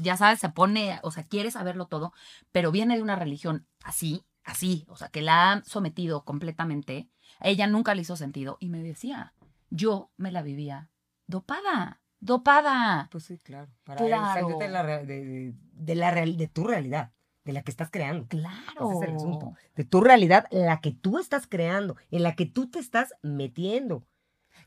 ya 0.00 0.16
sabes, 0.16 0.40
se 0.40 0.48
pone, 0.50 0.98
o 1.02 1.10
sea, 1.10 1.24
quiere 1.24 1.50
saberlo 1.50 1.86
todo, 1.86 2.12
pero 2.52 2.70
viene 2.72 2.96
de 2.96 3.02
una 3.02 3.16
religión 3.16 3.66
así, 3.84 4.24
así, 4.44 4.84
o 4.88 4.96
sea, 4.96 5.08
que 5.08 5.22
la 5.22 5.52
ha 5.52 5.64
sometido 5.64 6.24
completamente, 6.24 7.08
a 7.38 7.48
ella 7.48 7.66
nunca 7.66 7.94
le 7.94 8.02
hizo 8.02 8.16
sentido. 8.16 8.56
Y 8.60 8.68
me 8.68 8.82
decía, 8.82 9.32
yo 9.70 10.10
me 10.16 10.30
la 10.32 10.42
vivía 10.42 10.88
dopada, 11.26 12.00
dopada. 12.20 13.08
Pues 13.10 13.24
sí, 13.24 13.38
claro. 13.38 13.70
Para 13.84 14.04
Claro. 14.04 14.58
de 14.58 14.68
la, 14.68 14.82
de, 14.82 15.04
de- 15.24 15.54
de 15.72 15.94
la 15.94 16.10
real- 16.10 16.36
de 16.36 16.48
tu 16.48 16.64
realidad, 16.64 17.12
de 17.44 17.52
la 17.54 17.62
que 17.62 17.70
estás 17.70 17.90
creando. 17.90 18.26
Claro. 18.28 18.90
Ese 18.92 19.04
es 19.04 19.08
el 19.10 19.16
asunto. 19.16 19.54
De 19.74 19.84
tu 19.84 20.00
realidad, 20.02 20.46
la 20.50 20.80
que 20.80 20.92
tú 20.92 21.18
estás 21.18 21.46
creando, 21.46 21.96
en 22.10 22.22
la 22.22 22.34
que 22.34 22.44
tú 22.46 22.68
te 22.70 22.78
estás 22.78 23.14
metiendo. 23.22 24.04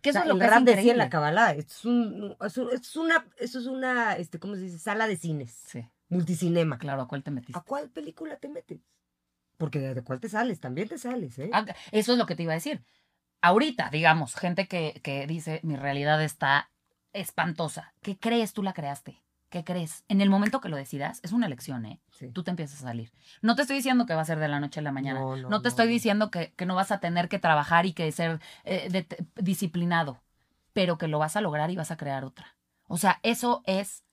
Que 0.03 0.09
eso 0.09 0.19
O 0.19 0.21
sea, 0.21 0.21
es 0.23 0.27
lo 0.27 0.33
el 0.35 0.39
que 0.39 0.45
es 0.45 0.51
Ram 0.51 0.65
decía 0.65 0.91
en 0.91 0.97
la 0.99 1.51
esto 1.53 1.73
es, 1.73 1.85
un- 1.85 2.35
es 2.45 2.57
un- 2.57 2.69
es 2.71 2.95
una, 2.95 3.27
eso 3.37 3.59
es 3.59 3.65
una, 3.65 4.13
este, 4.17 4.37
¿cómo 4.37 4.55
se 4.55 4.61
dice? 4.61 4.77
Sala 4.77 5.07
de 5.07 5.15
cines, 5.15 5.51
Sí, 5.65 5.87
multicinema. 6.09 6.77
claro, 6.77 7.01
¿a 7.03 7.07
cuál 7.07 7.23
te 7.23 7.31
metiste? 7.31 7.57
¿A 7.57 7.61
cuál 7.63 7.89
película 7.89 8.35
te 8.37 8.49
metes? 8.49 8.81
Porque 9.57 9.79
de, 9.79 9.93
de 9.95 10.03
cuál 10.03 10.19
te 10.19 10.27
sales, 10.27 10.59
también 10.59 10.89
te 10.89 10.97
sales, 10.97 11.39
¿eh? 11.39 11.49
Ah, 11.53 11.65
Eso 11.91 12.11
es 12.11 12.17
lo 12.17 12.25
que 12.25 12.35
te 12.35 12.43
iba 12.43 12.51
a 12.51 12.55
decir. 12.55 12.83
Ahorita, 13.41 13.89
digamos, 13.89 14.35
gente 14.35 14.67
que, 14.67 14.99
que 15.03 15.25
dice 15.25 15.61
mi 15.63 15.77
realidad 15.77 16.21
está 16.21 16.69
espantosa. 17.13 17.93
¿Qué 18.01 18.17
crees 18.19 18.51
tú 18.53 18.61
la 18.61 18.73
creaste? 18.73 19.22
¿Qué 19.53 19.63
crees? 19.63 20.03
En 20.07 20.19
el 20.19 20.31
momento 20.31 20.59
que 20.61 20.67
lo 20.67 20.75
decidas, 20.75 21.19
es 21.21 21.31
una 21.31 21.45
elección, 21.45 21.85
¿eh? 21.85 21.99
Sí. 22.11 22.31
Tú 22.31 22.41
te 22.41 22.49
empiezas 22.49 22.79
a 22.79 22.87
salir. 22.87 23.11
No 23.43 23.53
te 23.55 23.61
estoy 23.61 23.75
diciendo 23.77 24.07
que 24.07 24.15
va 24.15 24.21
a 24.21 24.25
ser 24.25 24.39
de 24.39 24.47
la 24.47 24.59
noche 24.59 24.79
a 24.79 24.83
la 24.83 24.91
mañana. 24.91 25.19
No, 25.19 25.35
No, 25.35 25.47
no, 25.47 25.61
te 25.61 25.65
no, 25.65 25.69
estoy 25.69 25.87
diciendo 25.87 26.31
que, 26.31 26.53
que 26.53 26.65
no 26.65 26.73
vas 26.73 26.91
a 26.91 26.99
tener 26.99 27.29
que 27.29 27.37
trabajar 27.37 27.85
y 27.85 27.93
que 27.93 28.11
ser 28.11 28.39
eh, 28.63 28.89
de- 28.89 29.05
disciplinado, 29.35 30.23
pero 30.73 30.97
que 30.97 31.07
lo 31.07 31.19
vas 31.19 31.35
a 31.35 31.41
lograr 31.41 31.69
y 31.69 31.75
vas 31.75 31.91
a 31.91 31.97
crear 31.97 32.25
otra. 32.25 32.55
O 32.87 32.97
sea, 32.97 33.19
eso 33.21 33.61
es, 33.67 34.03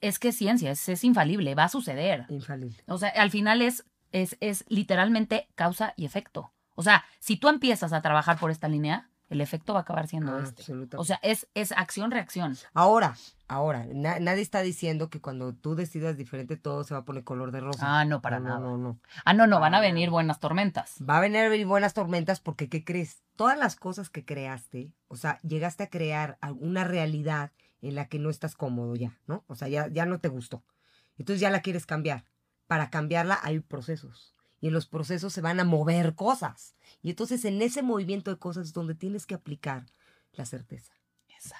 es 0.00 0.18
que 0.18 0.28
es 0.28 0.38
ciencia, 0.38 0.70
es, 0.70 0.88
es 0.88 1.04
infalible, 1.04 1.54
va 1.54 1.64
a 1.64 1.68
suceder. 1.68 2.24
Infalible. 2.30 2.82
O 2.86 2.96
sea, 2.96 3.10
al 3.10 3.30
final 3.30 3.60
es, 3.60 3.84
es, 4.10 4.38
es 4.40 4.64
literalmente 4.68 5.48
causa 5.54 5.92
y 5.98 6.06
efecto. 6.06 6.54
O 6.76 6.82
sea, 6.82 7.04
si 7.20 7.36
tú 7.36 7.50
empiezas 7.50 7.92
a 7.92 8.00
trabajar 8.00 8.38
por 8.38 8.50
esta 8.50 8.68
línea, 8.68 9.10
el 9.32 9.40
efecto 9.40 9.72
va 9.74 9.80
a 9.80 9.82
acabar 9.82 10.06
siendo 10.08 10.32
Ah, 10.34 10.40
este. 10.42 10.62
absolutamente. 10.62 10.96
O 10.98 11.04
sea, 11.04 11.18
es, 11.22 11.48
es 11.54 11.72
acción-reacción. 11.72 12.56
ahora, 12.74 13.16
ahora, 13.48 13.86
na- 13.92 14.18
nadie 14.20 14.42
está 14.42 14.60
diciendo 14.62 15.10
que 15.10 15.20
cuando 15.20 15.52
tú 15.54 15.74
decidas 15.74 16.16
diferente 16.16 16.56
todo 16.56 16.84
se 16.84 16.94
va 16.94 17.00
a 17.00 17.04
poner 17.04 17.24
color 17.24 17.50
de 17.52 17.60
rosa. 17.60 18.00
Ah, 18.00 18.04
no, 18.04 18.20
para 18.22 18.38
no, 18.40 18.48
nada. 18.48 18.60
No, 18.60 18.70
no, 18.76 18.78
no. 18.78 19.00
Ah, 19.24 19.34
no, 19.34 19.46
no, 19.46 19.60
van 19.60 19.74
a 19.74 19.80
venir 19.80 20.10
buenas 20.10 20.38
tormentas. 20.40 20.96
Va 21.08 21.18
a 21.18 21.20
venir 21.20 21.66
buenas 21.66 21.94
tormentas 21.94 22.40
porque, 22.40 22.68
¿qué 22.68 22.84
crees? 22.84 23.22
Todas 23.36 23.58
las 23.58 23.76
cosas 23.76 24.10
que 24.10 24.24
creaste, 24.24 24.92
o 25.08 25.16
sea, 25.16 25.38
llegaste 25.42 25.82
a 25.84 25.90
crear 25.90 26.38
una 26.60 26.84
realidad 26.84 27.50
en 27.80 27.94
la 27.96 28.06
que 28.06 28.18
no 28.18 28.30
estás 28.30 28.54
cómodo 28.54 28.94
ya, 28.94 29.18
¿no? 29.26 29.44
O 29.48 29.54
sea, 29.56 29.68
ya, 29.68 29.88
ya 29.88 30.06
no 30.06 30.20
te 30.20 30.28
gustó. 30.28 30.62
Entonces 31.18 31.40
ya 31.40 31.50
la 31.50 31.60
quieres 31.62 31.84
cambiar. 31.86 32.24
Para 32.68 32.90
cambiarla 32.90 33.38
hay 33.42 33.60
procesos. 33.60 34.34
Y 34.62 34.68
en 34.68 34.72
los 34.72 34.86
procesos 34.86 35.34
se 35.34 35.42
van 35.42 35.60
a 35.60 35.64
mover 35.64 36.14
cosas. 36.14 36.74
Y 37.02 37.10
entonces 37.10 37.44
en 37.44 37.60
ese 37.60 37.82
movimiento 37.82 38.30
de 38.30 38.38
cosas 38.38 38.68
es 38.68 38.72
donde 38.72 38.94
tienes 38.94 39.26
que 39.26 39.34
aplicar 39.34 39.84
la 40.32 40.46
certeza. 40.46 40.94
Esa. 41.36 41.58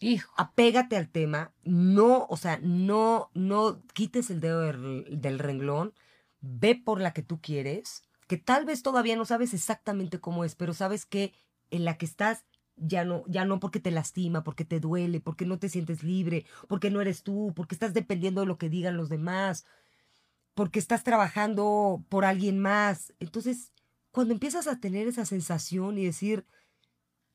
Hijo. 0.00 0.30
Apégate 0.36 0.96
al 0.96 1.08
tema, 1.08 1.54
no, 1.62 2.26
o 2.28 2.36
sea, 2.36 2.58
no, 2.62 3.30
no 3.32 3.80
quites 3.94 4.28
el 4.28 4.40
dedo 4.40 4.60
del, 4.60 5.20
del 5.20 5.38
renglón, 5.38 5.94
ve 6.40 6.74
por 6.74 7.00
la 7.00 7.12
que 7.12 7.22
tú 7.22 7.40
quieres, 7.40 8.02
que 8.26 8.36
tal 8.36 8.64
vez 8.64 8.82
todavía 8.82 9.16
no 9.16 9.24
sabes 9.24 9.54
exactamente 9.54 10.20
cómo 10.20 10.44
es, 10.44 10.54
pero 10.54 10.74
sabes 10.74 11.06
que 11.06 11.32
en 11.70 11.84
la 11.84 11.96
que 11.96 12.06
estás 12.06 12.44
ya 12.80 13.04
no, 13.04 13.24
ya 13.26 13.44
no 13.44 13.60
porque 13.60 13.80
te 13.80 13.90
lastima, 13.90 14.44
porque 14.44 14.64
te 14.64 14.80
duele, 14.80 15.20
porque 15.20 15.46
no 15.46 15.58
te 15.58 15.68
sientes 15.68 16.02
libre, 16.02 16.44
porque 16.68 16.90
no 16.90 17.00
eres 17.00 17.22
tú, 17.22 17.52
porque 17.54 17.74
estás 17.74 17.94
dependiendo 17.94 18.40
de 18.40 18.46
lo 18.46 18.58
que 18.58 18.68
digan 18.68 18.96
los 18.96 19.08
demás, 19.08 19.64
porque 20.58 20.80
estás 20.80 21.04
trabajando 21.04 22.04
por 22.08 22.24
alguien 22.24 22.58
más. 22.58 23.14
Entonces, 23.20 23.70
cuando 24.10 24.34
empiezas 24.34 24.66
a 24.66 24.80
tener 24.80 25.06
esa 25.06 25.24
sensación 25.24 25.98
y 25.98 26.04
decir, 26.04 26.48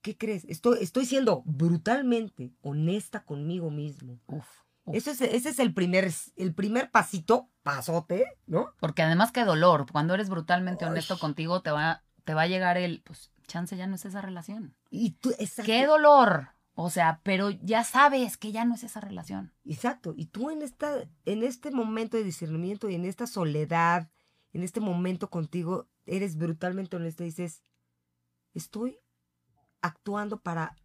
¿qué 0.02 0.18
crees? 0.18 0.44
Estoy, 0.50 0.80
estoy 0.82 1.06
siendo 1.06 1.42
brutalmente 1.46 2.52
honesta 2.62 3.24
conmigo 3.24 3.72
mismo. 3.72 4.20
Uf, 4.28 4.46
uf. 4.84 4.94
Ese 4.94 5.12
es, 5.12 5.22
ese 5.22 5.48
es 5.48 5.60
el, 5.60 5.74
primer, 5.74 6.12
el 6.36 6.54
primer 6.54 6.92
pasito, 6.92 7.48
pasote, 7.62 8.26
¿no? 8.46 8.74
Porque 8.82 9.04
además 9.04 9.32
qué 9.32 9.46
dolor. 9.46 9.86
Cuando 9.90 10.16
eres 10.16 10.28
brutalmente 10.28 10.84
honesto 10.84 11.18
contigo, 11.18 11.62
te 11.62 11.72
va, 11.72 12.04
te 12.26 12.34
va 12.34 12.42
a 12.42 12.48
llegar 12.48 12.78
el, 12.78 13.04
pues, 13.06 13.32
chance 13.48 13.78
ya 13.78 13.88
no 13.88 13.96
es 13.96 14.04
esa 14.04 14.20
relación. 14.20 14.76
Y 14.90 15.12
tú, 15.12 15.30
exacto. 15.40 15.72
¡Qué 15.72 15.88
dolor! 15.88 16.50
O 16.76 16.90
sea, 16.90 17.22
pero 17.24 17.52
ya 17.52 17.84
sabes 17.84 18.38
que 18.38 18.52
ya 18.52 18.66
no 18.66 18.76
es 18.76 18.84
esa 18.84 19.00
relación. 19.00 19.54
Exacto. 19.64 20.14
Y 20.18 20.26
tú 20.26 20.50
en, 20.50 20.62
esta, 20.64 21.08
en 21.26 21.44
este 21.44 21.72
momento 21.72 22.18
de 22.18 22.24
discernimiento 22.24 22.90
y 22.90 22.96
en 22.96 23.06
esta 23.06 23.28
soledad, 23.28 24.10
en 24.54 24.64
este 24.64 24.80
momento 24.80 25.30
contigo, 25.30 25.88
eres 26.06 26.36
brutalmente 26.36 26.96
honesto 26.96 27.24
y 27.24 27.28
dices, 27.28 27.62
estoy 28.54 28.98
actuando 29.82 30.42
para, 30.42 30.76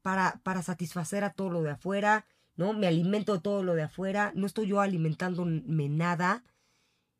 para, 0.00 0.40
para 0.42 0.62
satisfacer 0.62 1.22
a 1.22 1.32
todo 1.32 1.50
lo 1.50 1.62
de 1.62 1.72
afuera, 1.72 2.26
¿no? 2.56 2.72
Me 2.72 2.86
alimento 2.86 3.34
de 3.34 3.40
todo 3.40 3.62
lo 3.62 3.74
de 3.74 3.82
afuera, 3.82 4.32
no 4.34 4.46
estoy 4.46 4.68
yo 4.68 4.80
alimentándome 4.80 5.88
nada, 5.88 6.44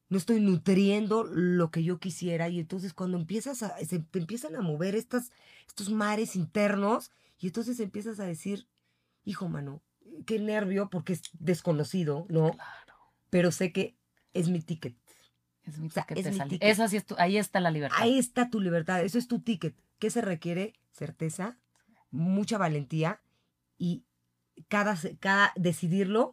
no 0.08 0.16
estoy 0.16 0.40
nutriendo 0.40 1.24
lo 1.24 1.70
que 1.70 1.82
yo 1.82 1.98
quisiera 1.98 2.48
y 2.48 2.60
entonces 2.60 2.94
cuando 2.94 3.18
empiezas 3.18 3.62
a, 3.62 3.76
se 3.78 3.98
te 3.98 4.18
empiezan 4.18 4.54
a 4.56 4.62
mover 4.62 4.94
estas, 4.94 5.32
estos 5.66 5.90
mares 5.90 6.36
internos 6.36 7.10
y 7.38 7.48
entonces 7.48 7.80
empiezas 7.80 8.20
a 8.20 8.24
decir, 8.24 8.68
hijo 9.24 9.48
mano, 9.48 9.82
qué 10.26 10.38
nervio 10.38 10.88
porque 10.90 11.14
es 11.14 11.22
desconocido, 11.38 12.26
¿no? 12.28 12.52
Claro. 12.52 12.94
Pero 13.30 13.50
sé 13.52 13.72
que 13.72 13.96
es 14.32 14.48
mi 14.48 14.60
ticket. 14.60 14.96
Es 15.64 15.78
mi 15.78 15.88
O 15.88 15.90
sea, 15.90 16.04
ticket 16.04 16.26
es 16.26 16.32
mi 16.32 16.48
ticket. 16.48 16.68
Esa 16.68 16.88
sí 16.88 16.96
es 16.96 17.06
tu- 17.06 17.16
ahí 17.18 17.36
está 17.36 17.60
la 17.60 17.70
libertad. 17.70 17.98
Ahí 18.00 18.18
está 18.18 18.50
tu 18.50 18.60
libertad, 18.60 19.02
eso 19.02 19.18
es 19.18 19.26
tu 19.28 19.40
ticket. 19.40 19.76
¿Qué 19.98 20.10
se 20.10 20.20
requiere? 20.20 20.74
Certeza, 20.92 21.58
mucha 22.10 22.56
valentía 22.58 23.20
y 23.78 24.04
cada, 24.68 24.96
cada 25.20 25.52
decidirlo 25.56 26.32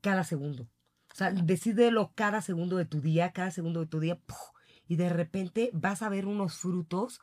cada 0.00 0.22
segundo. 0.24 0.64
O 1.12 1.14
sea, 1.16 1.30
decídelo 1.32 2.12
cada 2.14 2.42
segundo 2.42 2.76
de 2.76 2.84
tu 2.84 3.00
día, 3.00 3.32
cada 3.32 3.50
segundo 3.50 3.80
de 3.80 3.86
tu 3.86 4.00
día, 4.00 4.16
¡puf! 4.20 4.36
y 4.86 4.96
de 4.96 5.08
repente 5.08 5.70
vas 5.72 6.02
a 6.02 6.08
ver 6.08 6.26
unos 6.26 6.56
frutos 6.58 7.20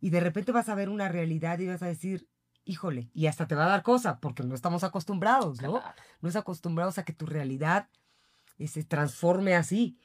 y 0.00 0.10
de 0.10 0.20
repente 0.20 0.52
vas 0.52 0.68
a 0.68 0.74
ver 0.74 0.88
una 0.88 1.08
realidad 1.08 1.58
y 1.58 1.66
vas 1.66 1.82
a 1.82 1.86
decir, 1.86 2.28
híjole, 2.68 3.10
y 3.14 3.26
hasta 3.26 3.48
te 3.48 3.54
va 3.54 3.64
a 3.64 3.68
dar 3.68 3.82
cosa, 3.82 4.20
porque 4.20 4.42
no 4.42 4.54
estamos 4.54 4.84
acostumbrados, 4.84 5.62
¿no? 5.62 5.82
No 6.20 6.28
es 6.28 6.36
acostumbrados 6.36 6.98
a 6.98 7.04
que 7.04 7.14
tu 7.14 7.24
realidad 7.24 7.88
se 8.58 8.84
transforme 8.84 9.56
así, 9.56 9.98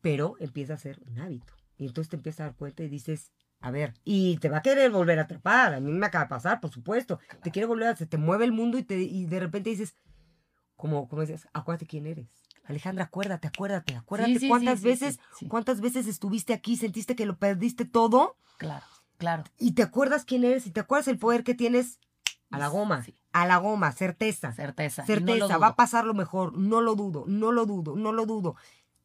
pero 0.00 0.36
empieza 0.38 0.74
a 0.74 0.78
ser 0.78 1.00
un 1.06 1.18
hábito. 1.18 1.54
Y 1.76 1.86
entonces 1.86 2.08
te 2.08 2.16
empiezas 2.16 2.40
a 2.40 2.44
dar 2.44 2.54
cuenta 2.54 2.84
y 2.84 2.88
dices, 2.88 3.32
a 3.60 3.72
ver, 3.72 3.94
y 4.04 4.36
te 4.38 4.48
va 4.48 4.58
a 4.58 4.62
querer 4.62 4.92
volver 4.92 5.18
a 5.18 5.22
atrapar, 5.22 5.74
a 5.74 5.80
mí 5.80 5.90
me 5.90 6.06
acaba 6.06 6.26
de 6.26 6.28
pasar, 6.28 6.60
por 6.60 6.70
supuesto, 6.70 7.18
te 7.42 7.50
quiere 7.50 7.66
volver 7.66 7.88
a, 7.88 7.96
se 7.96 8.06
te 8.06 8.16
mueve 8.16 8.44
el 8.44 8.52
mundo 8.52 8.78
y, 8.78 8.84
te, 8.84 9.00
y 9.00 9.26
de 9.26 9.40
repente 9.40 9.70
dices, 9.70 9.96
como, 10.76 11.08
como 11.08 11.22
decías, 11.22 11.48
acuérdate 11.52 11.86
quién 11.86 12.06
eres. 12.06 12.28
Alejandra, 12.64 13.06
acuérdate, 13.06 13.48
acuérdate, 13.48 13.96
acuérdate 13.96 14.34
Sí, 14.34 14.38
sí, 14.40 14.48
cuántas 14.48 14.78
sí, 14.80 14.84
veces, 14.84 15.18
cuántas 15.48 15.80
veces 15.80 16.06
estuviste 16.06 16.52
aquí, 16.52 16.76
sentiste 16.76 17.16
que 17.16 17.26
lo 17.26 17.36
perdiste 17.36 17.84
todo 17.84 18.36
Claro, 18.56 18.86
claro. 19.22 19.44
y 19.58 19.72
te 19.72 19.82
acuerdas 19.82 20.24
quién 20.24 20.42
eres 20.44 20.66
y 20.66 20.70
te 20.72 20.80
acuerdas 20.80 21.06
el 21.08 21.18
poder 21.18 21.44
que 21.44 21.54
tienes 21.54 21.98
a 22.50 22.58
la 22.58 22.66
goma, 22.68 23.02
Sí, 23.04 23.16
a 23.32 23.46
la 23.46 23.56
goma, 23.58 23.92
certeza. 23.92 24.52
certeza. 24.52 25.02
no 25.02 25.06
Certeza, 25.06 25.56
va 25.58 25.68
a 25.68 25.76
pasar 25.76 26.04
lo 26.04 26.12
mejor, 26.14 26.56
no 26.58 26.80
lo 26.80 26.94
dudo, 26.96 27.24
no 27.28 27.52
lo 27.52 27.64
dudo, 27.66 27.94
no 27.96 28.12
lo 28.12 28.26
dudo. 28.26 28.56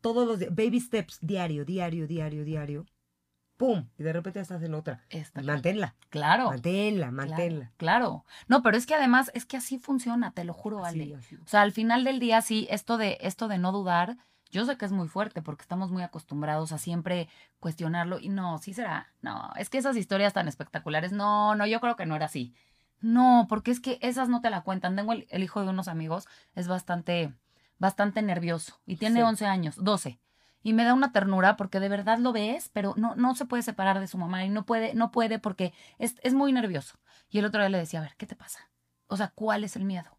Todos 0.02 0.28
los 0.28 0.40
baby 0.56 0.80
steps, 0.82 1.20
diario, 1.22 1.64
diario, 1.66 2.08
diario, 2.08 2.44
diario. 2.44 2.86
¡Pum! 3.58 3.88
Y 3.98 4.04
de 4.04 4.14
repente 4.14 4.40
estás 4.40 4.62
en 4.64 4.74
otra. 4.76 5.04
Manténla, 5.44 5.96
Claro. 6.10 6.50
manténla, 6.52 7.10
manténla. 7.12 7.72
Claro. 7.78 8.24
No, 8.48 8.62
pero 8.62 8.78
es 8.78 8.86
que 8.86 8.94
además 8.96 9.32
es 9.34 9.46
que 9.46 9.58
así 9.58 9.80
funciona, 9.80 10.32
te 10.32 10.44
lo 10.44 10.54
juro, 10.54 10.84
Así, 10.86 11.02
Ale. 11.02 11.16
así. 11.16 11.36
O 11.38 11.48
sea, 11.48 11.62
al 11.62 11.72
final 11.72 12.04
del 12.04 12.20
día, 12.20 12.42
sí, 12.42 12.68
esto 12.70 12.98
de, 12.98 13.18
esto 13.22 13.48
de 13.48 13.58
no 13.58 13.72
dudar, 13.72 14.18
yo 14.50 14.66
sé 14.66 14.78
que 14.78 14.86
es 14.86 14.92
muy 14.92 15.08
fuerte 15.08 15.42
porque 15.42 15.62
estamos 15.64 15.92
muy 15.92 16.04
acostumbrados 16.04 16.72
a 16.72 16.78
siempre 16.78 17.28
cuestionarlo 17.60 18.20
y 18.20 18.30
no, 18.30 18.58
sí 18.58 18.74
será. 18.74 19.08
No, 19.22 19.52
es 19.58 19.70
que 19.70 19.78
esas 19.78 19.96
historias 19.98 20.34
tan 20.34 20.48
espectaculares, 20.48 21.12
no, 21.12 21.56
no, 21.56 21.66
yo 21.66 21.80
creo 21.80 21.96
que 21.96 22.06
no 22.06 22.16
era 22.16 22.26
así. 22.28 22.54
No, 23.00 23.46
porque 23.50 23.72
es 23.72 23.80
que 23.80 24.00
esas 24.02 24.28
no 24.30 24.42
te 24.42 24.50
la 24.50 24.62
cuentan. 24.62 24.96
Tengo 24.96 25.14
el, 25.14 25.28
el 25.30 25.44
hijo 25.44 25.62
de 25.62 25.70
unos 25.70 25.88
amigos, 25.88 26.28
es 26.56 26.68
bastante, 26.68 27.34
bastante 27.78 28.22
nervioso 28.22 28.80
y 28.86 28.96
tiene 28.98 29.20
Sí. 29.20 29.22
11 29.22 29.46
años, 29.46 29.76
12. 29.84 30.20
Y 30.64 30.74
me 30.74 30.84
da 30.84 30.94
una 30.94 31.12
ternura 31.12 31.56
porque 31.56 31.80
de 31.80 31.88
verdad 31.90 32.18
lo 32.18 32.34
ves, 32.34 32.70
pero 32.74 32.94
no, 32.98 33.16
no 33.16 33.36
se 33.36 33.46
puede 33.46 33.64
separar 33.64 34.00
de 34.00 34.08
su 34.08 34.18
mamá 34.18 34.44
y 34.44 34.50
no 34.50 34.66
puede, 34.66 34.96
no 34.96 35.12
puede 35.12 35.40
porque 35.40 35.74
es, 36.00 36.16
es 36.24 36.34
muy 36.34 36.52
nervioso. 36.52 36.98
Y 37.30 37.40
el 37.40 37.46
otro 37.46 37.62
día 37.62 37.70
le 37.70 37.78
decía, 37.78 38.00
a 38.00 38.04
ver, 38.04 38.16
¿qué 38.18 38.26
te 38.26 38.36
pasa? 38.36 38.70
O 39.08 39.16
sea, 39.16 39.30
¿cuál 39.30 39.64
es 39.64 39.76
el 39.76 39.86
miedo? 39.86 40.10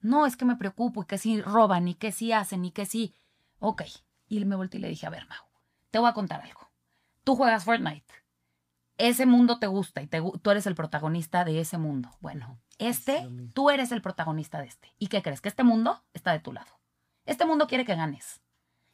No, 0.00 0.26
es 0.26 0.36
que 0.36 0.44
me 0.44 0.54
preocupo 0.56 1.02
y 1.02 1.06
que 1.06 1.18
si 1.18 1.40
roban 1.40 1.88
y 1.88 1.94
que 1.94 2.12
si 2.12 2.32
hacen 2.32 2.64
y 2.64 2.70
que 2.70 2.86
si... 2.86 3.14
Ok. 3.60 3.82
Y 4.28 4.44
me 4.44 4.56
volteé 4.56 4.78
y 4.78 4.82
le 4.82 4.88
dije, 4.88 5.06
a 5.06 5.10
ver, 5.10 5.26
Mau, 5.28 5.44
te 5.90 5.98
voy 5.98 6.08
a 6.08 6.14
contar 6.14 6.40
algo. 6.42 6.60
Tú 7.24 7.36
juegas 7.36 7.64
Fortnite. 7.64 8.14
Ese 8.98 9.26
mundo 9.26 9.58
te 9.58 9.66
gusta 9.68 10.02
y 10.02 10.06
te 10.08 10.20
tú 10.42 10.50
eres 10.50 10.66
el 10.66 10.74
protagonista 10.74 11.44
de 11.44 11.60
ese 11.60 11.78
mundo. 11.78 12.10
Bueno, 12.20 12.58
este, 12.78 13.26
tú 13.54 13.70
eres 13.70 13.92
el 13.92 14.02
protagonista 14.02 14.60
de 14.60 14.66
este. 14.66 14.92
¿Y 14.98 15.06
qué 15.06 15.22
crees? 15.22 15.40
Que 15.40 15.48
este 15.48 15.62
mundo 15.62 16.02
está 16.14 16.32
de 16.32 16.40
tu 16.40 16.52
lado. 16.52 16.70
Este 17.24 17.44
mundo 17.46 17.68
quiere 17.68 17.84
que 17.84 17.94
ganes. 17.94 18.40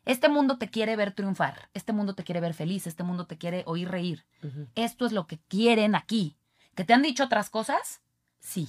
Este 0.05 0.29
mundo 0.29 0.59
te 0.59 0.69
quiere 0.69 0.97
ver 0.97 1.13
triunfar. 1.13 1.71
Este 1.73 1.95
mundo 1.95 2.15
te 2.15 2.25
quiere 2.25 2.41
ver 2.41 2.53
feliz. 2.53 2.87
Este 2.87 3.03
mundo 3.03 3.27
te 3.27 3.39
quiere 3.39 3.63
oír 3.67 3.89
reír. 3.91 4.27
Esto 4.75 5.07
es 5.07 5.13
lo 5.13 5.27
que 5.27 5.39
quieren 5.49 5.95
aquí. 5.95 6.37
¿Que 6.75 6.85
te 6.85 6.93
han 6.93 7.01
dicho 7.01 7.25
otras 7.25 7.49
cosas? 7.49 8.03
Sí. 8.41 8.69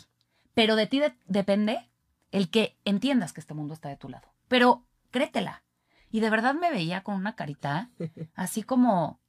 Pero 0.53 0.77
de 0.77 0.87
ti 0.87 1.01
de- 1.01 1.17
depende 1.25 1.89
el 2.31 2.49
que 2.49 2.77
entiendas 2.85 3.33
que 3.33 3.41
este 3.41 3.53
mundo 3.53 3.73
está 3.73 3.89
de 3.89 3.97
tu 3.97 4.07
lado. 4.07 4.29
Pero 4.47 4.85
créetela. 5.11 5.63
Y 6.11 6.19
de 6.19 6.29
verdad 6.29 6.53
me 6.55 6.71
veía 6.71 7.03
con 7.03 7.15
una 7.15 7.35
carita 7.35 7.91
así 8.35 8.63
como... 8.63 9.19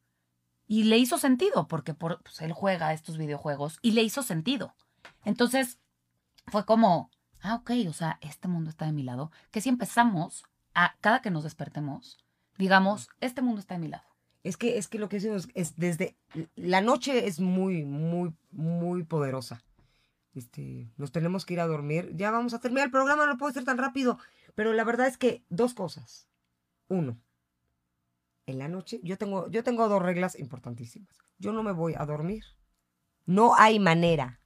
Y 0.69 0.85
le 0.85 0.99
hizo 0.99 1.17
sentido, 1.17 1.69
porque 1.69 1.95
por, 1.95 2.23
pues, 2.23 2.41
él 2.43 2.53
juega 2.53 2.93
estos 2.93 3.19
videojuegos 3.19 3.79
y 3.83 3.93
le 3.93 4.03
hizo 4.03 4.25
sentido. 4.25 4.75
Entonces, 5.25 5.79
fue 6.49 6.65
como, 6.65 7.11
ah, 7.41 7.55
ok, 7.55 7.71
o 7.89 7.93
sea, 7.93 8.19
este 8.21 8.49
mundo 8.49 8.71
está 8.71 8.85
de 8.87 8.93
mi 8.93 9.05
lado. 9.05 9.31
Que 9.53 9.61
si 9.61 9.69
empezamos 9.69 10.45
a, 10.75 10.97
cada 11.01 11.23
que 11.23 11.31
nos 11.31 11.45
despertemos, 11.45 12.19
digamos, 12.59 13.09
este 13.21 13.43
mundo 13.43 13.61
está 13.61 13.75
de 13.75 13.81
mi 13.81 13.89
lado. 13.89 14.05
Es 14.43 14.57
que, 14.57 14.79
es 14.79 14.87
que 14.87 14.99
lo 14.99 15.09
que 15.09 15.17
decimos 15.17 15.49
es 15.55 15.77
desde. 15.77 16.17
La 16.55 16.81
noche 16.81 17.27
es 17.27 17.41
muy, 17.41 17.85
muy, 17.85 18.33
muy 18.53 19.03
poderosa. 19.03 19.65
Este, 20.35 20.93
nos 20.97 21.11
tenemos 21.11 21.45
que 21.45 21.55
ir 21.55 21.61
a 21.61 21.67
dormir. 21.67 22.13
Ya 22.15 22.31
vamos 22.31 22.55
a 22.55 22.61
terminar 22.61 22.87
el 22.87 22.93
programa, 22.93 23.27
no 23.27 23.39
puede 23.39 23.55
ser 23.55 23.65
tan 23.65 23.79
rápido. 23.79 24.19
Pero 24.55 24.73
la 24.73 24.85
verdad 24.85 25.09
es 25.09 25.19
que 25.19 25.43
dos 25.49 25.75
cosas. 25.75 26.26
Uno, 26.89 27.21
en 28.47 28.59
la 28.59 28.69
noche, 28.69 29.01
yo 29.03 29.19
tengo, 29.19 29.49
yo 29.51 29.65
tengo 29.65 29.89
dos 29.89 30.03
reglas 30.03 30.39
importantísimas. 30.39 31.11
Yo 31.39 31.53
no 31.53 31.63
me 31.63 31.73
voy 31.73 31.95
a 31.97 32.07
dormir. 32.07 32.45
No 33.27 33.55
hay 33.57 33.79
manera. 33.79 34.41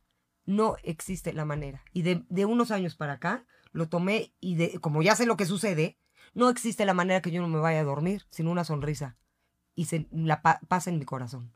No 0.46 0.76
existe 0.82 1.32
la 1.32 1.44
manera. 1.44 1.82
Y 1.92 2.02
de, 2.02 2.24
de 2.28 2.46
unos 2.46 2.70
años 2.70 2.96
para 2.96 3.14
acá, 3.14 3.46
lo 3.72 3.88
tomé 3.88 4.34
y 4.40 4.56
de, 4.56 4.80
como 4.80 5.02
ya 5.02 5.16
sé 5.16 5.26
lo 5.26 5.36
que 5.36 5.46
sucede, 5.46 5.98
no 6.34 6.48
existe 6.50 6.86
la 6.86 6.94
manera 6.94 7.22
que 7.22 7.30
yo 7.30 7.42
no 7.42 7.48
me 7.48 7.60
vaya 7.60 7.80
a 7.80 7.84
dormir 7.84 8.26
sin 8.30 8.48
una 8.48 8.64
sonrisa 8.64 9.16
y 9.74 9.86
se 9.86 10.08
la 10.12 10.42
pa- 10.42 10.60
pasa 10.68 10.90
en 10.90 10.98
mi 10.98 11.04
corazón. 11.04 11.52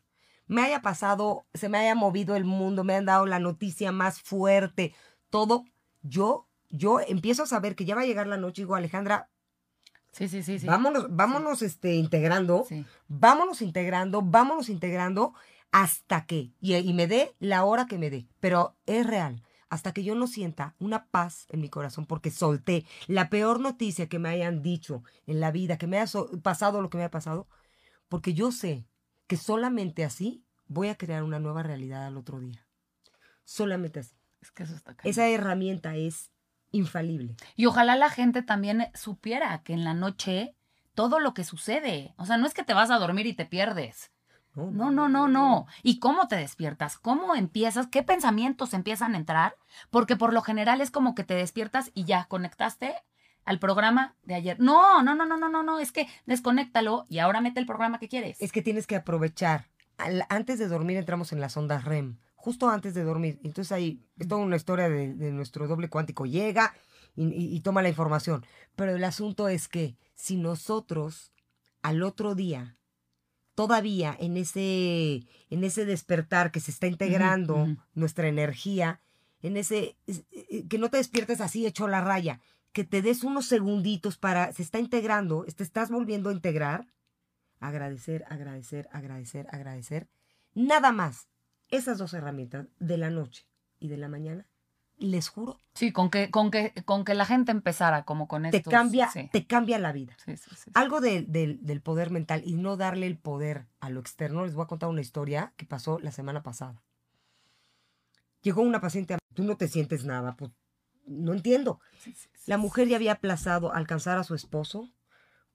Me 0.46 0.62
haya 0.62 0.82
pasado, 0.82 1.46
se 1.54 1.68
me 1.68 1.78
haya 1.78 1.94
movido 1.94 2.36
el 2.36 2.44
mundo, 2.44 2.84
me 2.84 2.94
han 2.94 3.06
dado 3.06 3.26
la 3.26 3.38
noticia 3.38 3.92
más 3.92 4.20
fuerte, 4.22 4.94
todo, 5.30 5.64
yo, 6.02 6.48
yo 6.70 7.00
empiezo 7.00 7.44
a 7.44 7.46
saber 7.46 7.76
que 7.76 7.84
ya 7.86 7.94
va 7.94 8.02
a 8.02 8.06
llegar 8.06 8.26
la 8.26 8.36
noche 8.36 8.62
y 8.62 8.64
digo, 8.64 8.74
Alejandra, 8.76 9.30
Sí, 10.14 10.28
sí, 10.28 10.42
sí, 10.42 10.58
sí. 10.58 10.66
vámonos, 10.66 11.06
vámonos 11.14 11.60
este, 11.62 11.94
integrando, 11.94 12.64
Sí. 12.68 12.84
vámonos 13.08 13.60
integrando, 13.62 14.22
vámonos 14.22 14.68
integrando 14.68 15.34
hasta 15.72 16.24
que, 16.24 16.52
y, 16.60 16.74
y 16.76 16.94
me 16.94 17.06
dé 17.06 17.34
la 17.40 17.64
hora 17.64 17.86
que 17.86 17.98
me 17.98 18.08
dé, 18.10 18.28
pero 18.40 18.76
es 18.86 19.06
real, 19.06 19.42
hasta 19.68 19.92
que 19.92 20.04
yo 20.04 20.14
no 20.14 20.28
sienta 20.28 20.76
una 20.78 21.06
paz 21.06 21.46
en 21.50 21.60
mi 21.60 21.68
corazón, 21.68 22.06
porque 22.06 22.30
solté 22.30 22.86
la 23.08 23.28
peor 23.28 23.58
noticia 23.58 24.08
que 24.08 24.20
me 24.20 24.28
hayan 24.28 24.62
dicho 24.62 25.02
en 25.26 25.40
la 25.40 25.50
vida, 25.50 25.76
que 25.78 25.88
me 25.88 25.96
haya 25.96 26.06
so- 26.06 26.30
pasado 26.42 26.80
lo 26.80 26.90
que 26.90 26.98
me 26.98 27.04
ha 27.04 27.10
pasado, 27.10 27.48
porque 28.08 28.34
yo 28.34 28.52
sé 28.52 28.86
que 29.26 29.36
solamente 29.36 30.04
así 30.04 30.44
voy 30.68 30.88
a 30.88 30.96
crear 30.96 31.24
una 31.24 31.40
nueva 31.40 31.64
realidad 31.64 32.06
al 32.06 32.16
otro 32.16 32.38
día. 32.38 32.64
Solamente 33.44 34.00
así. 34.00 34.14
Es 34.40 34.50
que 34.52 34.62
eso 34.62 34.74
está. 34.74 34.94
Esa 35.02 35.28
herramienta 35.28 35.96
es 35.96 36.30
infalible. 36.74 37.36
Y 37.56 37.66
ojalá 37.66 37.96
la 37.96 38.10
gente 38.10 38.42
también 38.42 38.88
supiera 38.94 39.62
que 39.62 39.72
en 39.72 39.84
la 39.84 39.94
noche 39.94 40.54
todo 40.94 41.18
lo 41.20 41.34
que 41.34 41.44
sucede, 41.44 42.14
o 42.16 42.26
sea, 42.26 42.36
no 42.36 42.46
es 42.46 42.54
que 42.54 42.62
te 42.64 42.74
vas 42.74 42.90
a 42.90 42.98
dormir 42.98 43.26
y 43.26 43.34
te 43.34 43.46
pierdes. 43.46 44.10
No, 44.54 44.92
no, 44.92 45.08
no, 45.08 45.26
no. 45.26 45.66
¿Y 45.82 45.98
cómo 45.98 46.28
te 46.28 46.36
despiertas? 46.36 46.96
¿Cómo 46.96 47.34
empiezas? 47.34 47.88
¿Qué 47.88 48.04
pensamientos 48.04 48.72
empiezan 48.72 49.14
a 49.14 49.18
entrar? 49.18 49.56
Porque 49.90 50.14
por 50.16 50.32
lo 50.32 50.42
general 50.42 50.80
es 50.80 50.92
como 50.92 51.16
que 51.16 51.24
te 51.24 51.34
despiertas 51.34 51.90
y 51.92 52.04
ya 52.04 52.26
conectaste 52.26 52.94
al 53.44 53.58
programa 53.58 54.14
de 54.22 54.36
ayer. 54.36 54.60
No, 54.60 55.02
no, 55.02 55.16
no, 55.16 55.26
no, 55.26 55.36
no, 55.36 55.48
no, 55.48 55.64
no, 55.64 55.80
es 55.80 55.90
que 55.90 56.06
desconéctalo 56.26 57.04
y 57.08 57.18
ahora 57.18 57.40
mete 57.40 57.58
el 57.58 57.66
programa 57.66 57.98
que 57.98 58.08
quieres. 58.08 58.40
Es 58.40 58.52
que 58.52 58.62
tienes 58.62 58.86
que 58.86 58.94
aprovechar. 58.94 59.66
Al- 59.98 60.24
antes 60.28 60.60
de 60.60 60.68
dormir 60.68 60.98
entramos 60.98 61.32
en 61.32 61.40
las 61.40 61.56
ondas 61.56 61.84
REM, 61.84 62.18
justo 62.44 62.68
antes 62.68 62.92
de 62.94 63.02
dormir. 63.04 63.40
Entonces 63.42 63.72
ahí 63.72 64.04
es 64.18 64.28
toda 64.28 64.42
una 64.42 64.56
historia 64.56 64.88
de, 64.90 65.14
de 65.14 65.32
nuestro 65.32 65.66
doble 65.66 65.88
cuántico. 65.88 66.26
Llega 66.26 66.74
y, 67.16 67.24
y- 67.24 67.56
y 67.56 67.60
toma 67.60 67.80
la 67.82 67.88
información. 67.88 68.44
Pero 68.76 68.94
el 68.94 69.02
asunto 69.04 69.48
es 69.48 69.66
que 69.68 69.96
si 70.14 70.36
nosotros 70.36 71.32
al 71.82 72.02
otro 72.02 72.34
día, 72.34 72.76
todavía 73.54 74.16
en 74.20 74.36
ese, 74.36 75.26
en 75.50 75.64
ese 75.64 75.84
despertar 75.86 76.50
que 76.50 76.60
se 76.60 76.70
está 76.70 76.86
integrando 76.86 77.54
nuestra 77.94 78.28
energía, 78.28 79.00
en 79.40 79.56
ese, 79.56 79.96
es- 80.06 80.24
eh, 80.32 80.66
que 80.68 80.78
no 80.78 80.90
te 80.90 80.98
despiertes 80.98 81.40
así 81.40 81.66
hecho 81.66 81.88
la 81.88 82.00
raya, 82.02 82.40
que 82.72 82.84
te 82.84 83.00
des 83.02 83.22
unos 83.24 83.46
segunditos 83.46 84.18
para, 84.18 84.52
se 84.52 84.62
está 84.62 84.78
integrando, 84.80 85.44
te 85.56 85.62
estás 85.62 85.90
volviendo 85.90 86.28
a 86.28 86.32
integrar, 86.32 86.86
agradecer, 87.60 88.24
agradecer, 88.28 88.88
agradecer, 88.92 89.46
agradecer. 89.50 90.08
Nada 90.54 90.92
más. 90.92 91.28
Esas 91.68 91.98
dos 91.98 92.12
herramientas 92.14 92.66
de 92.78 92.98
la 92.98 93.10
noche 93.10 93.46
y 93.80 93.88
de 93.88 93.96
la 93.96 94.08
mañana, 94.08 94.46
les 94.96 95.28
juro, 95.28 95.58
Sí, 95.74 95.90
con 95.92 96.08
que, 96.08 96.30
con 96.30 96.50
que, 96.52 96.72
con 96.84 97.04
que 97.04 97.14
la 97.14 97.24
gente 97.26 97.50
empezara 97.50 98.04
como 98.04 98.28
con 98.28 98.42
te 98.48 98.58
estos- 98.58 98.70
cambia, 98.70 99.08
Sí, 99.10 99.28
te 99.32 99.44
cambia 99.46 99.78
la 99.78 99.90
vida. 99.92 100.16
sí, 100.24 100.36
sí. 100.36 100.70
Algo 100.74 101.00
de- 101.00 101.22
del- 101.22 101.58
del 101.64 101.80
poder 101.80 102.10
mental 102.10 102.42
y 102.44 102.54
no 102.54 102.76
darle 102.76 103.06
el 103.08 103.18
poder 103.18 103.66
a 103.80 103.90
lo 103.90 103.98
externo. 103.98 104.44
Les 104.44 104.54
voy 104.54 104.64
a 104.64 104.68
contar 104.68 104.88
una 104.88 105.00
historia 105.00 105.52
que 105.56 105.66
pasó 105.66 105.98
la 105.98 106.12
semana 106.12 106.42
pasada. 106.44 106.80
Llegó 108.42 108.62
una 108.62 108.80
paciente, 108.80 109.16
tú 109.34 109.42
no 109.42 109.56
te 109.56 109.66
sientes 109.68 110.04
nada, 110.04 110.36
pues 110.36 110.52
no 111.06 111.32
entiendo. 111.32 111.80
La 112.46 112.56
mujer 112.58 112.86
ya 112.88 112.96
había 112.96 113.12
aplazado 113.12 113.72
alcanzar 113.72 114.18
a 114.18 114.24
su 114.24 114.34
esposo 114.34 114.90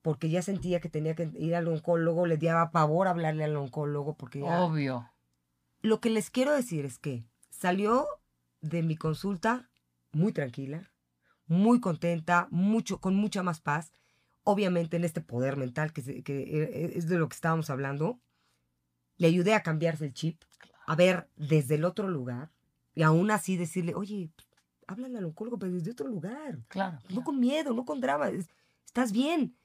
porque 0.02 0.28
ya 0.28 0.42
sentía 0.42 0.80
que 0.80 0.88
tenía 0.88 1.14
que 1.14 1.30
ir 1.38 1.54
al 1.54 1.68
oncólogo, 1.68 2.26
le 2.26 2.36
daba 2.36 2.70
pavor 2.72 3.06
hablarle 3.08 3.44
al 3.44 3.56
oncólogo 3.56 4.14
porque 4.16 4.40
ya... 4.40 4.60
Obvio. 4.60 5.08
Lo 5.82 6.00
que 6.00 6.10
les 6.10 6.30
quiero 6.30 6.52
decir 6.52 6.84
es 6.84 6.98
que 6.98 7.24
salió 7.50 8.06
de 8.60 8.82
mi 8.82 8.96
consulta 8.96 9.70
muy 10.12 10.32
tranquila, 10.32 10.90
muy 11.46 11.80
contenta, 11.80 12.48
mucho, 12.50 13.00
con 13.00 13.14
mucha 13.16 13.42
más 13.42 13.60
paz. 13.60 13.92
Obviamente 14.44 14.96
en 14.96 15.04
este 15.04 15.20
poder 15.20 15.56
mental 15.56 15.92
que, 15.92 16.22
que 16.22 16.38
eh, 16.42 16.92
es 16.94 17.08
de 17.08 17.18
lo 17.18 17.28
que 17.28 17.34
estábamos 17.34 17.70
hablando, 17.70 18.20
le 19.16 19.26
ayudé 19.26 19.54
a 19.54 19.62
cambiarse 19.62 20.06
el 20.06 20.14
chip, 20.14 20.42
a 20.86 20.96
ver 20.96 21.28
desde 21.36 21.74
el 21.76 21.84
otro 21.84 22.08
lugar 22.08 22.50
y 22.94 23.02
aún 23.02 23.30
así 23.30 23.56
decirle, 23.56 23.94
oye, 23.94 24.30
háblale 24.86 25.18
al 25.18 25.24
oncólogo, 25.26 25.58
pero 25.58 25.72
desde 25.72 25.90
otro 25.92 26.08
lugar. 26.08 26.58
Claro. 26.68 26.98
No 27.02 27.06
claro. 27.08 27.24
con 27.24 27.38
miedo, 27.40 27.72
no 27.74 27.84
con 27.84 28.00
drama. 28.00 28.28
es- 28.30 28.48
Estás 28.84 29.12
bien. 29.12 29.56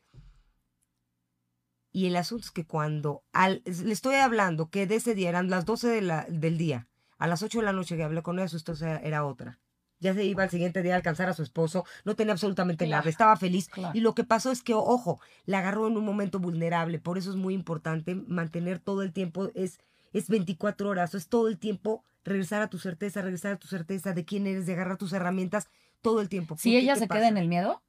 Y 1.96 2.08
el 2.08 2.18
asunto 2.18 2.44
es 2.44 2.52
que 2.52 2.66
cuando 2.66 3.24
al- 3.32 3.62
le 3.64 3.94
estoy 3.94 4.16
hablando 4.16 4.70
que 4.70 4.86
de 4.86 4.96
ese 4.96 5.16
día 5.16 5.30
eran 5.30 5.50
las 5.50 5.64
12 5.64 5.88
de 5.88 6.02
la- 6.02 6.26
del 6.28 6.58
día, 6.58 6.90
a 7.18 7.26
las 7.26 7.42
8 7.42 7.60
de 7.60 7.64
la 7.66 7.72
noche 7.72 7.96
que 7.96 8.04
hablé 8.04 8.22
con 8.22 8.38
eso, 8.38 8.58
esto 8.58 8.74
era, 8.74 8.98
era 8.98 9.24
otra. 9.26 9.60
Ya 10.02 10.14
se 10.14 10.26
iba 10.26 10.44
al 10.44 10.50
siguiente 10.50 10.84
día 10.84 10.92
a 10.92 10.98
alcanzar 10.98 11.30
a 11.30 11.34
su 11.34 11.42
esposo, 11.42 11.86
no 12.04 12.18
tenía 12.18 12.34
absolutamente 12.34 12.86
nada, 12.86 13.10
estaba 13.10 13.38
feliz. 13.38 13.70
Claro. 13.70 13.98
Y 13.98 14.02
lo 14.02 14.14
que 14.14 14.26
pasó 14.26 14.52
es 14.52 14.62
que, 14.62 14.74
ojo, 14.74 15.22
la 15.46 15.60
agarró 15.60 15.88
en 15.88 15.96
un 15.96 16.04
momento 16.04 16.38
vulnerable, 16.38 17.00
por 17.00 17.18
eso 17.18 17.30
es 17.30 17.38
muy 17.38 17.54
importante 17.54 18.14
mantener 18.14 18.80
todo 18.80 19.02
el 19.02 19.14
tiempo, 19.14 19.52
es, 19.56 19.80
es 20.12 20.28
24 20.28 20.90
horas, 20.90 21.16
es 21.16 21.30
todo 21.30 21.48
el 21.48 21.58
tiempo 21.58 22.04
regresar 22.26 22.62
a 22.62 22.68
tu 22.70 22.78
certeza, 22.78 23.22
regresar 23.22 23.54
a 23.54 23.58
tu 23.58 23.68
certeza 23.70 24.12
de 24.12 24.26
quién 24.26 24.48
eres, 24.48 24.66
de 24.66 24.74
agarrar 24.74 24.98
tus 24.98 25.14
herramientas 25.14 25.70
todo 26.02 26.20
el 26.20 26.28
tiempo. 26.28 26.58
Si 26.58 26.76
ella 26.76 26.96
¿qué 26.96 27.00
se 27.00 27.08
pasa? 27.08 27.20
queda 27.22 27.30
en 27.30 27.38
el 27.38 27.48
miedo 27.48 27.82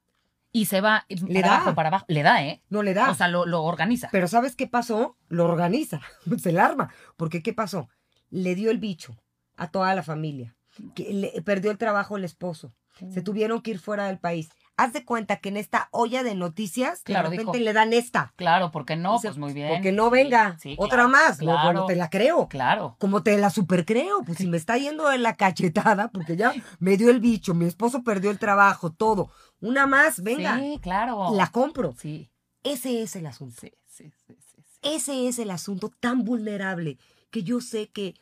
y 0.51 0.65
se 0.65 0.81
va 0.81 1.05
Le 1.09 1.41
para 1.41 1.47
da. 1.47 1.55
abajo, 1.57 1.75
para 1.75 1.89
abajo, 1.89 2.05
le 2.07 2.23
da, 2.23 2.43
¿eh? 2.43 2.61
No 2.69 2.83
le 2.83 2.93
da. 2.93 3.11
O 3.11 3.15
sea, 3.15 3.27
lo, 3.27 3.45
lo 3.45 3.63
organiza. 3.63 4.09
Pero 4.11 4.27
¿sabes 4.27 4.55
qué 4.55 4.67
pasó? 4.67 5.17
Lo 5.29 5.45
organiza, 5.45 6.01
se 6.41 6.51
la 6.51 6.65
arma. 6.65 6.89
Porque 7.15 7.41
¿qué 7.43 7.53
pasó? 7.53 7.89
Le 8.29 8.55
dio 8.55 8.71
el 8.71 8.77
bicho 8.79 9.15
a 9.55 9.69
toda 9.71 9.93
la 9.95 10.03
familia. 10.03 10.55
Que 10.95 11.13
le- 11.13 11.41
perdió 11.41 11.71
el 11.71 11.77
trabajo 11.77 12.17
el 12.17 12.23
esposo. 12.23 12.73
Se 13.13 13.21
tuvieron 13.21 13.61
que 13.61 13.71
ir 13.71 13.79
fuera 13.79 14.07
del 14.07 14.17
país. 14.17 14.49
Haz 14.77 14.93
de 14.93 15.03
cuenta 15.03 15.37
que 15.37 15.49
en 15.49 15.57
esta 15.57 15.89
olla 15.91 16.21
de 16.21 16.35
noticias, 16.35 17.01
Claro, 17.01 17.29
de 17.31 17.37
repente 17.37 17.57
dijo. 17.57 17.65
le 17.65 17.73
dan 17.73 17.93
esta. 17.93 18.31
Claro, 18.35 18.71
porque 18.71 18.95
no, 18.95 19.17
pues 19.19 19.35
muy 19.37 19.51
bien. 19.53 19.69
Porque 19.69 19.91
no 19.91 20.09
venga. 20.11 20.57
sí, 20.59 20.75
Otra 20.77 20.97
claro, 20.97 21.09
más. 21.09 21.39
No, 21.39 21.45
Claro, 21.45 21.63
bueno, 21.63 21.85
te 21.87 21.95
la 21.95 22.09
creo. 22.11 22.47
claro. 22.47 22.95
Como 22.99 23.23
te 23.23 23.35
la 23.37 23.49
super 23.49 23.85
creo. 23.85 24.21
Pues 24.23 24.37
si 24.37 24.45
me 24.47 24.55
está 24.57 24.77
yendo 24.77 25.09
de 25.09 25.17
la 25.17 25.35
cachetada, 25.35 26.09
porque 26.11 26.35
ya 26.37 26.53
me 26.79 26.95
dio 26.95 27.09
el 27.09 27.19
bicho, 27.19 27.55
mi 27.55 27.65
esposo 27.65 28.03
perdió 28.03 28.29
el 28.29 28.37
trabajo, 28.39 28.91
todo. 28.91 29.31
Una 29.59 29.87
más, 29.87 30.21
venga. 30.21 30.57
Sí, 30.59 30.79
claro. 30.81 31.33
La 31.35 31.47
compro. 31.51 31.95
Sí, 31.97 32.29
Ese 32.63 33.01
es 33.01 33.15
el 33.15 33.25
asunto. 33.25 33.55
sí, 33.59 33.73
sí, 33.87 34.11
sí, 34.27 34.35
sí, 34.39 34.61
sí. 34.63 34.77
Ese 34.83 35.27
es 35.27 35.39
el 35.39 35.49
asunto 35.49 35.91
tan 35.99 36.23
vulnerable 36.23 36.99
que 37.31 37.41
yo 37.41 37.61
sé 37.61 37.89
que... 37.89 38.13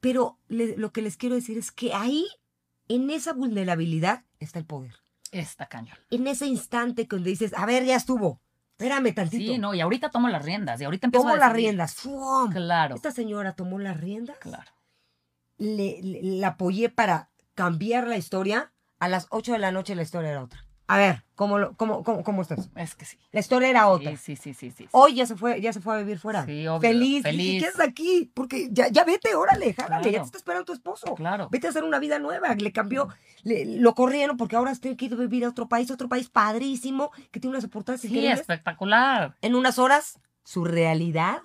Pero 0.00 0.38
le- 0.48 0.76
lo 0.76 0.92
que 0.92 1.02
les 1.02 1.16
quiero 1.16 1.36
decir 1.36 1.56
es 1.56 1.70
que 1.70 1.94
ahí, 1.94 2.26
en 2.88 3.10
esa 3.10 3.32
vulnerabilidad, 3.32 4.24
está 4.40 4.58
el 4.58 4.64
poder. 4.66 4.96
Está 5.32 5.66
cañón. 5.66 5.96
En 6.10 6.26
ese 6.28 6.46
instante 6.46 7.08
cuando 7.08 7.28
dices, 7.28 7.52
a 7.56 7.66
ver, 7.66 7.84
ya 7.84 7.96
estuvo, 7.96 8.40
espérame 8.78 9.12
tantito. 9.14 9.52
Sí, 9.52 9.58
no, 9.58 9.74
y 9.74 9.80
ahorita 9.80 10.10
tomo 10.10 10.28
las 10.28 10.44
riendas, 10.44 10.80
y 10.80 10.84
ahorita 10.84 11.08
empiezo 11.08 11.24
Tomo 11.24 11.34
a 11.34 11.38
las 11.38 11.52
riendas. 11.52 11.94
¡fum! 11.94 12.52
Claro, 12.52 12.94
Esta 12.94 13.10
señora 13.10 13.54
tomó 13.54 13.78
las 13.80 13.98
riendas. 13.98 14.36
claro. 14.38 14.70
Le, 15.58 16.00
le- 16.02 16.20
la 16.22 16.48
apoyé 16.48 16.88
para 16.88 17.30
cambiar 17.54 18.06
la 18.06 18.16
historia. 18.16 18.72
A 18.98 19.08
las 19.08 19.26
8 19.30 19.52
de 19.52 19.58
la 19.58 19.72
noche 19.72 19.94
la 19.96 20.02
historia 20.02 20.30
era 20.30 20.42
otra. 20.44 20.64
A 20.92 20.98
ver, 20.98 21.24
¿cómo, 21.36 21.58
lo, 21.58 21.74
cómo, 21.76 22.02
cómo, 22.04 22.22
cómo 22.22 22.42
estás? 22.42 22.68
Es 22.76 22.94
que 22.94 23.04
sí. 23.06 23.16
La 23.30 23.40
historia 23.40 23.68
era 23.70 23.88
otra. 23.88 24.10
Sí, 24.16 24.36
sí, 24.36 24.36
sí, 24.36 24.52
sí, 24.52 24.70
sí. 24.70 24.88
Hoy 24.92 25.14
ya 25.14 25.24
se 25.24 25.36
fue, 25.36 25.60
ya 25.60 25.72
se 25.72 25.80
fue 25.80 25.94
a 25.94 25.98
vivir 25.98 26.18
fuera. 26.18 26.44
Sí, 26.44 26.66
obvio, 26.66 26.80
Feliz, 26.80 27.22
feliz. 27.22 27.62
¿qué 27.62 27.68
haces 27.68 27.80
aquí? 27.80 28.30
Porque 28.34 28.68
ya, 28.70 28.88
ya 28.88 29.04
vete, 29.04 29.34
órale, 29.34 29.72
jálale, 29.72 30.10
ya 30.12 30.18
te 30.20 30.24
está 30.26 30.36
esperando 30.38 30.66
tu 30.66 30.72
esposo. 30.74 31.14
Claro. 31.14 31.48
Vete 31.50 31.66
a 31.66 31.70
hacer 31.70 31.84
una 31.84 31.98
vida 31.98 32.18
nueva. 32.18 32.54
Le 32.54 32.72
cambió, 32.72 33.08
le- 33.42 33.64
lo 33.80 33.94
corrieron 33.94 34.36
porque 34.36 34.56
ahora 34.56 34.74
tiene 34.74 34.96
que 34.98 35.06
ir 35.06 35.14
a 35.14 35.16
vivir 35.16 35.44
a 35.46 35.48
otro 35.48 35.66
país, 35.68 35.90
otro 35.90 36.08
país 36.10 36.28
padrísimo, 36.28 37.10
que 37.30 37.40
tiene 37.40 37.52
unas 37.56 37.64
oportunidades 37.64 38.02
Sí, 38.10 38.26
espectacular. 38.26 39.36
En 39.40 39.54
unas 39.54 39.78
horas, 39.78 40.20
su 40.44 40.64
realidad 40.64 41.40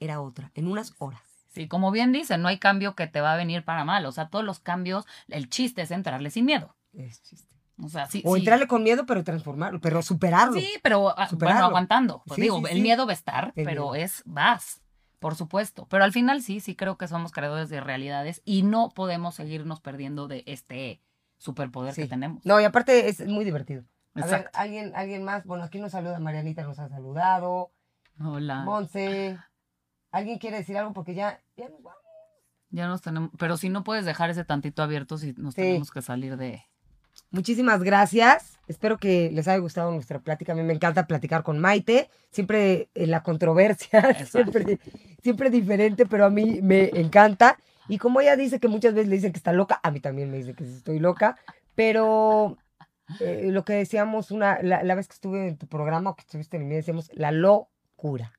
era 0.00 0.20
otra. 0.20 0.50
En 0.54 0.66
unas 0.66 0.94
horas. 0.98 1.22
Sí, 1.48 1.68
como 1.68 1.90
bien 1.90 2.12
dicen, 2.12 2.42
no 2.42 2.48
hay 2.48 2.58
cambio 2.58 2.96
que 2.96 3.06
te 3.06 3.20
va 3.20 3.34
a 3.34 3.36
venir 3.36 3.64
para 3.64 3.84
mal. 3.84 4.04
O 4.06 4.10
sea, 4.12 4.30
todos 4.30 4.44
los 4.44 4.58
cambios, 4.58 5.06
el 5.28 5.48
chiste 5.48 5.82
es 5.82 5.90
entrarle 5.90 6.30
sin 6.30 6.46
miedo. 6.46 6.74
Es 6.94 7.22
chiste. 7.22 7.51
O 7.82 7.88
sea, 7.88 8.06
sí. 8.06 8.22
O 8.24 8.34
sí. 8.34 8.40
entrarle 8.40 8.66
con 8.66 8.82
miedo, 8.82 9.04
pero 9.06 9.24
transformarlo, 9.24 9.80
pero 9.80 10.02
superarlo. 10.02 10.60
Sí, 10.60 10.68
pero 10.82 11.18
ah, 11.18 11.28
Superarlo. 11.28 11.56
bueno, 11.60 11.66
aguantando. 11.68 12.22
Pues 12.26 12.36
Sí, 12.36 12.42
digo, 12.42 12.58
sí, 12.58 12.64
el 12.70 12.80
miedo 12.82 13.06
va 13.06 13.12
a 13.12 13.14
estar, 13.14 13.52
El 13.56 13.64
pero 13.64 13.90
miedo. 13.90 14.04
es 14.04 14.22
vas, 14.24 14.82
por 15.18 15.34
supuesto. 15.34 15.86
Pero 15.90 16.04
al 16.04 16.12
final 16.12 16.42
sí, 16.42 16.60
sí 16.60 16.76
creo 16.76 16.96
que 16.96 17.08
somos 17.08 17.32
creadores 17.32 17.68
de 17.68 17.80
realidades 17.80 18.40
y 18.44 18.62
no 18.62 18.88
podemos 18.90 19.34
seguirnos 19.34 19.80
perdiendo 19.80 20.28
de 20.28 20.44
este 20.46 21.00
superpoder 21.38 21.94
que 21.94 22.06
tenemos. 22.06 22.44
No, 22.46 22.60
y 22.60 22.64
aparte 22.64 23.08
es 23.08 23.26
muy 23.26 23.44
divertido. 23.44 23.84
A 24.14 24.26
ver, 24.26 24.50
alguien, 24.54 24.92
alguien 24.94 25.24
más. 25.24 25.44
Bueno, 25.44 25.64
aquí 25.64 25.78
nos 25.80 25.92
saluda 25.92 26.18
Marianita, 26.20 26.62
nos 26.62 26.78
ha 26.78 26.88
saludado. 26.88 27.72
Hola. 28.22 28.62
Monse. 28.64 29.38
¿Alguien 30.10 30.38
quiere 30.38 30.58
decir 30.58 30.76
algo? 30.76 30.92
Porque 30.92 31.14
ya, 31.14 31.40
ya 31.56 31.68
nos 31.68 31.82
vamos. 31.82 31.98
Ya 32.68 32.86
nos 32.86 33.02
tenemos, 33.02 33.30
pero 33.38 33.56
si 33.56 33.68
no 33.70 33.84
puedes 33.84 34.04
dejar 34.04 34.30
ese 34.30 34.44
tantito 34.44 34.82
abierto, 34.82 35.18
si 35.18 35.32
nos 35.34 35.54
tenemos 35.54 35.90
que 35.90 36.00
salir 36.02 36.36
de. 36.36 36.64
Muchísimas 37.32 37.82
gracias. 37.82 38.58
Espero 38.68 38.98
que 38.98 39.30
les 39.32 39.48
haya 39.48 39.56
gustado 39.56 39.90
nuestra 39.90 40.18
plática. 40.18 40.52
A 40.52 40.54
mí 40.54 40.62
me 40.62 40.74
encanta 40.74 41.06
platicar 41.06 41.42
con 41.42 41.58
Maite. 41.58 42.10
Siempre 42.30 42.90
en 42.94 43.10
la 43.10 43.22
controversia, 43.22 44.14
siempre, 44.26 44.78
siempre 45.22 45.48
diferente, 45.48 46.04
pero 46.04 46.26
a 46.26 46.30
mí 46.30 46.60
me 46.62 46.90
encanta. 46.92 47.58
Y 47.88 47.96
como 47.96 48.20
ella 48.20 48.36
dice 48.36 48.60
que 48.60 48.68
muchas 48.68 48.92
veces 48.92 49.08
le 49.08 49.16
dicen 49.16 49.32
que 49.32 49.38
está 49.38 49.52
loca, 49.52 49.80
a 49.82 49.90
mí 49.90 50.00
también 50.00 50.30
me 50.30 50.36
dicen 50.36 50.54
que 50.54 50.64
estoy 50.64 50.98
loca. 50.98 51.38
Pero 51.74 52.58
eh, 53.18 53.48
lo 53.50 53.64
que 53.64 53.72
decíamos 53.72 54.30
una, 54.30 54.62
la, 54.62 54.82
la 54.82 54.94
vez 54.94 55.08
que 55.08 55.14
estuve 55.14 55.48
en 55.48 55.56
tu 55.56 55.66
programa 55.66 56.10
o 56.10 56.16
que 56.16 56.22
estuviste 56.22 56.58
en 56.58 56.64
el 56.64 56.68
mío, 56.68 56.76
decíamos 56.76 57.10
la 57.14 57.32
locura. 57.32 58.32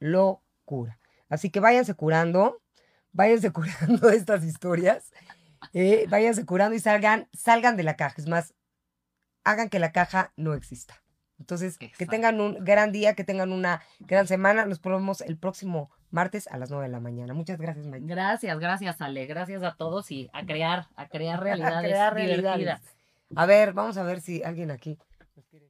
Locura. 0.00 0.98
Así 1.30 1.48
que 1.48 1.60
váyanse 1.60 1.94
curando, 1.94 2.60
váyanse 3.12 3.50
curando 3.52 4.10
estas 4.10 4.44
historias. 4.44 5.12
Eh, 5.72 6.06
váyanse 6.08 6.44
curando 6.44 6.74
y 6.74 6.80
salgan, 6.80 7.28
salgan 7.32 7.76
de 7.76 7.82
la 7.82 7.96
caja. 7.96 8.14
Es 8.18 8.28
más, 8.28 8.54
hagan 9.44 9.68
que 9.68 9.78
la 9.78 9.92
caja 9.92 10.32
no 10.36 10.54
exista. 10.54 11.02
Entonces, 11.38 11.78
que 11.78 12.06
tengan 12.06 12.40
un 12.40 12.64
gran 12.64 12.90
día, 12.90 13.14
que 13.14 13.22
tengan 13.22 13.52
una 13.52 13.80
gran 14.00 14.26
semana. 14.26 14.66
Nos 14.66 14.82
vemos 14.82 15.20
el 15.20 15.38
próximo 15.38 15.90
martes 16.10 16.48
a 16.48 16.56
las 16.58 16.70
9 16.70 16.86
de 16.86 16.92
la 16.92 17.00
mañana. 17.00 17.32
Muchas 17.32 17.60
gracias, 17.60 17.86
Mike. 17.86 18.06
Gracias, 18.06 18.58
gracias, 18.58 19.00
Ale. 19.00 19.26
Gracias 19.26 19.62
a 19.62 19.76
todos 19.76 20.10
y 20.10 20.28
a 20.32 20.44
crear, 20.44 20.88
a 20.96 21.08
crear 21.08 21.40
realidades 21.42 21.90
crear 21.90 22.14
realidades. 22.14 22.58
divertidas. 22.58 22.96
A 23.36 23.46
ver, 23.46 23.72
vamos 23.72 23.96
a 23.98 24.02
ver 24.02 24.20
si 24.20 24.42
alguien 24.42 24.70
aquí 24.70 24.98
nos 25.36 25.46
quiere 25.46 25.67